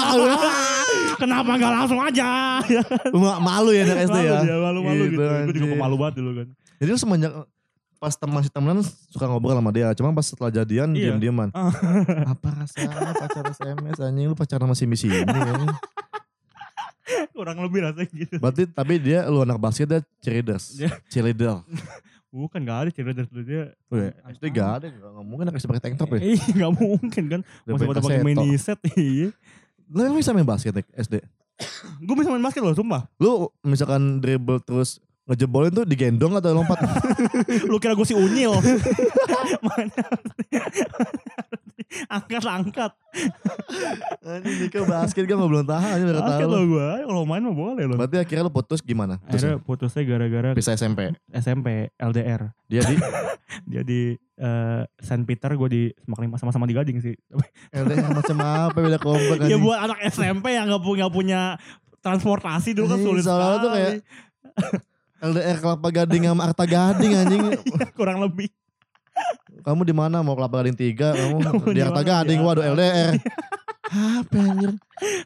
Kenapa 1.20 1.54
gak 1.54 1.72
langsung 1.72 2.00
aja? 2.00 2.58
Lu 3.10 3.18
ma- 3.18 3.38
malu 3.38 3.70
ya 3.70 3.86
anak 3.86 4.06
SD 4.06 4.12
malu 4.12 4.26
ya. 4.26 4.38
dia, 4.42 4.56
malu-malu 4.56 5.02
Gitu, 5.06 5.14
gitu. 5.14 5.24
Gue 5.46 5.54
juga 5.54 5.68
pemalu 5.72 5.94
banget 5.96 6.14
dulu 6.18 6.30
kan. 6.34 6.48
Jadi 6.78 6.88
lu 6.88 6.98
semenjak 6.98 7.32
pas 7.98 8.14
tem 8.14 8.30
masih 8.30 8.46
temenan 8.48 8.80
suka 9.10 9.26
ngobrol 9.26 9.58
sama 9.58 9.70
dia. 9.70 9.90
Cuma 9.92 10.14
pas 10.14 10.22
setelah 10.22 10.54
jadian 10.54 10.94
Iya. 10.94 11.12
diam-diaman. 11.12 11.50
Ah. 11.52 11.74
Apa 12.32 12.48
rasanya 12.54 13.12
pacar 13.12 13.44
SMS 13.50 13.98
anjing 13.98 14.26
lu 14.26 14.36
pacaran 14.38 14.64
sama 14.64 14.74
si 14.74 14.86
Misi 14.86 15.10
ini 15.10 15.22
anjing. 15.26 15.70
Kurang 17.32 17.58
lebih 17.64 17.80
rasanya 17.82 18.10
gitu. 18.12 18.36
Berarti 18.38 18.62
tapi 18.68 18.94
dia 18.98 19.24
lu 19.26 19.40
anak 19.40 19.58
basket 19.58 19.86
dia 19.88 20.00
cheerleaders. 20.20 20.76
Dia- 20.76 20.98
Cheerleader. 21.08 21.62
Bukan 22.28 22.60
gak 22.60 22.78
ada 22.84 22.90
dari 22.92 23.24
dulu 23.24 23.40
dia. 23.40 23.72
Oh 23.88 23.96
ya, 23.96 24.12
SD 24.30 24.44
gak 24.52 24.68
ada, 24.68 24.86
gak, 24.92 25.00
gak 25.00 25.24
mungkin 25.24 25.44
anak 25.48 25.64
pakai 25.64 25.80
tank 25.80 25.96
top 25.96 26.12
ya. 26.14 26.20
Eh, 26.28 26.36
gak 26.36 26.72
mungkin 26.76 27.24
kan. 27.24 27.40
Masih 27.64 27.72
pakai 27.72 27.88
pada 27.88 28.00
pakai 28.04 28.20
mini 28.20 28.52
set. 28.60 28.78
Iya. 28.94 29.32
Lu 29.88 30.00
emang 30.04 30.20
bisa 30.20 30.36
main 30.36 30.44
basket 30.44 30.76
SD? 30.92 31.24
Gue 32.04 32.14
bisa 32.14 32.28
main 32.28 32.44
basket 32.44 32.60
loh, 32.60 32.76
sumpah. 32.76 33.08
Lu 33.16 33.48
misalkan 33.64 34.20
dribble 34.20 34.60
terus 34.60 35.00
ngejebolin 35.28 35.72
tuh 35.76 35.84
digendong 35.84 36.40
atau 36.40 36.56
lompat? 36.56 36.80
Lu 37.70 37.76
kira 37.76 37.92
gue 37.92 38.06
si 38.08 38.16
Unyil. 38.16 38.52
Mana? 39.68 40.04
Angkat-angkat. 42.08 42.92
Anjing 44.24 44.56
Niko 44.64 44.84
basket 44.84 45.24
kan 45.24 45.36
belum 45.40 45.64
tahan 45.64 46.04
udah 46.04 46.20
Basket 46.24 46.48
lo 46.48 46.60
gue. 46.64 46.88
Kalau 47.04 47.22
main 47.24 47.44
mah 47.44 47.56
boleh 47.56 47.84
loh. 47.84 47.96
Berarti 47.96 48.16
akhirnya 48.20 48.44
lu 48.48 48.52
putus 48.52 48.80
gimana? 48.84 49.20
Akhirnya 49.24 49.56
Putusnya? 49.60 50.00
putusnya 50.00 50.02
gara-gara 50.04 50.50
Bisa 50.56 50.76
SMP. 50.76 51.12
SMP 51.32 51.92
LDR. 51.96 52.52
Dia 52.68 52.82
di 52.84 52.96
Dia 53.70 53.82
di 53.84 54.12
eh, 54.16 54.82
Saint 55.00 55.24
Peter, 55.24 55.48
gue 55.56 55.68
di 55.68 55.82
sama-sama 56.36 56.68
di 56.68 56.76
Gading 56.76 57.00
sih. 57.00 57.16
LDR 57.72 58.12
macam 58.12 58.36
apa 58.44 58.78
beda 58.78 59.00
komplek 59.00 59.48
ya 59.48 59.56
buat 59.56 59.80
anak 59.88 59.98
SMP 60.12 60.52
yang 60.56 60.68
gak 60.68 60.84
punya 60.84 61.06
punya 61.08 61.40
transportasi 62.04 62.76
dulu 62.76 62.94
kan 62.94 63.00
sulit 63.02 63.22
soalnya 63.24 63.48
sekali. 63.48 63.64
tuh 63.64 63.70
kayak 63.74 63.92
LDR 65.18 65.56
Kelapa 65.58 65.88
Gading 65.90 66.22
sama 66.24 66.42
Arta 66.44 66.64
Gading 66.64 67.12
anjing. 67.12 67.42
kurang 67.98 68.22
lebih. 68.22 68.48
Kamu 69.60 69.82
di 69.82 69.90
mana 69.90 70.22
mau 70.22 70.32
Kelapa 70.32 70.62
Gading 70.62 70.78
3, 70.78 70.94
kamu 70.94 71.36
Kamu 71.42 71.62
di 71.72 71.80
Arta? 71.82 72.02
Gading. 72.02 72.38
Di 72.38 72.46
Waduh. 72.46 72.62
LDR. 72.70 73.14
Apa 73.88 74.36
anjir? 74.36 74.70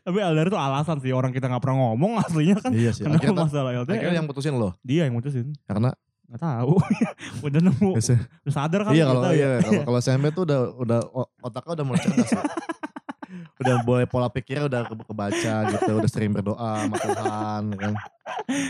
Tapi 0.00 0.18
LDR 0.18 0.46
itu 0.46 0.56
alasan 0.56 0.96
sih 0.98 1.10
orang 1.10 1.28
kita 1.30 1.44
gak 1.46 1.60
pernah 1.60 1.92
ngomong 1.92 2.16
aslinya 2.18 2.56
kan. 2.56 2.70
Iya 2.70 2.94
sih. 2.94 3.02
Kenapa 3.04 3.20
Akhirnya, 3.20 3.44
masalah 3.44 3.70
LDR? 3.76 3.94
akhirnya 3.98 4.18
yang 4.18 4.28
putusin 4.30 4.54
lo 4.54 4.70
Dia 4.80 5.02
yang 5.10 5.14
mutusin. 5.14 5.52
karena 5.66 5.90
Gak 6.32 6.40
tahu. 6.40 6.80
Udah 7.46 7.60
nemu. 7.60 7.90
Udah 7.92 8.16
sadar 8.48 8.80
kan. 8.88 8.92
iya 8.96 9.04
kalau 9.04 9.20
kita 9.20 9.30
ya. 9.30 9.36
iya 9.36 9.48
kalau 9.60 9.82
kalau 9.84 9.98
SMP 10.06 10.24
tuh 10.32 10.48
udah 10.48 10.60
udah 10.80 10.98
otaknya 11.44 11.72
udah 11.76 11.84
mulai 11.84 12.00
cerdas. 12.00 12.30
Ya. 13.32 13.44
udah 13.58 13.76
boleh 13.82 14.04
pola 14.04 14.28
pikirnya 14.28 14.64
udah 14.64 14.80
ke- 14.84 15.02
kebaca 15.02 15.54
gitu, 15.66 15.90
udah 15.94 16.06
sering 16.06 16.30
berdoa 16.30 16.56
sama 16.82 16.96
Tuhan 16.96 17.62
kan. 17.74 17.92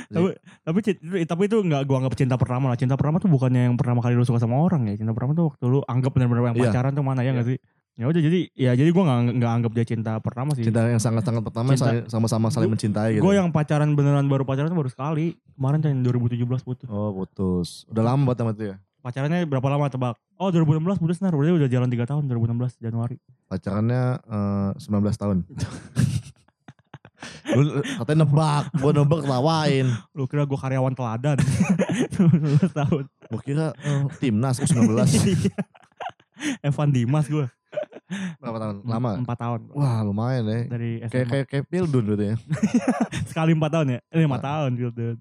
tapi 0.08 0.28
tapi 0.62 0.78
tapi 1.24 1.42
itu 1.44 1.56
nggak 1.58 1.82
gua 1.82 1.96
anggap 1.98 2.14
cinta 2.14 2.34
pertama 2.34 2.64
lah 2.66 2.76
cinta 2.76 2.94
pertama 2.94 3.18
tuh 3.18 3.28
bukannya 3.28 3.66
yang 3.66 3.76
pertama 3.76 3.98
kali 3.98 4.14
lu 4.14 4.22
suka 4.22 4.38
sama 4.38 4.56
orang 4.56 4.86
ya 4.86 4.94
cinta 4.94 5.10
pertama 5.10 5.32
tuh 5.32 5.50
waktu 5.50 5.64
lu 5.66 5.80
anggap 5.84 6.10
benar-benar 6.10 6.42
yang 6.46 6.56
Iya. 6.56 6.64
pacaran 6.68 6.92
tuh 6.92 7.02
mana 7.02 7.20
ya 7.20 7.32
nggak 7.32 7.46
sih 7.46 7.58
ya 7.92 8.08
udah 8.08 8.22
jadi 8.22 8.40
ya 8.54 8.72
jadi 8.72 8.88
gua 8.88 9.02
nggak 9.04 9.18
nggak 9.36 9.52
anggap 9.52 9.72
dia 9.72 9.84
cinta 9.86 10.12
pertama 10.18 10.50
sih 10.52 10.64
Cinta 10.64 10.80
yang 10.86 10.96
sangat-sangat 10.98 11.42
pertama 11.42 11.68
Cinta- 11.70 11.92
saling- 11.92 12.06
sama-sama 12.08 12.46
saling 12.48 12.66
Gua- 12.66 12.74
mencintai 12.74 13.10
gitu. 13.12 13.22
gue 13.22 13.32
yang 13.34 13.48
pacaran 13.50 13.92
beneran 13.92 14.24
baru 14.24 14.42
pacaran 14.42 14.66
tuh 14.66 14.78
baru 14.78 14.88
sekali 14.88 15.26
kemarin 15.52 15.78
kan 15.78 16.00
2017 16.00 16.40
putus 16.62 16.88
Oh 16.88 17.12
putus. 17.12 17.84
Udah 17.86 18.02
lama 18.02 18.24
banget 18.24 18.38
sama 18.40 18.52
itu 18.52 18.64
ya. 18.66 18.76
Pacarannya 19.02 19.42
berapa 19.44 19.66
lama 19.66 19.86
tebak 19.86 20.14
oh 20.36 20.48
2016 20.48 20.96
putus 20.96 21.18
nar 21.18 21.30
berarti 21.30 21.52
udah 21.56 21.68
jalan 21.68 21.88
3 21.88 22.06
tahun 22.06 22.22
2016 22.24 22.78
Januari 22.80 23.18
Pacarannya 23.44 24.02
eh, 24.22 24.70
19 24.78 24.88
tahun. 25.12 25.36
Lu 27.52 27.62
katanya 28.00 28.24
nebak, 28.24 28.64
gua 28.74 28.90
nebak 28.92 29.20
ketawain. 29.22 29.86
lu 30.10 30.24
kira 30.24 30.42
gue 30.42 30.56
karyawan 30.56 30.90
teladan 30.90 31.38
19 32.18 32.66
tahun 32.72 33.04
Gua 33.28 33.40
kira 33.40 33.66
eh, 33.76 34.02
timnas 34.18 34.58
U19. 34.58 34.90
Iya. 35.12 35.54
Evan 36.64 36.90
Dimas 36.90 37.28
gue 37.28 37.46
Berapa 38.36 38.58
tahun? 38.58 38.76
Lama? 38.82 39.10
Empat 39.16 39.38
tahun. 39.38 39.60
Wah 39.70 40.02
lumayan 40.02 40.44
ya. 40.44 40.58
Dari 40.66 40.90
Kayak 41.00 41.12
SMA. 41.14 41.30
kayak 41.30 41.46
kayak 41.46 41.64
Pildun 41.66 42.04
gitu 42.08 42.24
ya. 42.24 42.36
Sekali 43.24 43.54
empat 43.54 43.70
tahun 43.72 43.86
ya? 43.88 43.98
Eh, 44.04 44.18
lima 44.18 44.36
Ah. 44.36 44.42
tahun 44.42 44.70
gitu. 44.74 45.16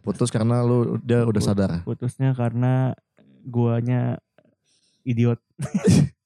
Putus 0.00 0.32
karena 0.32 0.64
lu 0.64 0.96
dia 1.04 1.22
udah 1.22 1.42
sadar. 1.42 1.70
Putusnya 1.84 2.32
karena 2.32 2.96
guanya 3.44 4.16
idiot. 5.04 5.40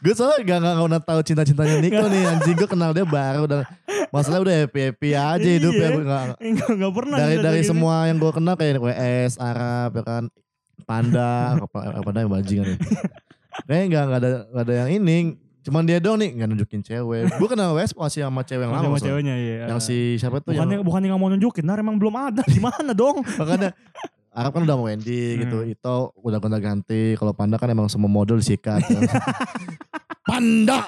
Gue 0.00 0.12
soalnya 0.12 0.40
gak, 0.44 0.58
gak, 0.62 0.74
gak 0.88 1.04
tahu 1.04 1.20
cinta-cintanya 1.24 1.76
Niko 1.82 2.04
nih 2.08 2.22
anjing 2.24 2.56
gue 2.56 2.68
kenal 2.68 2.90
dia 2.96 3.04
baru 3.04 3.44
udah 3.44 3.62
masalah 4.08 4.40
udah 4.40 4.54
happy 4.64 4.80
happy 4.88 5.10
aja 5.12 5.50
Gua 5.58 5.72
nggak- 5.72 6.36
Enggak, 6.46 6.68
enggak 6.70 6.92
pernah. 6.94 7.16
dari 7.18 7.36
dari 7.42 7.60
semua 7.64 8.06
yang 8.06 8.16
gue 8.16 8.32
kenal 8.32 8.54
kayak 8.56 8.80
WS 8.80 9.36
Arab 9.36 9.90
ya 9.96 10.02
kan 10.04 10.24
Panda 10.84 11.32
apa 11.66 11.78
apa 11.92 12.08
yang 12.14 12.30
bajingan 12.30 12.66
ya 12.72 12.76
kayaknya 13.66 13.84
nggak 13.88 14.04
nggak 14.06 14.20
ada 14.20 14.30
nggak 14.46 14.64
ada 14.64 14.74
yang 14.84 14.90
ini 14.96 15.16
cuman 15.66 15.82
dia 15.82 15.98
doang 15.98 16.14
nih 16.16 16.30
nggak 16.32 16.48
nunjukin 16.48 16.80
cewek 16.80 17.26
gue 17.36 17.48
kenal 17.48 17.74
WS 17.74 17.90
masih 17.92 18.22
sama 18.22 18.40
cewek 18.40 18.62
yang 18.62 18.72
gitu. 18.72 18.80
lama 18.80 18.88
Sama 18.92 19.02
ceweknya 19.02 19.34
ya. 19.34 19.64
yang 19.66 19.80
si 19.80 19.96
siapa 20.14 20.38
tuh 20.38 20.54
bukannya 20.54 20.74
yang 20.76 20.84
bukannya 20.84 21.06
nggak 21.08 21.20
mau 21.20 21.28
nunjukin, 21.28 21.62
nah 21.62 21.74
emang 21.74 21.96
belum 21.96 22.14
ada. 22.14 22.42
Gimana 22.54 22.92
dong? 22.92 23.26
makanya 23.34 23.74
Arab 24.30 24.52
kan 24.52 24.62
udah 24.62 24.74
sama 24.74 24.84
Wendy 24.86 25.22
gitu 25.40 25.58
Hmm. 25.58 25.72
itu 25.72 25.94
udah 26.14 26.38
gonta 26.38 26.58
ganti 26.58 27.02
kalau 27.14 27.32
Panda 27.32 27.56
kan 27.56 27.66
emang 27.66 27.88
semua 27.88 28.06
model 28.06 28.36
disikat 28.36 28.84
Panda 30.22 30.84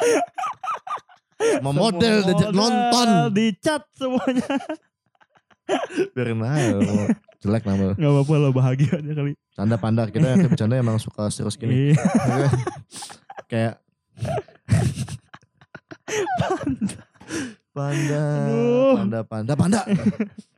semua 1.38 1.72
model 1.72 2.14
diajak 2.22 2.50
nonton 2.50 3.08
Dicat 3.30 3.82
semuanya. 3.92 4.46
biarin 6.10 6.40
aja 6.40 6.76
mau 6.78 7.04
jelek 7.38 7.62
nama 7.62 7.92
Gak 7.92 8.04
apa-apa 8.06 8.32
lo 8.36 8.48
bahagia 8.50 8.92
aja 8.94 9.12
kali. 9.12 9.32
canda 9.52 9.76
panda 9.76 10.06
kita 10.06 10.26
yang 10.28 10.44
bercanda 10.44 10.74
emang 10.76 10.96
suka 10.96 11.28
serius 11.28 11.54
gini 11.54 11.92
Iya. 11.92 12.48
kayak 13.46 13.74
panda 17.70 18.22
Aduh. 18.44 18.94
panda 18.96 19.18
panda 19.22 19.52
panda 19.54 19.80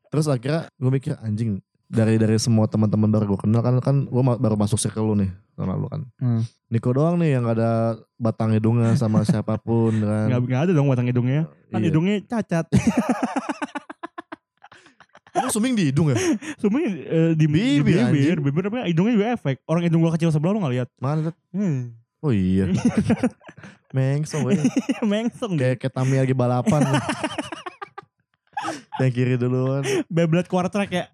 terus 0.08 0.26
akhirnya 0.26 0.70
gue 0.72 0.90
mikir 0.90 1.14
anjing 1.20 1.60
dari 1.86 2.16
dari 2.16 2.38
semua 2.38 2.64
teman-teman 2.64 3.10
baru 3.10 3.26
gue 3.26 3.40
kenal 3.40 3.60
kan 3.60 3.74
kan 3.78 3.96
gue 4.04 4.22
baru 4.22 4.54
masuk 4.54 4.78
circle 4.78 5.04
lu 5.04 5.14
nih 5.16 5.30
tahun 5.54 5.68
lalu 5.70 5.86
kan 5.88 6.00
Hmm. 6.16 6.42
Niko 6.68 6.90
doang 6.90 7.18
nih 7.18 7.34
yang 7.34 7.42
gak 7.42 7.58
ada 7.58 7.72
batang 8.14 8.50
hidungnya 8.50 8.94
sama 8.94 9.20
siapa 9.28 9.58
pun 9.58 9.90
kan 9.98 10.30
Gak, 10.30 10.40
gak 10.46 10.60
ada 10.64 10.72
dong 10.72 10.86
batang 10.86 11.04
hidungnya. 11.04 11.50
Kan 11.66 11.82
Iya. 11.82 11.90
hidungnya 11.90 12.16
cacat. 12.24 12.66
Emang 15.30 15.50
suming 15.50 15.74
di 15.74 15.86
hidung 15.86 16.10
ya 16.10 16.18
Semuanya 16.58 16.90
eh, 16.90 17.32
di, 17.34 17.46
di 17.46 17.46
Bibir, 17.46 18.02
bibir, 18.08 18.38
bibir 18.40 18.62
tapi 18.64 18.82
hidungnya 18.84 19.12
juga 19.14 19.26
efek. 19.32 19.62
Orang 19.64 19.82
hidung 19.82 20.00
gua 20.00 20.14
kecil 20.14 20.30
sebelah 20.30 20.52
lu 20.52 20.60
gak 20.60 20.74
lihat. 20.74 20.88
mana? 20.96 21.30
Hmm. 21.50 21.94
oh 22.20 22.30
iya 22.30 22.66
mengsong 23.90 24.42
gue 24.42 24.52
Mengsong 25.02 25.54
deh. 25.54 25.74
kayak 25.74 25.78
kayak 25.80 25.92
Tami 25.92 26.16
lagi 26.16 26.32
balapan 26.32 26.80
yang 29.00 29.10
kiri 29.10 29.34
duluan 29.34 29.82
Beyblade 30.06 30.46
quarter 30.46 30.68
track 30.68 30.90
ya. 30.90 31.04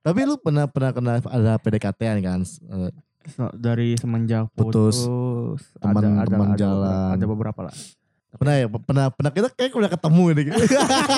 Tapi 0.00 0.18
lu 0.22 0.34
pernah 0.36 0.66
pernah 0.66 0.90
kena 0.90 1.10
ada 1.20 1.52
PDKT-an 1.56 2.18
kan? 2.20 2.40
Eh, 2.42 2.92
So, 3.22 3.46
dari 3.54 3.94
semenjak 3.94 4.50
Putus. 4.50 5.06
putus, 5.06 5.62
Teman- 5.78 5.94
ada, 5.94 6.08
ada, 6.18 6.26
teman 6.26 6.48
ada 6.48 6.58
jalan. 6.58 7.14
ada 7.14 7.24
beberapa 7.24 7.60
lah. 7.62 7.70
Pernah 8.32 8.54
ya? 8.56 8.66
Pernah 8.66 9.06
pernah 9.14 9.30
kita 9.30 9.46
kayak 9.46 9.70
udah 9.70 9.86
ketemu 9.86 10.22
ini. 10.32 10.42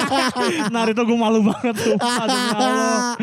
nah 0.68 0.84
itu 0.84 1.00
gue 1.00 1.16
malu 1.16 1.40
banget 1.40 1.72
tuh. 1.72 1.96
Ya 1.96 3.16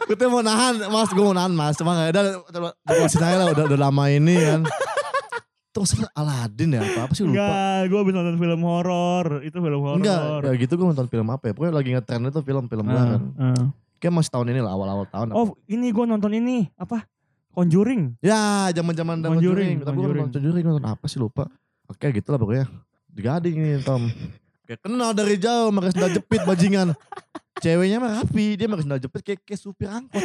gue 0.00 0.16
tuh 0.16 0.26
mau 0.26 0.40
nahan, 0.40 0.80
mas 0.86 1.10
gue 1.10 1.20
mau 1.20 1.34
nahan 1.34 1.52
mas. 1.52 1.74
Cuma 1.76 1.92
gak 1.92 2.08
ada, 2.08 2.40
lepasin 2.80 3.20
aja 3.20 3.36
lah 3.36 3.46
udah, 3.52 3.64
udah 3.68 3.78
lama 3.82 4.04
ini 4.08 4.34
kan. 4.38 4.60
Terus 5.70 5.94
Aladin 6.18 6.74
ya 6.74 6.82
apa 6.82 7.00
apa 7.06 7.12
sih 7.14 7.22
lupa. 7.22 7.38
Enggak, 7.38 7.78
gue 7.86 7.98
habis 8.02 8.14
nonton 8.18 8.36
film 8.42 8.60
horor. 8.66 9.26
Itu 9.46 9.56
film 9.62 9.80
horor. 9.86 9.98
Enggak, 10.02 10.20
ya 10.42 10.52
gitu 10.58 10.72
gue 10.74 10.86
nonton 10.90 11.06
film 11.06 11.26
apa 11.30 11.44
ya. 11.46 11.52
Pokoknya 11.54 11.74
lagi 11.78 11.90
ngetren 11.94 12.26
itu 12.26 12.40
film-film 12.42 12.86
Ah, 12.90 12.94
kan. 12.94 13.20
ah. 13.38 13.64
Kayak 14.02 14.12
masih 14.18 14.30
tahun 14.34 14.46
ini 14.50 14.60
lah, 14.66 14.72
awal-awal 14.74 15.06
tahun. 15.06 15.30
Oh 15.30 15.54
ini 15.70 15.94
gue 15.94 16.04
nonton 16.10 16.32
ini 16.34 16.66
apa? 16.74 17.06
Conjuring. 17.54 18.18
Ya, 18.18 18.70
zaman-zaman 18.74 19.22
zaman 19.22 19.38
Conjuring, 19.38 19.78
Conjuring. 19.78 19.86
Tapi 19.86 19.96
gue 19.96 20.10
nonton 20.18 20.40
Conjuring. 20.42 20.64
Nonton 20.66 20.86
apa 20.90 21.04
sih 21.06 21.18
lupa. 21.22 21.46
Oke 21.86 22.06
gitu 22.10 22.28
lah 22.34 22.38
pokoknya. 22.42 22.66
Digading 23.10 23.56
nih 23.58 23.74
Tom. 23.86 24.10
Kayak 24.66 24.80
kenal 24.86 25.10
dari 25.14 25.34
jauh 25.38 25.70
pakai 25.70 25.90
sendal 25.94 26.10
jepit 26.10 26.42
bajingan. 26.42 26.88
Ceweknya 27.62 27.98
mah 28.00 28.22
rapi, 28.22 28.56
dia 28.58 28.66
pakai 28.66 28.84
sendal 28.86 28.98
jepit 28.98 29.20
kayak, 29.22 29.40
kayak 29.44 29.60
supir 29.60 29.86
angkot. 29.86 30.24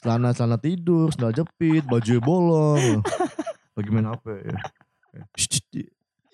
celana 0.00 0.32
tidur, 0.64 1.08
sendal 1.14 1.32
jepit, 1.32 1.86
baju 1.86 2.14
bolong. 2.18 3.00
Lagi 3.78 3.90
main 3.94 4.10
HP 4.10 4.26
ya. 4.42 4.58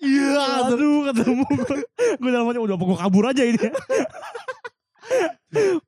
Iya, 0.01 0.65
Aduh 0.65 1.05
ketemu 1.13 1.45
gue. 1.45 1.77
gue 2.17 2.29
dalam 2.33 2.49
hati 2.49 2.57
udah 2.57 2.73
gue 2.73 2.97
kabur 2.97 3.29
aja 3.29 3.43
ini. 3.45 3.69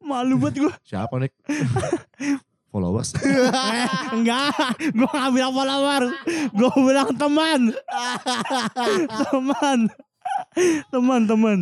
Malu 0.05 0.37
banget 0.37 0.69
gue. 0.69 0.73
siapa 0.85 1.17
nih? 1.17 1.33
Followers. 2.69 3.17
Enggak, 4.15 4.53
gue 4.93 5.09
gak 5.09 5.31
bilang 5.33 5.53
follower. 5.57 6.03
Gue 6.53 6.71
bilang 6.77 7.09
teman. 7.17 7.61
teman. 9.33 9.79
Teman, 10.93 11.21
teman. 11.25 11.59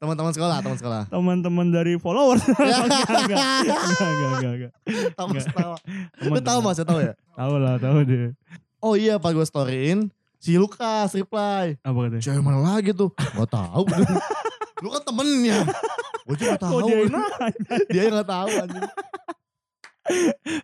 Teman-teman 0.00 0.32
sekolah, 0.32 0.56
teman 0.64 0.78
sekolah. 0.80 1.02
Teman-teman 1.12 1.66
dari 1.68 2.00
followers. 2.00 2.40
enggak, 2.48 2.80
enggak, 2.88 3.44
enggak, 3.68 3.80
enggak, 4.08 4.30
enggak, 4.32 4.52
enggak. 4.56 4.72
Tahu 5.12 5.28
tahu. 5.36 5.74
Lu 6.32 6.40
tahu 6.40 6.58
tahu 6.64 7.00
ya? 7.04 7.12
Tahu 7.36 7.54
lah, 7.60 7.74
tahu 7.76 7.98
deh. 8.08 8.32
Oh 8.78 8.94
iya, 8.94 9.18
pas 9.18 9.34
gue 9.34 9.42
storyin, 9.42 10.06
si 10.38 10.54
Lukas 10.54 11.10
reply. 11.10 11.74
Apa 11.82 11.98
katanya? 12.06 12.22
Cewek 12.22 12.42
mana 12.42 12.62
lagi 12.62 12.94
tuh? 12.94 13.10
Gak 13.14 13.50
tahu. 13.50 13.82
Lu 14.82 14.88
kan 14.94 15.02
temennya. 15.02 15.66
Gue 16.22 16.34
juga 16.38 16.54
gak 16.54 16.62
tahu. 16.62 16.78
dia? 16.86 17.02
Dia 17.90 18.02
gak 18.14 18.28
tahu 18.30 18.48
anjing. 18.54 18.86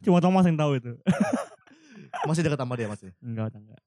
Cuma 0.07 0.19
Thomas 0.23 0.47
yang 0.47 0.59
tahu 0.59 0.79
itu. 0.79 0.93
Masih 2.25 2.47
deket 2.47 2.59
sama 2.63 2.75
dia 2.79 2.87
masih. 2.87 3.11
Enggak, 3.19 3.51
enggak. 3.51 3.81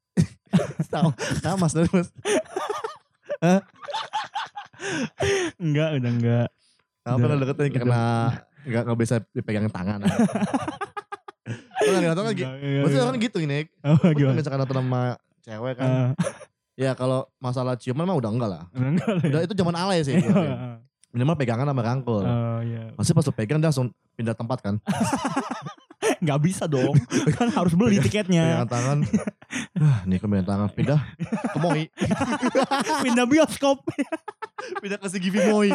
Tahu. 0.92 1.10
Mas, 1.62 1.74
mas. 1.74 2.10
Enggak, 5.58 5.90
udah 5.98 6.12
enggak. 6.12 6.48
Kenapa 7.08 7.24
Udah. 7.24 7.30
kan 7.32 7.40
deketin 7.40 7.72
karena 7.72 8.02
gak, 8.68 8.84
gak 8.84 9.00
bisa 9.00 9.16
dipegang 9.32 9.72
tangan. 9.72 10.04
Lu 11.48 11.90
gak 11.94 12.16
lagi. 12.20 12.44
Enggak, 12.44 12.56
enggak, 12.60 12.82
Maksudnya 12.84 13.04
enggak. 13.04 13.16
kan 13.16 13.26
gitu 13.26 13.38
ini. 13.40 13.60
Oh, 13.88 14.10
gimana? 14.12 14.36
misalkan 14.36 14.60
nonton 14.60 14.78
sama 14.78 15.02
cewek 15.42 15.74
kan. 15.80 15.88
Ah, 15.88 16.10
Ya 16.78 16.92
kalau 16.94 17.26
masalah 17.42 17.74
ciuman 17.74 18.06
mah 18.06 18.14
udah 18.14 18.30
enggak 18.30 18.50
lah. 18.52 18.64
enggak 18.78 19.10
lah. 19.10 19.24
Udah 19.24 19.42
itu 19.44 19.54
zaman 19.58 19.76
alay 19.76 20.00
sih. 20.04 20.16
Iya. 20.22 20.80
Minimal 21.16 21.40
pegangan 21.40 21.66
sama 21.66 21.82
rangkul. 21.82 22.22
Oh 22.22 22.60
iya. 22.62 22.92
Masih 22.94 23.16
pas 23.16 23.26
lu 23.26 23.34
pegang 23.34 23.58
dia 23.58 23.72
langsung 23.72 23.90
pindah 24.14 24.36
tempat 24.36 24.60
kan. 24.60 24.76
Enggak 26.20 26.40
bisa 26.44 26.68
dong. 26.68 26.94
kan 27.34 27.48
harus 27.50 27.74
beli 27.74 27.98
tiketnya. 28.04 28.44
Pegangan 28.68 28.70
tangan. 28.70 28.98
Ah, 29.80 30.00
nih 30.04 30.20
pegangan 30.20 30.46
tangan. 30.46 30.70
Pindah 30.76 31.00
ke 31.26 31.58
Moi. 31.58 31.88
Pindah 33.02 33.26
bioskop. 33.26 33.82
Pindah 34.84 35.00
ke 35.00 35.08
si 35.08 35.18
Givi 35.18 35.42
Moi. 35.48 35.72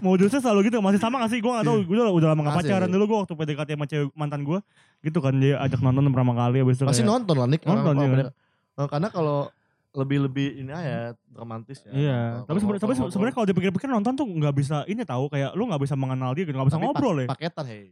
Modusnya 0.00 0.38
selalu 0.38 0.68
gitu. 0.68 0.78
Masih 0.78 0.98
sama 0.98 1.18
gak 1.18 1.30
sih? 1.30 1.38
Gue 1.38 1.50
gak 1.50 1.64
tau. 1.64 1.78
Gue 1.78 1.94
udah, 1.94 2.10
udah 2.10 2.28
lama 2.30 2.40
gak 2.44 2.56
pacaran 2.60 2.88
dulu. 2.88 3.04
Gue 3.04 3.18
waktu 3.20 3.34
PDKT 3.34 3.68
sama 3.72 3.86
cewek 3.86 4.08
mantan 4.12 4.40
gue. 4.42 4.58
Gitu 5.00 5.18
kan. 5.18 5.34
Dia 5.34 5.60
ajak 5.60 5.80
nonton 5.80 6.08
pertama 6.08 6.32
kali. 6.32 6.58
Abis 6.58 6.76
itu 6.76 6.84
Masih 6.84 7.00
kayak, 7.00 7.10
nonton 7.10 7.34
lah 7.34 7.46
Nick. 7.46 7.62
Nonton, 7.62 7.94
iya. 7.94 8.06
kalau- 8.06 8.32
Eh, 8.74 8.88
Karena 8.90 9.08
kalau 9.08 9.38
lebih-lebih 9.94 10.58
ini 10.58 10.70
aja 10.70 11.14
romantis 11.30 11.78
ya. 11.80 11.90
Iya, 11.90 12.18
tapi 12.42 12.58
sebenarnya 12.58 12.82
tapi 12.82 12.94
kalau- 12.96 13.12
sebenarnya 13.14 13.34
kalau 13.36 13.46
dipikir-pikir 13.46 13.86
nonton 13.86 14.12
tuh 14.12 14.26
nggak 14.26 14.50
bisa 14.52 14.82
ini 14.84 15.06
tahu 15.06 15.30
kayak 15.30 15.54
lu 15.54 15.70
nggak 15.70 15.78
bisa 15.78 15.94
mengenal 15.94 16.34
dia 16.34 16.42
gitu, 16.42 16.50
nggak 16.52 16.66
bisa 16.66 16.78
Tapi 16.78 16.86
ngobrol 16.88 17.16
ya. 17.16 17.26
pak- 17.30 17.38
Paketan 17.38 17.64
hei. 17.70 17.84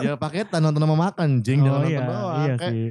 Ya 0.00 0.12
paketan 0.14 0.60
nonton 0.62 0.78
sama 0.78 0.96
makan 0.96 1.42
jing 1.42 1.60
jangan 1.60 1.74
Oh 1.74 1.82
nonton 1.82 1.90
iya, 1.92 2.06
doang. 2.06 2.38
iya 2.40 2.54
Kayak 2.54 2.70
sih. 2.70 2.86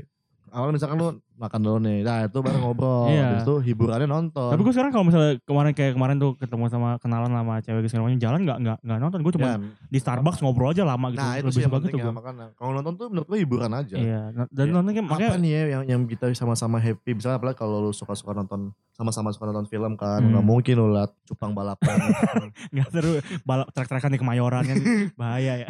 Awal 0.52 0.70
misalkan 0.70 0.96
lu 0.96 1.10
makan 1.34 1.60
dulu 1.60 1.78
nih. 1.80 2.00
Nah 2.02 2.18
itu 2.24 2.38
baru 2.38 2.58
ngobrol. 2.60 3.08
Iya. 3.08 3.24
Habis 3.32 3.44
itu 3.44 3.56
hiburannya 3.64 4.06
nonton. 4.06 4.50
Tapi 4.50 4.60
gue 4.60 4.74
sekarang 4.74 4.92
kalau 4.92 5.06
misalnya 5.06 5.40
kemarin 5.42 5.72
kayak 5.72 5.94
kemarin 5.94 6.16
tuh 6.16 6.36
ketemu 6.36 6.68
sama 6.68 6.90
kenalan 6.98 7.30
sama 7.30 7.54
cewek 7.60 7.88
segala 7.88 8.04
macam 8.06 8.20
jalan 8.20 8.40
nggak 8.44 8.58
nggak 8.60 8.78
nggak 8.82 9.00
nonton 9.00 9.20
gue 9.20 9.34
cuma 9.34 9.48
Ya, 9.48 9.56
di 9.88 9.98
Starbucks 9.98 10.40
ngobrol 10.40 10.70
aja 10.70 10.84
lama 10.84 11.08
gitu. 11.10 11.18
Nah 11.18 11.34
itu 11.34 11.48
Lebih 11.48 11.56
suka 11.58 11.72
penting 11.74 11.92
gitu 11.94 12.00
ya 12.02 12.12
makanya. 12.12 12.46
Kalau 12.54 12.72
nonton 12.74 12.94
tuh 12.94 13.08
menurut 13.08 13.28
gue 13.28 13.40
hiburan 13.40 13.72
aja. 13.72 13.96
Iya, 13.96 14.22
no- 14.32 14.50
dan 14.50 14.66
Iya. 14.66 14.74
nonton 14.74 14.92
kayak 14.92 15.08
makanya 15.08 15.30
Apa 15.30 15.38
nih 15.38 15.52
ya 15.52 15.64
yang, 15.70 15.84
yang 15.88 16.02
kita 16.06 16.26
sama-sama 16.34 16.78
happy. 16.78 17.12
Misalnya 17.14 17.38
apalagi 17.38 17.58
kalau 17.58 17.76
lu 17.82 17.92
suka-suka 17.92 18.32
nonton 18.32 18.60
sama-sama 18.92 19.32
suka 19.32 19.48
nonton 19.48 19.66
film 19.66 19.96
kan. 19.96 20.20
Hmm. 20.20 20.36
Nggak 20.36 20.44
mungkin 20.46 20.74
lu 20.76 20.92
liat 20.92 21.12
cupang 21.24 21.52
balapan. 21.52 21.96
nggak 22.76 22.88
seru 22.90 23.12
balap 23.42 23.72
trek-trekan 23.72 24.12
di 24.12 24.20
Kemayoran 24.20 24.64
kan 24.66 24.76
bahaya 25.20 25.64
ya. 25.64 25.70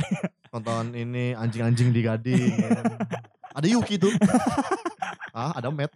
nonton 0.50 0.92
ini 0.94 1.32
anjing-anjing 1.32 1.94
di 1.94 2.02
Gading. 2.02 2.42
ya. 2.58 2.70
Ada 3.60 3.68
Yuki 3.68 4.00
tuh. 4.00 4.12
ah, 5.36 5.52
ada 5.52 5.68
Matt. 5.68 5.92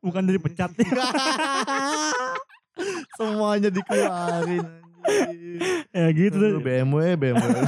Bukan 0.00 0.24
dari 0.24 0.40
pecat. 0.40 0.72
Semuanya 3.20 3.68
dikeluarin 3.70 4.64
ya 5.92 6.08
gitu 6.16 6.34
tuh. 6.34 6.58
BMW, 6.64 7.12
BMW. 7.14 7.44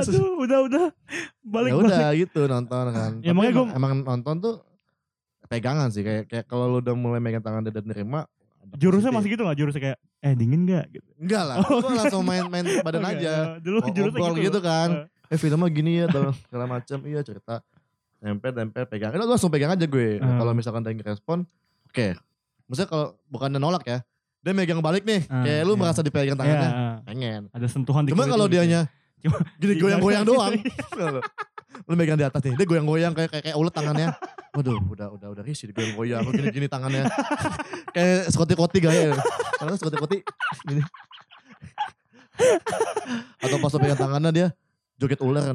Aduh, 0.00 0.40
udah 0.40 0.58
udah. 0.64 0.84
Balik 1.44 1.70
ya 1.70 1.76
balik. 1.76 1.92
udah 1.92 2.08
gitu 2.16 2.40
nonton 2.48 2.84
kan. 2.88 3.12
Ya, 3.20 3.36
makanya 3.36 3.52
emang, 3.52 3.68
gua- 3.68 3.76
emang 3.76 3.92
nonton 4.02 4.34
tuh 4.40 4.54
pegangan 5.52 5.92
sih 5.92 6.00
kayak 6.00 6.24
kayak 6.24 6.48
kalau 6.48 6.72
lu 6.72 6.80
udah 6.80 6.96
mulai 6.96 7.20
megang 7.20 7.44
tangan 7.44 7.68
dan 7.68 7.84
nerima 7.84 8.24
Jurusnya 8.76 9.12
masih 9.12 9.32
gitu 9.32 9.48
gak? 9.48 9.56
Jurusnya 9.56 9.80
kayak, 9.80 9.98
eh 10.18 10.34
dingin 10.34 10.66
gak? 10.66 10.90
Gitu. 10.90 11.08
enggak 11.18 11.42
lah. 11.46 11.56
Oh, 11.62 11.78
gua 11.78 11.94
langsung 11.94 12.22
main-main 12.26 12.66
badan 12.82 13.02
Oke, 13.06 13.12
aja. 13.22 13.32
eh, 13.32 13.46
Dulu 13.62 13.76
ngobrol 13.86 14.34
gitu. 14.38 14.44
gitu 14.50 14.58
kan. 14.60 14.88
Eh 15.28 15.36
filmnya 15.36 15.68
gini 15.68 15.92
ya 16.00 16.06
segala 16.48 16.64
macam 16.66 16.98
iya 17.04 17.20
cerita 17.20 17.60
nempel 18.18 18.50
nempel 18.50 18.82
pegang. 18.90 19.14
Itu 19.14 19.26
langsung 19.26 19.50
pegang 19.52 19.70
aja 19.70 19.86
gue. 19.86 20.18
Hmm. 20.18 20.38
Kalau 20.38 20.52
misalkan 20.54 20.82
yang 20.82 20.98
respon, 21.06 21.46
oke. 21.86 22.18
Maksudnya 22.66 22.88
kalau 22.90 23.06
bukan 23.30 23.48
nolak 23.56 23.84
ya, 23.86 23.98
dia 24.42 24.52
megang 24.52 24.82
balik 24.82 25.06
nih. 25.06 25.22
Hmm, 25.30 25.46
kayak 25.46 25.62
lu 25.62 25.72
iya. 25.74 25.80
merasa 25.80 26.00
dipegang 26.02 26.34
Iya, 26.34 26.40
tangannya, 26.42 26.70
eh, 26.70 26.94
pengen. 27.06 27.42
ada 27.54 27.66
sentuhan 27.70 28.02
di 28.02 28.10
Cuma 28.10 28.26
kalau 28.26 28.44
lu 28.44 28.50
gitu. 28.50 28.58
dianya 28.58 28.90
Cuma 29.24 29.38
gini 29.58 29.74
goyang-goyang 29.78 30.24
doang. 30.26 30.54
lu 31.86 31.94
megang 31.94 32.18
di 32.18 32.26
atas 32.26 32.42
nih, 32.42 32.58
dia 32.58 32.66
goyang-goyang 32.66 33.12
kayak 33.14 33.30
kayak, 33.30 33.44
kayak 33.48 33.56
ulet 33.56 33.72
tangannya. 33.72 34.08
Waduh, 34.56 34.82
udah 34.82 35.08
udah 35.14 35.28
udah 35.30 35.42
risih 35.46 35.70
goyang-goyang, 35.70 36.26
gini-gini 36.34 36.66
tangannya. 36.66 37.06
kayak 37.96 38.28
sekoti-koti 38.34 38.78
gaya. 38.82 39.14
Karena 39.56 39.74
sekoti-koti 39.78 40.18
gini. 40.66 40.82
Atau 43.42 43.56
pas 43.62 43.72
lu 43.74 43.78
pegang 43.78 44.00
tangannya 44.00 44.30
dia 44.34 44.48
joget 44.98 45.20
ular 45.22 45.54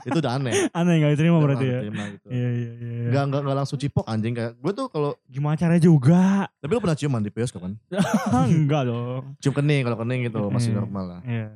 itu 0.00 0.18
udah 0.18 0.32
aneh. 0.40 0.52
Aneh 0.74 0.94
gak 0.98 1.10
diterima 1.14 1.38
Udah 1.38 1.44
berarti 1.46 1.66
ya? 1.70 1.80
terima 1.86 2.04
gitu. 2.10 2.26
Iya, 2.26 2.48
iya, 2.50 2.50
iya. 2.50 2.90
iya. 2.90 3.08
Enggak, 3.12 3.24
enggak, 3.30 3.40
enggak 3.46 3.56
langsung 3.62 3.78
cipok 3.78 4.06
anjing 4.10 4.34
kayak 4.34 4.52
gue 4.58 4.72
tuh 4.74 4.86
kalau 4.90 5.10
Gimana 5.30 5.54
caranya 5.54 5.82
juga? 5.82 6.50
tapi 6.58 6.70
lu 6.74 6.80
pernah 6.82 6.98
ciuman 6.98 7.22
di 7.22 7.30
bioskop 7.30 7.60
kan? 7.62 7.72
Enggak 8.50 8.82
dong. 8.90 9.22
Cium 9.38 9.54
kening 9.54 9.86
kalau 9.86 9.98
kening 10.02 10.20
gitu 10.26 10.40
masih 10.50 10.74
normal 10.74 11.04
lah. 11.06 11.20
Iya. 11.22 11.48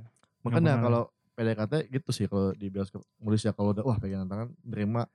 Makanya 0.45 0.79
kalau 0.79 1.03
PDKT 1.35 1.73
gitu 1.91 2.11
sih 2.15 2.27
kalau 2.31 2.55
di 2.55 2.71
bioskop 2.71 3.03
Malaysia 3.19 3.51
kalau 3.51 3.75
udah 3.75 3.83
wah 3.83 3.99
pegangan 3.99 4.29
tangan 4.31 4.49
nerima 4.63 5.09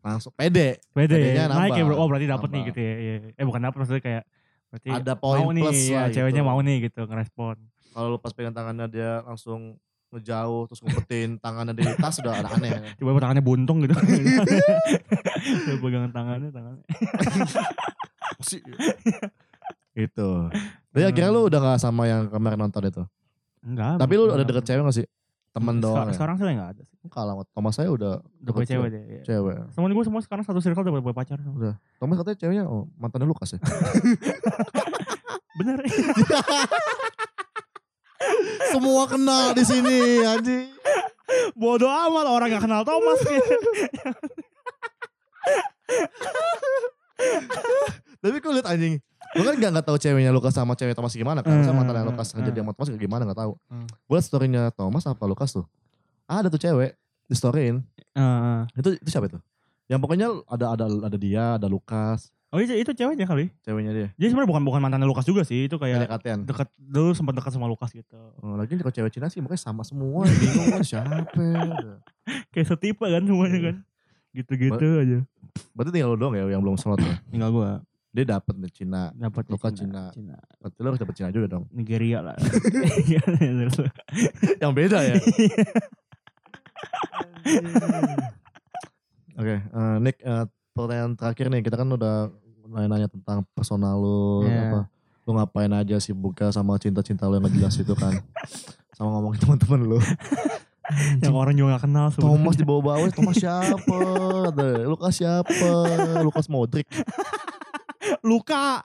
langsung 0.00 0.32
pede 0.36 0.80
Pedenya 0.92 1.48
ya. 1.48 1.52
Naik 1.52 1.76
ya 1.76 1.84
bro. 1.88 1.96
Oh 1.96 2.06
berarti 2.08 2.26
dapet 2.28 2.48
nih 2.52 2.62
gitu 2.72 2.80
ya. 2.80 2.94
Iya. 2.98 3.14
Eh 3.36 3.44
bukan 3.44 3.60
dapet 3.64 3.78
maksudnya 3.80 4.02
kayak 4.04 4.24
berarti 4.70 4.88
ada 4.90 5.14
poin 5.18 5.42
mau 5.42 5.50
nih 5.50 5.64
plus 5.66 5.82
ya, 5.90 5.98
lah 5.98 6.08
ceweknya 6.14 6.42
gitu. 6.42 6.50
mau 6.50 6.60
nih 6.62 6.76
gitu 6.86 7.00
ngerespon. 7.10 7.56
kalau 7.90 8.06
lu 8.06 8.18
pas 8.22 8.30
pegang 8.30 8.54
tangannya 8.54 8.86
dia 8.86 9.18
langsung 9.26 9.74
ngejauh 10.14 10.70
terus 10.70 10.78
ngumpetin 10.78 11.42
tangannya 11.42 11.74
di 11.74 11.82
tas 11.98 12.22
udah 12.22 12.38
ada 12.38 12.54
aneh 12.54 12.70
Tiba-tiba 13.02 13.18
tangannya 13.18 13.42
buntung 13.42 13.82
gitu. 13.82 13.98
Pegangan 15.82 16.14
tangannya, 16.14 16.54
tangannya. 16.54 16.86
sih 18.46 18.62
gitu 19.92 20.30
tapi 20.90 21.02
akhirnya 21.04 21.28
lu 21.28 21.50
udah 21.50 21.60
gak 21.60 21.80
sama 21.82 22.08
yang 22.08 22.30
kemarin 22.32 22.56
nonton 22.56 22.88
itu 22.88 23.02
Enggak. 23.60 24.00
tapi 24.00 24.12
lu 24.16 24.28
ada 24.28 24.40
deket 24.40 24.64
cewek 24.64 24.82
gak 24.82 24.96
sih 24.96 25.06
temen 25.50 25.82
doang 25.82 26.06
ya? 26.08 26.14
Sekarang 26.14 26.38
sih 26.38 26.46
enggak 26.46 26.70
ada 26.72 26.82
sih. 26.86 26.96
kalau 27.10 27.42
Thomas 27.50 27.74
saya 27.74 27.90
udah 27.90 28.22
Udah 28.22 28.52
punya 28.54 28.64
deket 28.64 28.70
cewek 28.70 28.88
deh. 28.88 29.02
iya. 29.04 29.22
cewek 29.26 29.54
Temen 29.70 29.90
gue 29.90 30.04
semua 30.06 30.20
sekarang 30.22 30.44
satu 30.46 30.60
circle 30.60 30.80
udah 30.80 30.94
punya 31.02 31.16
pacar. 31.16 31.36
semua. 31.36 31.56
udah 31.58 31.74
Thomas 31.98 32.16
katanya 32.18 32.38
ceweknya 32.38 32.64
oh, 32.64 32.86
mantannya 32.96 33.26
Lukas 33.26 33.52
ya 33.52 33.60
Bener. 35.58 35.76
semua 38.70 39.04
kenal 39.04 39.50
di 39.52 39.64
sini 39.64 39.98
anjing 40.22 40.70
Bodoh 41.54 41.88
amat 41.88 42.26
orang 42.26 42.50
gak 42.50 42.64
kenal 42.64 42.82
Thomas. 42.82 43.20
Tapi 48.20 48.36
gue 48.36 48.52
liat 48.52 48.66
anjing. 48.66 48.94
Gue 49.30 49.44
kan 49.46 49.54
gak, 49.62 49.70
gak 49.78 49.86
tahu 49.86 49.96
ceweknya 50.02 50.34
Lukas 50.34 50.52
sama 50.54 50.74
cewek 50.74 50.94
Thomas 50.98 51.14
gimana 51.14 51.40
kan. 51.46 51.62
Saya 51.62 51.70
Hmm, 51.70 51.86
mantan 51.86 52.02
Lukas 52.02 52.34
hmm, 52.34 52.42
ngejadi 52.42 52.58
sama 52.66 52.72
Thomas 52.74 52.88
gimana 52.98 53.22
gak 53.30 53.38
tahu. 53.38 53.52
Hmm. 53.70 53.86
Gue 53.86 54.16
liat 54.18 54.26
storynya 54.26 54.62
Thomas 54.74 55.04
apa 55.06 55.24
Lukas 55.30 55.50
tuh. 55.54 55.66
Ada 56.26 56.50
tuh 56.50 56.58
cewek 56.58 56.98
di 57.30 57.34
storyin. 57.38 57.86
Heeh. 58.18 58.60
Itu 58.74 58.98
itu 58.98 59.08
siapa 59.10 59.30
itu? 59.30 59.38
Yang 59.86 60.00
pokoknya 60.02 60.26
ada 60.50 60.66
ada 60.74 60.84
ada 60.86 61.18
dia, 61.18 61.44
ada 61.58 61.66
Lukas, 61.66 62.30
Oh 62.50 62.58
itu, 62.58 62.74
itu 62.74 62.90
ceweknya 62.90 63.30
kali. 63.30 63.46
ceweknya 63.62 63.94
dia. 63.94 64.08
Jadi 64.18 64.34
sebenarnya 64.34 64.50
bukan 64.50 64.62
bukan 64.66 64.80
mantannya 64.82 65.06
Lukas 65.06 65.22
juga 65.22 65.46
sih. 65.46 65.70
Itu 65.70 65.78
kayak 65.78 66.10
deket 66.42 66.66
dulu 66.74 67.14
sempat 67.14 67.38
dekat 67.38 67.54
sama 67.54 67.70
Lukas 67.70 67.94
gitu. 67.94 68.18
Oh, 68.42 68.58
lagi 68.58 68.74
kalau 68.74 68.90
cewek 68.90 69.14
Cina 69.14 69.30
sih 69.30 69.38
makanya 69.38 69.70
sama 69.70 69.86
semua. 69.86 70.26
Bingung 70.26 70.66
kan 70.66 70.82
siapa. 70.82 71.14
Kayak 72.50 72.66
setipe 72.74 73.06
kan 73.06 73.22
semuanya 73.22 73.58
kan. 73.70 73.76
Gitu-gitu 74.34 74.86
aja. 74.98 75.18
Berarti 75.78 75.90
tinggal 75.94 76.10
lu 76.14 76.18
doang 76.18 76.34
ya 76.34 76.42
yang 76.50 76.62
belum 76.62 76.74
slot 76.74 76.98
ya. 76.98 77.22
Tinggal 77.30 77.54
gua 77.54 77.70
Dia 78.10 78.24
dapet 78.26 78.54
nih 78.58 78.72
Cina. 78.74 79.14
dapat 79.14 79.46
Lukas 79.46 79.70
Cina. 79.70 80.10
Cina. 80.10 80.34
Berarti 80.58 80.78
lu 80.82 80.86
harus 80.90 81.00
dapet 81.00 81.14
Cina 81.14 81.30
juga 81.30 81.46
dong. 81.46 81.64
Nigeria 81.70 82.18
lah. 82.18 82.36
yang 84.62 84.74
beda 84.74 84.98
ya. 84.98 85.14
Oke, 89.38 89.56
eh, 89.62 89.96
Nick, 90.02 90.18
eh, 90.20 90.44
pertanyaan 90.74 91.14
terakhir 91.14 91.46
nih, 91.48 91.62
kita 91.62 91.76
kan 91.78 91.88
udah 91.88 92.28
nanya-nanya 92.66 93.08
tentang 93.08 93.46
personal 93.54 93.96
lu, 93.98 94.44
Iya. 94.44 94.62
apa, 94.68 94.80
lu 95.26 95.30
ngapain 95.38 95.72
aja 95.72 95.96
sih 96.02 96.12
buka 96.12 96.50
sama 96.50 96.76
cinta-cinta 96.76 97.26
lu 97.26 97.38
yang 97.38 97.46
gak 97.46 97.54
jelas 97.56 97.74
itu 97.78 97.94
kan, 97.96 98.20
sama 98.94 99.16
ngomongin 99.18 99.40
teman-teman 99.42 99.80
lu. 99.86 99.98
yang 101.24 101.34
orang 101.38 101.54
juga 101.54 101.78
gak 101.78 101.84
kenal 101.88 102.06
sebenarnya. 102.10 102.36
Thomas 102.36 102.54
di 102.58 102.64
bawah-bawah, 102.66 103.08
Thomas 103.14 103.36
siapa? 103.38 103.98
Lukas 104.86 105.14
siapa? 105.14 105.70
Lukas 106.20 106.46
Modric. 106.50 106.86
Luka. 108.28 108.82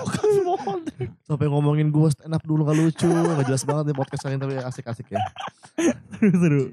Luka 0.00 0.20
Modric. 0.64 1.10
Sampai 1.28 1.46
ngomongin 1.52 1.92
gue 1.92 2.08
stand 2.08 2.32
up 2.32 2.40
dulu 2.44 2.64
gak 2.64 2.78
lucu, 2.80 3.08
gak 3.08 3.44
jelas 3.44 3.62
banget 3.68 3.92
nih 3.92 3.96
podcast 3.96 4.22
kali 4.24 4.32
ini 4.36 4.40
tapi 4.40 4.54
asik-asik 4.56 5.06
ya. 5.12 5.20
Seru. 6.40 6.64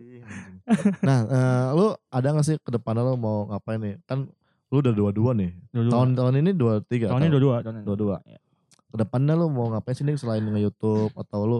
Nah, 1.04 1.20
eh, 1.28 1.68
lu 1.76 1.88
ada 2.08 2.28
gak 2.32 2.46
sih 2.48 2.56
ke 2.60 2.70
depannya 2.72 3.04
lu 3.04 3.20
mau 3.20 3.48
ngapain 3.52 3.80
nih? 3.80 3.96
Kan 4.08 4.32
lu 4.72 4.76
udah 4.80 4.96
dua-dua 4.96 5.32
nih. 5.36 5.52
Dua-dua. 5.76 5.92
Tahun-tahun 5.92 6.34
ini 6.40 6.52
dua-tiga. 6.56 7.12
Tahun 7.12 7.22
ini 7.28 7.32
dua-dua. 7.32 7.56
tahun 7.64 7.76
ini 7.80 7.86
Dua-dua. 7.86 8.18
Iya. 8.24 8.40
ke 8.88 8.96
depannya 9.04 9.36
lu 9.36 9.52
mau 9.52 9.68
ngapain 9.68 10.00
sih 10.00 10.08
nih 10.08 10.16
selain 10.16 10.48
nge-youtube 10.48 11.12
atau 11.12 11.40
lu 11.44 11.60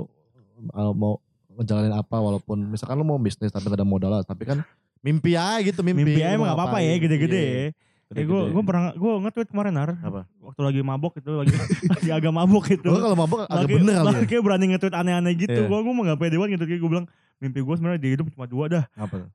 uh, 0.72 0.96
mau 0.96 1.20
ngejalanin 1.60 1.92
apa 1.92 2.24
walaupun 2.24 2.72
misalkan 2.72 2.96
lu 2.96 3.04
mau 3.04 3.20
bisnis 3.20 3.52
tapi 3.52 3.68
gak 3.68 3.84
ada 3.84 3.88
modal 3.88 4.16
lah 4.16 4.24
tapi 4.24 4.48
kan 4.48 4.64
mimpi 5.08 5.32
aja 5.34 5.64
gitu 5.64 5.80
mimpi 5.82 6.04
Mimpi 6.04 6.20
aja 6.20 6.36
emang 6.36 6.52
gak 6.52 6.58
apa-apa 6.60 6.78
ya 6.80 6.94
gede-gede 6.98 7.44
Iya, 7.44 7.64
ya. 7.64 7.68
Eh 8.14 8.24
gue 8.24 8.40
gue 8.50 8.64
pernah 8.64 8.96
gue 8.96 9.12
nge-tweet 9.20 9.50
kemarin 9.52 9.74
Nar. 9.74 10.00
Apa? 10.00 10.24
Waktu 10.40 10.62
lagi 10.64 10.80
mabok 10.80 11.20
itu 11.20 11.28
lagi 11.28 11.52
lagi 11.92 12.08
agak 12.10 12.32
mabok 12.32 12.66
itu. 12.72 12.88
Lu 12.88 13.04
kalau 13.04 13.16
mabok 13.16 13.44
agak 13.44 13.68
lagi, 13.68 13.74
bener 13.76 13.84
kali 13.84 14.00
ya? 14.00 14.04
lagi 14.08 14.26
kayak 14.26 14.44
berani 14.44 14.66
nge-tweet 14.72 14.96
aneh-aneh 14.96 15.34
gitu. 15.36 15.60
Iya. 15.60 15.68
Gue 15.68 15.80
gue 15.84 15.92
mau 15.92 16.04
gak 16.06 16.16
pede 16.16 16.36
banget 16.36 16.52
gitu. 16.56 16.64
Gue 16.80 16.90
bilang 16.90 17.06
mimpi 17.38 17.60
gue 17.60 17.76
sebenarnya 17.76 18.00
di 18.00 18.10
hidup 18.16 18.26
cuma 18.32 18.48
dua 18.48 18.66
dah. 18.70 18.84
Apa? 18.96 19.28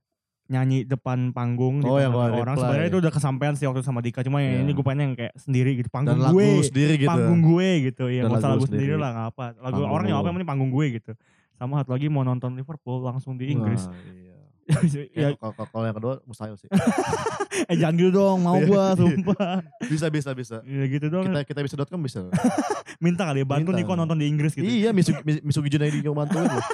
Nyanyi 0.48 0.88
depan 0.88 1.18
panggung 1.30 1.84
Oh, 1.84 1.96
di 1.96 2.00
depan 2.00 2.32
orang. 2.32 2.56
Sebenarnya 2.56 2.88
itu 2.88 2.98
udah 2.98 3.12
kesampaian 3.12 3.52
sih 3.52 3.68
waktu 3.68 3.84
sama 3.84 4.00
Dika. 4.00 4.24
Cuma 4.24 4.40
yang 4.40 4.52
Iya. 4.54 4.64
ini 4.64 4.72
gue 4.72 4.84
pengen 4.84 5.00
yang 5.04 5.14
kayak 5.14 5.34
sendiri 5.36 5.70
gitu. 5.76 5.88
Dan 5.88 5.92
Panggung 5.92 6.20
lagu 6.22 6.32
gue. 6.34 6.64
sendiri 6.64 6.92
gitu. 6.96 7.10
Panggung 7.12 7.40
gue 7.44 7.68
gitu. 7.86 8.04
Ya 8.08 8.20
Dan 8.24 8.30
usah 8.32 8.50
lagu 8.50 8.64
sendiri 8.64 8.94
lah 8.96 9.10
gak 9.12 9.26
apa. 9.30 9.44
Lagu 9.52 9.60
Panggung 9.60 9.92
orang 9.92 10.06
yang 10.08 10.16
apa 10.16 10.28
yang 10.30 10.48
panggung 10.48 10.72
gue 10.72 10.86
gitu. 10.96 11.12
Sama 11.54 11.76
satu 11.76 11.92
lagi 11.92 12.08
mau 12.08 12.24
nonton 12.24 12.56
Liverpool 12.56 13.04
langsung 13.04 13.36
di 13.36 13.52
Inggris. 13.52 13.84
Wah, 13.84 13.92
iya. 14.08 14.31
Ya, 14.80 15.02
Ya, 15.14 15.28
kalau- 15.36 15.54
kalau 15.68 15.84
yang 15.84 15.96
kedua 15.96 16.14
mustahil 16.22 16.56
sih. 16.56 16.68
eh 17.70 17.76
jangan 17.76 17.94
gitu 17.94 18.10
dong 18.10 18.38
mau 18.40 18.56
Iya. 18.56 18.66
gue 18.66 18.84
sumpah. 18.98 19.60
bisa 19.92 20.06
bisa 20.08 20.30
bisa. 20.32 20.56
Ya 20.64 20.84
gitu 20.86 21.06
dong. 21.08 21.24
Kita 21.26 21.40
kita 21.44 21.60
bisa.com 21.62 22.00
bisa. 22.00 22.26
Minta 23.04 23.28
kali 23.28 23.42
ya 23.42 23.46
bantu 23.46 23.70
Minta. 23.70 23.80
Niko 23.82 23.92
nonton 23.94 24.16
di 24.16 24.26
Inggris 24.26 24.52
gitu. 24.52 24.64
iya, 24.64 24.90
Misu 24.90 25.12
Misugi 25.22 25.68
Jun 25.68 25.82
yang 25.82 26.14
bantuin 26.14 26.46
loh. 26.46 26.64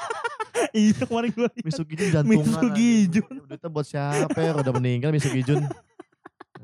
iya 0.71 0.93
kemarin 1.01 1.31
gue 1.33 1.49
Misugi 1.63 1.95
Jun 1.95 2.09
jantungan. 2.13 2.45
Misugi 2.45 2.91
anjing. 3.09 3.25
Jun. 3.25 3.35
Duitnya 3.49 3.69
buat 3.69 3.87
siapa 3.87 4.39
ya? 4.39 4.53
Udah 4.55 4.73
meninggal 4.75 5.11
Misugi 5.11 5.43
Jun. 5.43 5.65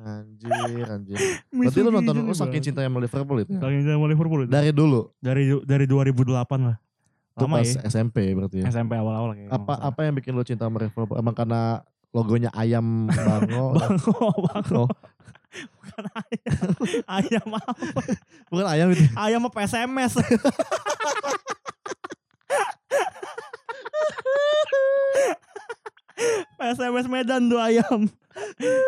Anjir, 0.04 0.84
anjir. 0.84 1.16
Berarti 1.48 1.80
lu 1.80 1.88
nonton 1.88 2.14
lu 2.20 2.34
saking 2.36 2.60
cinta 2.60 2.84
sama 2.84 3.00
Liverpool 3.00 3.40
itu 3.40 3.56
ya? 3.56 3.60
Saking 3.62 3.78
cinta 3.80 3.94
sama 3.96 4.06
Liverpool 4.06 4.40
itu. 4.44 4.50
Dari 4.52 4.68
dulu. 4.68 5.00
Dari 5.16 5.42
dari 5.64 5.84
2008 5.88 6.28
lah. 6.60 6.76
Itu 7.34 7.44
Lama 7.44 7.58
pas 7.58 7.66
ya. 7.66 7.80
SMP 7.84 8.30
berarti 8.30 8.62
ya. 8.62 8.70
SMP 8.70 8.94
awal-awal 8.94 9.34
kayak. 9.34 9.50
Apa 9.50 9.74
apa 9.82 10.00
yang 10.02 10.14
bikin 10.14 10.32
lu 10.32 10.42
cinta 10.42 10.64
sama 10.64 10.78
Liverpool? 10.78 11.18
Emang 11.18 11.34
karena 11.34 11.82
logonya 12.10 12.46
ayam 12.54 13.10
bango? 13.10 13.74
Bango, 13.80 14.14
bango. 14.44 14.84
Oh, 14.84 14.88
Bukan 15.54 16.04
ayam. 16.12 16.66
ayam 17.08 17.46
apa? 17.52 17.72
bukan 18.50 18.66
ayam 18.66 18.88
itu. 18.90 19.02
Ayam 19.14 19.42
apa 19.44 19.58
SMS? 19.62 20.18
SMS 26.56 27.06
Medan 27.06 27.46
tuh 27.46 27.58
ayam. 27.58 28.06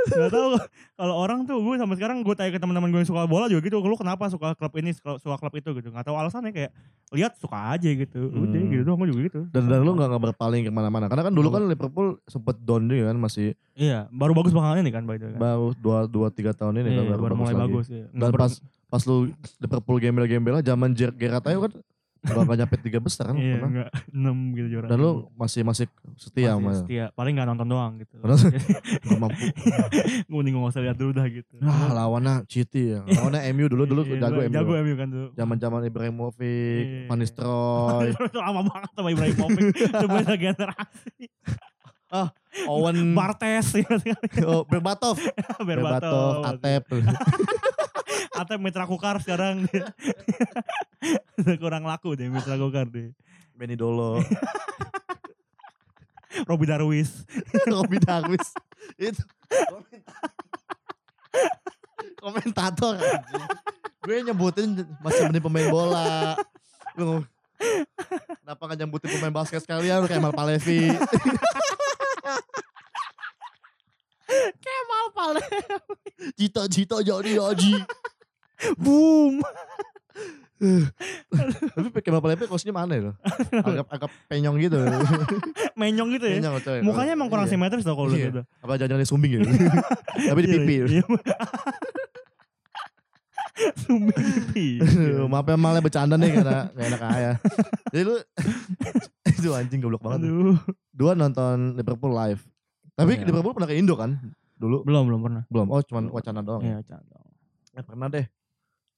Gak 0.08 0.30
tau 0.30 0.58
kalau 0.94 1.14
orang 1.16 1.42
tuh 1.42 1.54
gue 1.56 1.74
sampai 1.76 1.94
sekarang 1.94 2.18
gue 2.20 2.34
tanya 2.34 2.50
ke 2.50 2.58
teman-teman 2.58 2.88
gue 2.88 2.98
yang 2.98 3.06
suka 3.06 3.24
bola 3.24 3.46
juga 3.46 3.62
gitu, 3.62 3.78
lu 3.78 3.94
kenapa 3.94 4.26
suka 4.26 4.54
klub 4.54 4.74
ini, 4.74 4.90
suka, 4.90 5.18
klub 5.36 5.54
itu 5.54 5.70
gitu. 5.72 5.88
Gak 5.88 6.02
tahu 6.02 6.14
alasannya 6.14 6.50
kayak 6.50 6.70
lihat 7.10 7.34
suka 7.36 7.54
aja 7.72 7.86
gitu. 7.86 8.26
Udah 8.28 8.58
Hmm. 8.58 8.70
gitu 8.70 8.82
doang 8.82 8.98
gue 8.98 9.08
juga 9.08 9.20
gitu. 9.24 9.40
Dan, 9.50 9.66
dan 9.66 9.80
lu 9.80 9.94
gak, 9.94 10.08
nggak 10.08 10.22
berpaling 10.30 10.62
ke 10.62 10.70
mana-mana. 10.70 11.06
Karena 11.06 11.26
kan 11.26 11.34
dulu 11.34 11.48
kan 11.48 11.62
Liverpool 11.64 12.18
sempet 12.24 12.58
down 12.60 12.86
juga 12.86 13.10
kan. 13.10 13.18
Masih 13.18 13.54
Iya, 13.74 14.08
baru 14.08 14.32
bagus 14.32 14.50
belakangan 14.50 14.80
ini 14.80 14.90
kan 14.90 15.02
by 15.04 15.14
the 15.14 15.26
way. 15.26 15.32
Kan. 15.32 15.38
baru 15.38 15.66
dua, 15.76 15.98
dua 16.06 16.28
tiga 16.30 16.50
tahun 16.50 16.80
ini 16.80 16.88
Iya, 16.88 16.98
kan 17.04 17.06
baru, 17.12 17.34
mulai 17.36 17.52
lagi. 17.52 17.62
bagus 17.66 17.86
ya. 17.86 18.06
Dan 18.08 18.30
pas 18.32 18.52
pas 18.86 19.02
lu 19.02 19.16
Liverpool 19.58 19.98
gembel-gembel 19.98 20.58
zaman 20.60 20.90
Ger- 20.90 21.12
Gerrard 21.12 21.42
aja 21.44 21.58
kan 21.60 21.72
gak, 22.26 22.42
gak 22.42 22.58
nyampe 22.58 22.76
tiga 22.78 22.98
besar 22.98 23.30
kan. 23.30 23.36
iya, 23.36 23.56
enggak 23.56 23.88
6 24.12 24.26
gitu 24.52 24.68
juara. 24.68 24.86
Dan 24.86 24.98
lu 24.98 25.10
masih 25.32 25.62
masih 25.62 25.86
setia 26.14 26.52
Masih 26.52 26.58
sama 26.58 26.70
setia. 26.76 27.04
Paling 27.14 27.32
gak 27.34 27.46
nonton 27.46 27.66
doang 27.66 27.92
gitu. 27.96 28.14
Gak 29.06 29.18
mampu. 29.18 29.38
gue 29.38 30.34
mending 30.36 30.54
gak 30.54 30.68
usah 30.68 30.82
lihat 30.82 30.96
dulu 30.96 31.10
dah 31.12 31.26
gitu. 31.26 31.54
Wah 31.60 31.90
lawannya 31.92 32.42
City 32.46 32.92
ya. 32.92 33.00
Lawannya 33.02 33.40
MU 33.52 33.66
dulu 33.66 33.82
dulu 33.84 34.02
Iya, 34.04 34.18
jago 34.22 34.38
MU. 34.42 34.52
Jago 34.52 34.72
MU 34.76 34.94
kan 34.94 35.08
tuh. 35.08 35.28
Zaman-zaman 35.32 35.80
Ibrahimovic, 35.84 36.82
Iya. 36.82 37.06
Van 37.06 37.18
Nistelrooy, 37.18 38.10
Itu 38.10 38.22
lama 38.34 38.60
banget 38.62 38.90
sama 38.92 39.08
Ibrahimovic. 39.10 39.64
Itu 39.72 40.06
beda 40.06 40.34
generasi. 40.34 41.24
Owen, 42.64 43.12
Bartes. 43.12 43.76
ya. 43.76 43.84
oh, 44.48 44.64
Berbatov, 44.64 45.20
Berbatov. 45.60 46.48
Atep. 46.48 46.88
Atep 48.36 48.60
Mitra 48.60 48.84
Kukar 48.84 49.16
sekarang. 49.24 49.64
Udah 51.40 51.56
kurang 51.56 51.84
laku 51.88 52.12
deh 52.12 52.28
Mitra 52.28 52.60
Kukar 52.60 52.86
deh. 52.88 53.12
Benny 53.56 53.72
Dolo, 53.72 54.20
Robi 56.44 56.68
Darwis. 56.68 57.24
Robby 57.64 57.96
Darwis. 57.96 58.52
Itu 59.00 59.24
komentator 62.20 63.00
anjing. 63.00 63.44
Gue 64.04 64.16
nyebutin 64.22 64.84
masih 65.00 65.30
mending 65.30 65.44
pemain 65.48 65.72
bola. 65.72 66.36
Lu 67.00 67.24
Kenapa 68.44 68.62
gak 68.68 68.78
nyebutin 68.78 69.08
pemain 69.16 69.32
basket 69.32 69.64
sekalian 69.64 70.04
kayak 70.04 70.20
Mal 70.20 70.36
Palevi. 70.36 70.92
Kemal 74.60 75.06
Pale. 75.16 75.42
Cita-cita 76.36 77.00
jadi 77.00 77.32
haji. 77.40 77.74
Boom. 78.76 79.40
Tapi 81.76 82.00
Kemal 82.00 82.24
Palevi 82.24 82.48
kosnya 82.48 82.72
mana 82.72 82.96
ya? 82.96 83.12
Agak 83.60 83.84
agak 83.86 84.10
penyong 84.26 84.56
gitu. 84.56 84.80
Menyong 85.80 86.08
gitu 86.16 86.24
ya. 86.24 86.40
Penyong 86.40 86.56
coy. 86.58 86.78
Mukanya 86.80 87.12
emang 87.12 87.28
kurang 87.28 87.44
Iya. 87.44 87.52
simetris 87.52 87.84
tau 87.84 87.92
kalau 87.92 88.08
Iya. 88.10 88.32
gitu. 88.32 88.40
Apa 88.64 88.72
jangan-jangan 88.74 89.04
sumbing 89.04 89.32
gitu. 89.36 89.44
Tapi 90.32 90.40
di 90.40 90.48
Iya, 90.48 90.56
pipi. 90.58 90.74
iya. 90.90 91.04
Sumbing 93.78 94.12
di 94.14 94.32
pipi. 94.34 94.66
Maaf 95.22 95.44
ya 95.44 95.56
malah 95.56 95.80
bercanda 95.80 96.14
nih 96.14 96.28
karena 96.34 96.68
gak 96.70 96.86
enak 96.86 97.00
aja. 97.02 97.30
Jadi 97.88 98.02
lu 98.04 98.16
itu 99.26 99.48
anjing 99.50 99.80
goblok 99.80 100.00
banget. 100.02 100.24
Aduh. 100.24 100.56
Dua 100.90 101.12
nonton 101.12 101.72
Liverpool 101.74 102.12
live. 102.14 102.40
Tapi 102.92 103.12
Iya. 103.14 103.24
Liverpool 103.26 103.52
pernah 103.52 103.68
ke 103.68 103.76
Indo 103.76 103.92
kan? 103.92 104.16
Dulu 104.56 104.84
Belum, 104.84 105.04
belum 105.04 105.20
pernah. 105.20 105.42
belum. 105.46 105.66
Oh, 105.68 105.80
cuman 105.82 106.08
wacana 106.10 106.40
doang. 106.40 106.64
Iya, 106.64 106.80
canda. 106.82 107.20
Eh, 107.72 107.84
pernah 107.84 108.08
deh. 108.08 108.24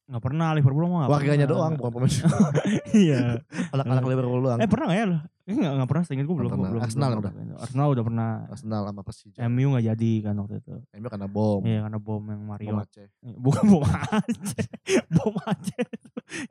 Gak 0.08 0.24
pernah 0.24 0.56
Liverpool 0.56 0.88
mah 0.88 1.04
gak 1.04 1.10
Warganya 1.12 1.44
pernah. 1.44 1.68
doang, 1.68 1.72
bukan 1.76 1.90
pemain. 1.92 2.12
Iya. 2.96 3.44
Anak-anak 3.68 4.04
Liverpool 4.08 4.40
doang. 4.40 4.56
Eh 4.56 4.64
pernah 4.64 4.86
gak 4.88 4.96
ya 4.96 5.04
lo? 5.04 5.18
Eh 5.44 5.52
gak, 5.52 5.72
gak 5.76 5.88
pernah, 5.88 6.04
seinget 6.08 6.24
gue 6.24 6.32
belum. 6.32 6.48
belum, 6.48 6.80
Arsenal 6.80 7.08
belum, 7.12 7.20
udah. 7.20 7.32
Arsenal 7.60 7.86
udah 7.92 8.04
pernah. 8.08 8.30
Arsenal 8.48 8.82
sama 8.88 9.02
Persija. 9.04 9.38
MU 9.44 9.76
gak 9.76 9.84
jadi 9.84 10.12
kan 10.24 10.34
waktu 10.40 10.54
itu. 10.58 10.74
MU 10.96 11.06
karena 11.06 11.28
bom. 11.28 11.60
Iya 11.60 11.78
karena 11.84 11.98
bom 12.00 12.22
yang 12.24 12.40
Mario. 12.40 12.68
Bom 12.72 12.80
Aceh. 12.80 13.06
Bukan 13.36 13.64
bom 13.68 13.84
Aceh. 13.84 14.66
bom 15.20 15.34
Aceh. 15.44 15.84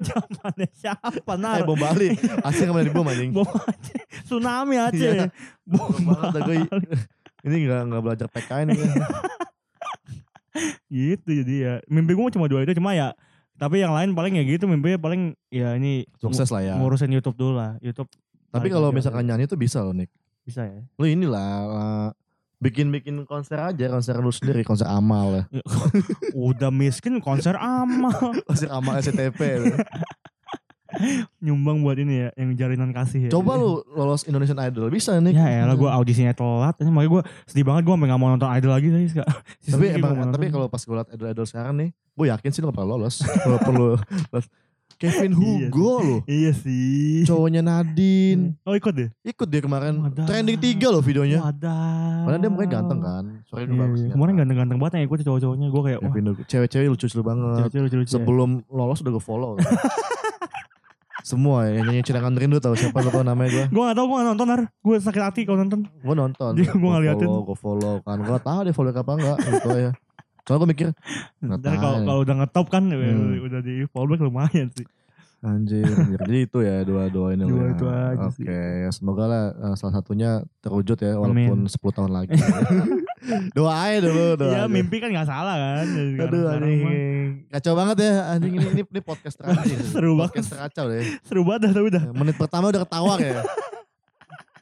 Zamannya 0.06 0.68
siapa 0.72 1.10
Eh 1.18 1.36
nar? 1.36 1.58
bom 1.66 1.74
Bali. 1.76 2.14
Aceh 2.46 2.62
kemarin 2.62 2.86
di 2.86 2.94
bom 2.94 3.10
anjing. 3.10 3.32
Bom 3.34 3.50
Aceh. 3.50 4.00
Tsunami 4.22 4.78
Iya. 4.78 4.86
Aceh. 4.86 5.18
bom 5.66 5.82
Bom 5.98 6.14
gue. 6.14 6.62
Bali. 6.62 6.62
Ini 7.42 7.56
gak, 7.66 7.82
gak 7.90 8.02
belajar 8.06 8.28
PKN 8.30 8.68
ini. 8.70 8.86
Gitu 10.88 11.30
jadi 11.36 11.54
ya. 11.58 11.74
Mimpi 11.86 12.14
gue 12.14 12.30
cuma 12.32 12.46
dua 12.46 12.62
itu 12.62 12.74
cuma 12.74 12.94
ya. 12.94 13.18
Tapi 13.58 13.82
yang 13.82 13.94
lain 13.94 14.14
paling 14.14 14.38
ya 14.38 14.44
gitu 14.46 14.70
mimpinya 14.70 15.02
paling 15.02 15.34
ya 15.50 15.74
ini 15.74 16.06
Sukses 16.22 16.54
lah 16.54 16.62
ya. 16.62 16.76
ngurusin 16.78 17.10
YouTube 17.10 17.38
dulu 17.38 17.58
lah. 17.58 17.74
YouTube 17.82 18.06
Tapi 18.54 18.70
kalau 18.70 18.94
misalkan 18.94 19.26
nyanyi 19.26 19.50
tuh 19.50 19.58
bisa 19.58 19.82
loh 19.82 19.92
Nick. 19.92 20.14
bisa 20.48 20.64
ya. 20.64 20.80
Lu 20.96 21.04
inilah 21.04 21.50
eh, 21.68 22.10
bikin-bikin 22.58 23.22
konser 23.28 23.60
aja, 23.62 23.86
konser 23.92 24.18
lu 24.18 24.32
sendiri, 24.32 24.64
konser 24.66 24.88
amal 24.88 25.34
ya. 25.36 25.44
Udah 26.50 26.72
miskin 26.72 27.20
konser 27.22 27.58
amal. 27.58 28.14
Konser 28.48 28.70
amal 28.72 28.98
SCTV. 29.02 29.38
Nyumbang 31.46 31.82
buat 31.82 31.98
ini 31.98 32.14
ya 32.26 32.30
yang 32.36 32.54
jalinan 32.54 32.90
kasih 32.92 33.28
ya. 33.28 33.32
Coba 33.32 33.56
lu 33.56 33.82
lolos 33.90 34.26
Indonesian 34.26 34.58
Idol, 34.58 34.90
bisa 34.90 35.18
nih. 35.18 35.34
Ya 35.34 35.66
elah 35.66 35.76
gue 35.76 35.90
audisinya 35.90 36.34
telat. 36.34 36.76
Makanya 36.80 37.10
gue 37.10 37.22
sedih 37.46 37.66
banget 37.66 37.86
gue 37.86 37.94
sampe 37.94 38.06
gak 38.06 38.20
mau 38.20 38.30
nonton 38.30 38.50
Idol 38.50 38.72
lagi 38.72 38.88
tadi. 38.90 39.06
Tapi 39.74 39.86
emang, 39.94 40.32
tapi 40.32 40.48
kalau 40.48 40.68
pas 40.68 40.80
gue 40.80 40.96
liat 40.96 41.10
idol-idol 41.12 41.46
sekarang 41.46 41.74
nih, 41.76 41.90
gue 41.92 42.26
yakin 42.28 42.50
sih 42.50 42.60
lu 42.60 42.72
gak 42.72 42.76
pernah 42.80 42.90
lolos. 42.96 43.16
Walaupun 43.46 43.74
lu 43.74 43.88
lolos. 44.32 44.48
Kevin 44.98 45.30
Iya 45.30 45.70
Hugo 45.70 45.94
loh. 46.02 46.20
Iya 46.26 46.52
sih. 46.58 47.22
Cowoknya 47.22 47.62
Nadine. 47.62 48.58
Oh 48.66 48.74
ikut 48.74 48.90
deh? 48.90 49.10
Ikut 49.22 49.46
dia 49.46 49.62
kemarin. 49.62 49.94
Wadah. 50.02 50.26
Trending 50.26 50.58
tiga 50.58 50.90
loh 50.90 51.06
videonya. 51.06 51.38
Wadah. 51.38 52.26
Padahal 52.26 52.42
dia 52.42 52.50
mukanya 52.50 52.72
ganteng 52.82 53.00
kan. 53.06 53.24
Sorry 53.46 53.70
Iya, 53.70 53.78
bagus. 53.78 54.00
iya. 54.02 54.10
Kemarin 54.18 54.34
ganteng-ganteng 54.42 54.78
banget 54.82 54.94
yang 54.98 55.06
ikut 55.06 55.18
cowok-cowoknya. 55.22 55.68
Gue 55.70 55.82
kayak 55.86 56.00
wah 56.02 56.10
Kevin 56.10 56.26
Hugo. 56.34 56.42
Cewek-cewek 56.50 56.88
lucu-lucu 56.90 57.22
banget. 57.22 57.62
lucu 57.70 57.78
lucu 57.78 57.96
lucu. 58.02 58.10
Sebelum 58.10 58.50
lolos 58.74 58.98
udah 59.06 59.12
gue 59.14 59.22
follow. 59.22 59.54
Semua 61.28 61.68
ya, 61.68 61.84
yang 61.84 61.92
nyanyi 61.92 62.08
Cilangan 62.08 62.40
Rindu 62.40 62.64
tau 62.64 62.72
siapa 62.72 63.04
lu 63.04 63.12
tau 63.12 63.20
namanya 63.20 63.52
gue. 63.52 63.66
Gue 63.68 63.84
gak 63.84 63.98
tau 64.00 64.06
gue 64.08 64.16
gak 64.16 64.28
nonton 64.32 64.48
Nar. 64.48 64.62
Gue 64.80 64.96
sakit 64.96 65.20
hati 65.22 65.42
kalau 65.44 65.60
nonton. 65.60 65.80
Gue 65.84 66.16
nonton. 66.16 66.52
Dia- 66.56 66.72
gua 66.72 66.90
nggak 66.96 67.04
liatin. 67.04 67.28
follow, 67.28 67.44
Gue 67.44 67.58
follow 67.60 67.96
kan. 68.00 68.18
Gue 68.24 68.40
tahu 68.40 68.60
dia 68.64 68.72
follow 68.72 68.92
apa 68.96 69.12
enggak 69.12 69.38
gitu 69.44 69.70
ya. 69.76 69.92
Soalnya 70.48 70.60
gue 70.64 70.70
mikir, 70.72 70.88
kalau 71.76 72.00
kalau 72.08 72.20
udah 72.24 72.36
ngetop 72.40 72.66
kan 72.72 72.84
Hmm. 72.88 73.44
udah 73.44 73.60
di 73.60 73.84
fallback 73.92 74.24
lumayan 74.24 74.72
sih. 74.72 74.88
Anjir, 75.40 75.86
anjir. 75.86 76.18
Jadi 76.18 76.38
itu 76.44 76.58
ya 76.60 76.82
dua-dua 76.82 77.32
ini 77.32 77.46
Dua 77.46 77.62
ya. 77.62 77.72
itu 77.72 77.86
aja 77.86 78.26
Oke, 78.26 78.36
sih. 78.36 78.46
ya 78.50 78.90
semoga 78.90 79.24
lah 79.26 79.44
eh, 79.54 79.76
salah 79.76 79.94
satunya 79.96 80.30
terwujud 80.60 80.98
ya 80.98 81.14
walaupun 81.16 81.60
10 81.64 81.78
tahun 81.94 82.12
lagi. 82.12 82.34
doa 83.58 83.74
aja 83.78 83.98
dulu, 84.02 84.26
doa. 84.36 84.50
Iya 84.50 84.60
aja. 84.64 84.68
mimpi 84.68 84.98
kan 84.98 85.10
gak 85.10 85.26
salah 85.26 85.56
kan. 85.56 85.86
Aduh 86.18 86.44
anjing. 86.50 87.46
Kacau 87.50 87.74
banget 87.74 87.98
ya 88.02 88.12
anjing 88.34 88.54
ini 88.56 88.66
ini, 88.72 88.82
ini 88.84 89.00
podcast 89.00 89.38
terkacau. 89.38 89.78
Seru 89.94 90.12
banget. 90.16 90.34
Podcast 90.34 90.50
terkacau 90.52 90.86
deh. 90.90 91.04
Seru 91.22 91.42
banget 91.44 91.62
dah 91.64 91.72
tapi 91.76 91.90
dah. 91.92 92.04
Menit 92.12 92.36
pertama 92.36 92.66
udah 92.68 92.82
ketawa 92.82 93.14
ya. 93.18 93.42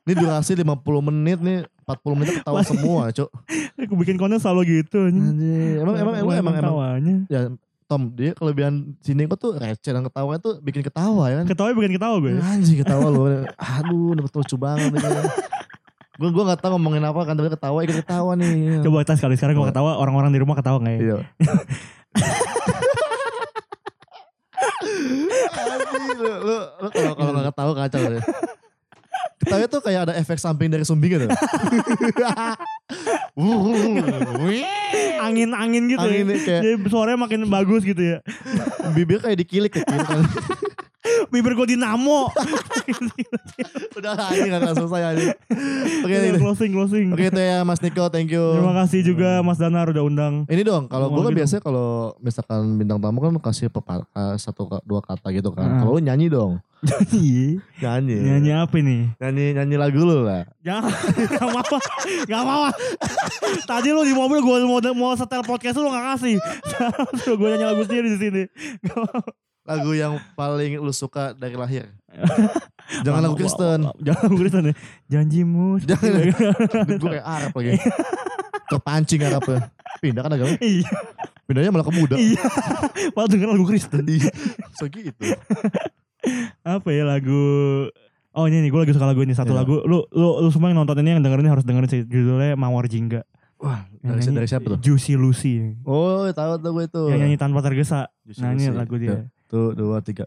Ini 0.06 0.14
durasi 0.14 0.54
50 0.54 0.70
menit 1.02 1.40
nih, 1.42 1.60
40 1.82 2.14
menit 2.14 2.34
ketawa 2.38 2.62
semua, 2.62 3.10
Cuk. 3.10 3.26
Aku 3.74 3.98
bikin 3.98 4.20
konten 4.20 4.38
selalu 4.38 4.84
gitu. 4.84 5.02
anjing. 5.02 5.24
Anjir, 5.34 5.82
emang 5.82 5.96
emang 5.98 6.14
emang 6.16 6.36
emang, 6.36 6.54
emang 6.54 6.56
tawanya. 6.62 7.16
ya 7.26 7.42
Tom, 7.86 8.10
dia 8.18 8.34
kelebihan 8.34 8.98
sini 8.98 9.30
kok 9.30 9.38
tuh 9.38 9.62
receh 9.62 9.94
dan 9.94 10.02
ketawanya 10.02 10.42
tuh 10.42 10.58
bikin 10.58 10.82
ketawa 10.82 11.30
ya 11.30 11.36
kan. 11.42 11.46
Ketawa 11.46 11.70
bikin 11.78 11.94
ketawa 12.02 12.18
gue. 12.18 12.34
Anjing 12.42 12.82
ketawa 12.82 13.14
lu. 13.14 13.46
Aduh, 13.62 14.18
dapet 14.18 14.34
lucu 14.34 14.58
banget 14.58 14.90
nih. 14.90 15.02
gue 16.16 16.30
gue 16.32 16.44
gak 16.48 16.64
tau 16.64 16.80
ngomongin 16.80 17.04
apa 17.06 17.22
kan 17.30 17.38
tapi 17.38 17.54
ketawa 17.54 17.86
ikut 17.86 18.02
ketawa 18.02 18.34
nih. 18.34 18.82
Coba 18.82 19.06
tes 19.06 19.22
kali 19.22 19.38
sekarang 19.38 19.54
gue 19.62 19.70
ketawa 19.70 20.02
orang-orang 20.02 20.34
di 20.34 20.42
rumah 20.42 20.58
ketawa 20.58 20.82
gak 20.82 20.98
ya? 20.98 21.02
Iya. 21.06 21.18
Anjing, 25.62 26.06
lu 26.18 26.34
lu 26.42 26.58
lu 26.58 26.90
kalau 26.90 27.14
kalau 27.14 27.32
nggak 27.38 27.48
ketawa 27.54 27.72
kacau 27.86 28.02
deh. 28.18 28.24
Ketawa 29.36 29.68
tuh 29.68 29.82
kayak 29.84 30.00
ada 30.10 30.14
efek 30.16 30.40
samping 30.40 30.72
dari 30.72 30.88
sumbing 30.88 31.12
gitu. 31.12 31.28
Angin-angin 35.22 35.92
gitu 35.92 36.02
Angin 36.02 36.26
ya. 36.32 36.38
kayak 36.40 36.62
Jadi 36.64 36.76
suaranya 36.88 37.20
makin 37.20 37.46
bagus 37.52 37.84
gitu 37.84 38.00
ya. 38.00 38.18
bibir 38.96 39.20
kayak 39.20 39.38
dikilik 39.44 39.72
kan. 39.72 39.86
Bibir 41.30 41.54
gue 41.54 41.68
dinamo. 41.76 42.30
Udah 43.98 44.12
anjing 44.18 44.52
gak 44.52 44.76
selesai 44.76 45.02
anjing. 45.14 45.30
Oke 46.04 46.14
Udah, 46.14 46.28
ini. 46.28 46.40
closing 46.40 46.72
closing. 46.74 47.08
Oke 47.14 47.24
itu 47.30 47.42
ya 47.42 47.62
Mas 47.62 47.80
Niko, 47.80 48.10
thank 48.10 48.30
you. 48.30 48.44
Terima 48.56 48.74
kasih 48.84 49.00
juga 49.06 49.40
Mas 49.42 49.58
Danar 49.58 49.90
udah 49.90 50.04
undang. 50.04 50.34
Ini 50.46 50.62
dong, 50.62 50.86
kalau 50.88 51.10
gue 51.10 51.22
kan 51.22 51.32
gitu. 51.32 51.40
biasanya 51.42 51.62
kalau 51.64 51.90
misalkan 52.20 52.62
bintang 52.76 53.00
tamu 53.00 53.20
kan 53.22 53.34
kasih 53.42 53.68
pepa- 53.70 54.06
eh, 54.06 54.36
satu 54.38 54.68
dua 54.84 55.02
kata 55.02 55.32
gitu 55.32 55.50
kan. 55.52 55.66
Heeh. 55.66 55.80
Kalau 55.82 55.92
lu 55.96 56.02
nyanyi 56.02 56.28
dong, 56.28 56.60
Nyanyi. 56.86 57.58
nyanyi. 57.82 58.18
Nyanyi 58.22 58.52
apa 58.54 58.76
nih? 58.78 59.02
Nyanyi 59.18 59.46
nyanyi 59.58 59.76
lagu 59.80 60.02
lu 60.02 60.22
lah. 60.22 60.46
Jangan, 60.62 60.92
gak 61.34 61.48
mau, 61.50 61.76
gak 62.26 62.44
mau. 62.46 62.64
Tadi 63.66 63.90
lu 63.90 64.02
di 64.06 64.14
mobil 64.14 64.40
gue 64.42 64.56
mau 64.66 64.80
mau 64.94 65.14
setel 65.18 65.42
podcast 65.42 65.78
lu 65.78 65.90
gak 65.90 66.06
kasih. 66.16 66.36
Sekarang 66.70 67.10
gue 67.40 67.48
nyanyi 67.56 67.66
lagu 67.66 67.82
sendiri 67.86 68.08
di 68.14 68.20
sini. 68.20 68.44
Gak 68.86 68.98
mau. 68.98 69.22
Lagu 69.66 69.92
yang 69.92 70.14
paling 70.34 70.78
lu 70.78 70.94
suka 70.94 71.34
dari 71.34 71.58
lahir. 71.58 71.90
Jangan 73.06 73.22
lagu 73.22 73.36
Kristen. 73.36 73.90
Jangan 73.98 74.22
lagu 74.24 74.38
Kristen 74.38 74.64
ya. 74.70 74.74
Janjimu. 75.10 75.82
Jangan. 75.90 76.12
gue 76.86 77.10
kayak 77.12 77.26
Arab 77.26 77.52
lagi. 77.52 77.82
Terpancing 78.72 79.22
Arab 79.22 79.44
ya. 79.44 79.60
pindah 79.98 80.22
kan 80.22 80.32
agama. 80.32 80.54
Iya. 80.60 80.90
Pindahnya 81.46 81.70
malah 81.70 81.86
ke 81.86 81.94
Buddha. 81.94 82.16
Iya. 82.16 82.42
Malah 83.12 83.28
denger 83.28 83.48
lagu 83.50 83.66
Kristen. 83.66 84.06
Iya. 84.06 84.30
So 84.76 84.86
gitu. 84.86 85.14
Apa 86.62 86.90
ya 86.90 87.04
lagu 87.04 87.42
Oh 88.36 88.46
ini 88.46 88.60
nih 88.60 88.70
gue 88.70 88.82
lagi 88.82 88.92
suka 88.92 89.08
lagu 89.08 89.24
ini 89.24 89.32
satu 89.32 89.50
Iya. 89.50 89.64
lagu 89.64 89.80
lu, 89.82 90.04
lu 90.12 90.44
lu 90.44 90.50
semua 90.52 90.68
yang 90.68 90.78
nonton 90.78 91.00
ini 91.00 91.16
yang 91.16 91.24
dengerin 91.24 91.42
ini 91.42 91.52
harus 91.52 91.64
dengerin 91.64 91.88
sih 91.88 92.02
judulnya 92.04 92.54
Mawar 92.54 92.84
Jingga 92.86 93.24
Wah, 93.56 93.88
dari, 94.04 94.20
dari 94.20 94.44
siapa 94.44 94.76
tuh? 94.76 94.78
Juicy 94.78 95.16
Lucy 95.16 95.80
Oh, 95.88 96.28
tahu 96.28 96.60
tuh 96.60 96.72
gue 96.76 96.84
itu. 96.84 97.04
yang 97.08 97.24
nyanyi 97.24 97.40
tanpa 97.40 97.64
tergesa 97.64 98.12
Juicy 98.22 98.44
nah 98.44 98.52
ini 98.52 98.68
Lucy. 98.68 98.76
lagu 98.76 98.96
dia 99.00 99.18
Tuh, 99.46 99.78
dua, 99.78 100.02
tiga. 100.02 100.26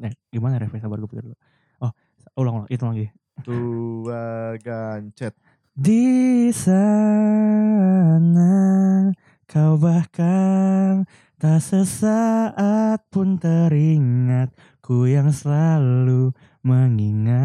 Eh, 0.00 0.14
gimana 0.30 0.58
refnya 0.58 0.80
sabar 0.86 0.98
gue 1.02 1.10
pikir 1.10 1.26
dulu. 1.26 1.34
Oh, 1.82 1.90
ulang 2.38 2.54
ulang 2.62 2.68
itu 2.70 2.86
lagi. 2.86 3.10
Dua 3.42 4.54
gancet. 4.62 5.34
Di 5.72 6.52
sana 6.54 9.10
kau 9.48 9.80
bahkan 9.80 11.08
tak 11.40 11.58
sesaat 11.58 13.02
pun 13.10 13.40
teringat 13.40 14.52
ku 14.78 15.10
yang 15.10 15.34
selalu 15.34 16.30
mengingat 16.62 17.42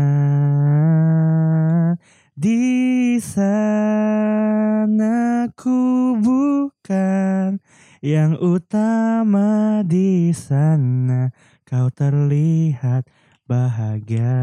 di 2.37 3.17
sana 3.17 5.49
ku 5.57 6.13
bukan 6.21 7.57
yang 8.03 8.37
utama 8.37 9.81
di 9.81 10.29
sana 10.29 11.33
kau 11.65 11.89
terlihat 11.89 13.09
bahagia 13.49 14.37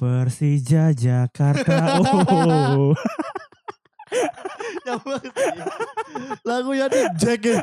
Persija 0.00 0.96
Jakarta 0.96 2.00
oh. 2.00 2.96
Lagunya 6.42 6.90
di 6.90 7.02
Jack 7.20 7.46
ya. 7.46 7.60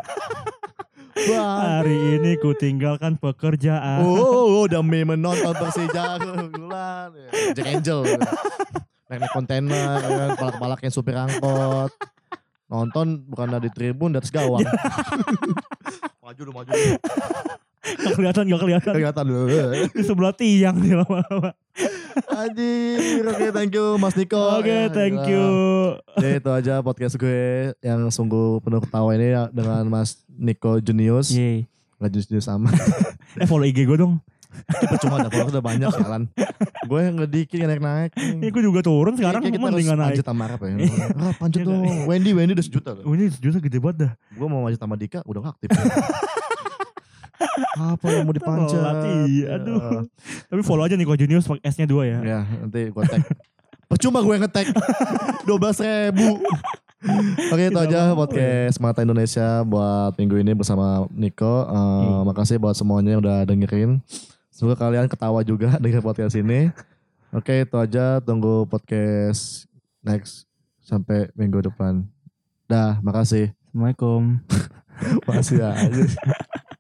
Wah. 1.34 1.82
hari 1.82 2.22
ini 2.22 2.38
ku 2.38 2.54
tinggalkan 2.54 3.18
pekerjaan 3.18 4.06
Oh, 4.06 4.62
oh, 4.62 4.66
demi 4.70 5.02
menonton 5.02 5.58
Persija 5.58 6.22
bulan. 6.22 7.10
Jack 7.58 7.66
Angel. 7.66 8.06
Naik-naik 9.10 9.34
kontainer, 9.34 9.98
ya 10.04 10.10
kan, 10.14 10.30
kepala-kepala 10.38 10.74
kayak 10.78 10.94
supir 10.94 11.18
angkot. 11.18 11.90
Nonton 12.68 13.24
bukan 13.26 13.58
di 13.58 13.70
tribun, 13.70 14.12
atas 14.14 14.28
gawang. 14.28 14.64
maju 16.24 16.36
dulu, 16.38 16.52
maju 16.54 16.68
dulu. 16.68 16.96
gak 17.88 18.14
kelihatan 18.14 18.44
gak 18.46 18.60
kelihatan 18.60 18.92
Kelihatan 18.92 19.26
dulu. 19.26 19.46
di 19.88 20.04
sebelah 20.04 20.36
tiang 20.36 20.76
nih 20.76 20.92
lama-lama 20.94 21.56
Anjir, 22.28 23.24
oke 23.24 23.46
thank 23.56 23.72
you 23.72 23.96
Mas 23.96 24.12
Niko. 24.12 24.60
oke 24.60 24.68
Ya, 24.68 24.92
thank 24.92 25.16
gila. 25.16 25.32
you 25.32 25.48
Ya 26.20 26.30
itu 26.36 26.50
aja 26.52 26.74
podcast 26.82 27.16
gue 27.16 27.40
yang 27.80 28.12
sungguh 28.12 28.60
penuh 28.60 28.84
ketawa 28.84 29.16
ini 29.16 29.32
ya, 29.32 29.48
dengan 29.48 29.88
Mas 29.88 30.20
Niko 30.28 30.78
Junius. 30.78 31.32
Yeay. 31.32 31.64
Gak 31.98 32.12
junius-junius 32.12 32.46
sama. 32.46 32.68
eh 33.38 33.48
follow 33.48 33.64
IG 33.64 33.86
gue 33.86 33.96
dong 33.96 34.20
Percuma 34.66 35.16
dah, 35.20 35.30
kalau 35.30 35.48
udah 35.48 35.64
banyak 35.64 35.88
jalan. 35.92 36.22
gue 36.88 37.00
yang 37.00 37.16
ngedikit 37.16 37.58
naik-naik. 37.60 38.12
ini 38.16 38.48
gue 38.48 38.64
juga 38.64 38.80
turun 38.80 39.14
sekarang 39.14 39.42
Kayak 39.42 39.54
kita 39.54 39.62
harus 39.62 39.76
mendingan 39.76 39.98
naik 39.98 40.10
panjat 40.14 40.26
sama 40.26 40.44
Arab 40.46 40.60
ya. 40.60 40.76
Ah, 41.14 41.34
panjat 41.42 41.60
Iya, 41.60 41.68
dong. 41.68 41.84
Wendy, 42.06 42.32
Wendy 42.32 42.52
udah 42.54 42.66
sejuta 42.66 42.90
loh. 42.94 43.04
Oh 43.04 43.14
ini 43.14 43.28
sejuta 43.28 43.58
gede 43.60 43.78
banget 43.78 43.98
dah 44.00 44.12
Gue 44.34 44.48
mau 44.48 44.64
panjat 44.64 44.80
sama 44.80 44.96
Dika, 44.96 45.20
udah 45.24 45.42
aktif. 45.50 45.70
Apa 47.76 48.06
yang 48.10 48.26
mau 48.26 48.34
dipanjat? 48.34 48.74
Telat, 48.74 48.98
iya, 49.28 49.46
aduh. 49.56 50.10
Tapi 50.48 50.62
follow 50.62 50.84
aja 50.84 50.98
Nico 50.98 51.14
Junius 51.14 51.46
pakai 51.46 51.70
S-nya 51.70 51.86
dua 51.86 52.04
ya. 52.04 52.20
Ya, 52.20 52.40
nanti 52.44 52.90
gue 52.90 53.04
tag. 53.04 53.22
Percuma 53.88 54.20
gue 54.20 54.36
nge-tag 54.36 54.68
12 55.46 55.48
ribu. 56.12 56.44
Oke 57.48 57.70
itu 57.70 57.80
aja 57.80 58.12
podcast 58.12 58.82
Mata 58.82 59.00
Indonesia 59.00 59.62
buat 59.64 60.18
minggu 60.18 60.36
ini 60.38 60.52
bersama 60.52 61.06
Niko. 61.10 61.64
Eh, 61.64 62.22
Makasih 62.26 62.58
buat 62.58 62.74
semuanya 62.74 63.16
yang 63.16 63.22
udah 63.22 63.46
dengerin. 63.46 64.02
Semoga 64.58 64.90
kalian 64.90 65.06
ketawa 65.06 65.46
juga 65.46 65.78
dengan 65.86 66.02
podcast 66.02 66.34
ini. 66.34 66.74
Oke 67.30 67.62
itu 67.62 67.78
aja. 67.78 68.18
Tunggu 68.18 68.66
podcast 68.66 69.70
next 70.02 70.50
sampai 70.82 71.30
minggu 71.38 71.62
depan. 71.62 72.02
Dah, 72.66 72.98
makasih. 73.06 73.54
Assalamualaikum. 73.70 74.42
Makasih 75.30 75.62
ya. 75.62 75.78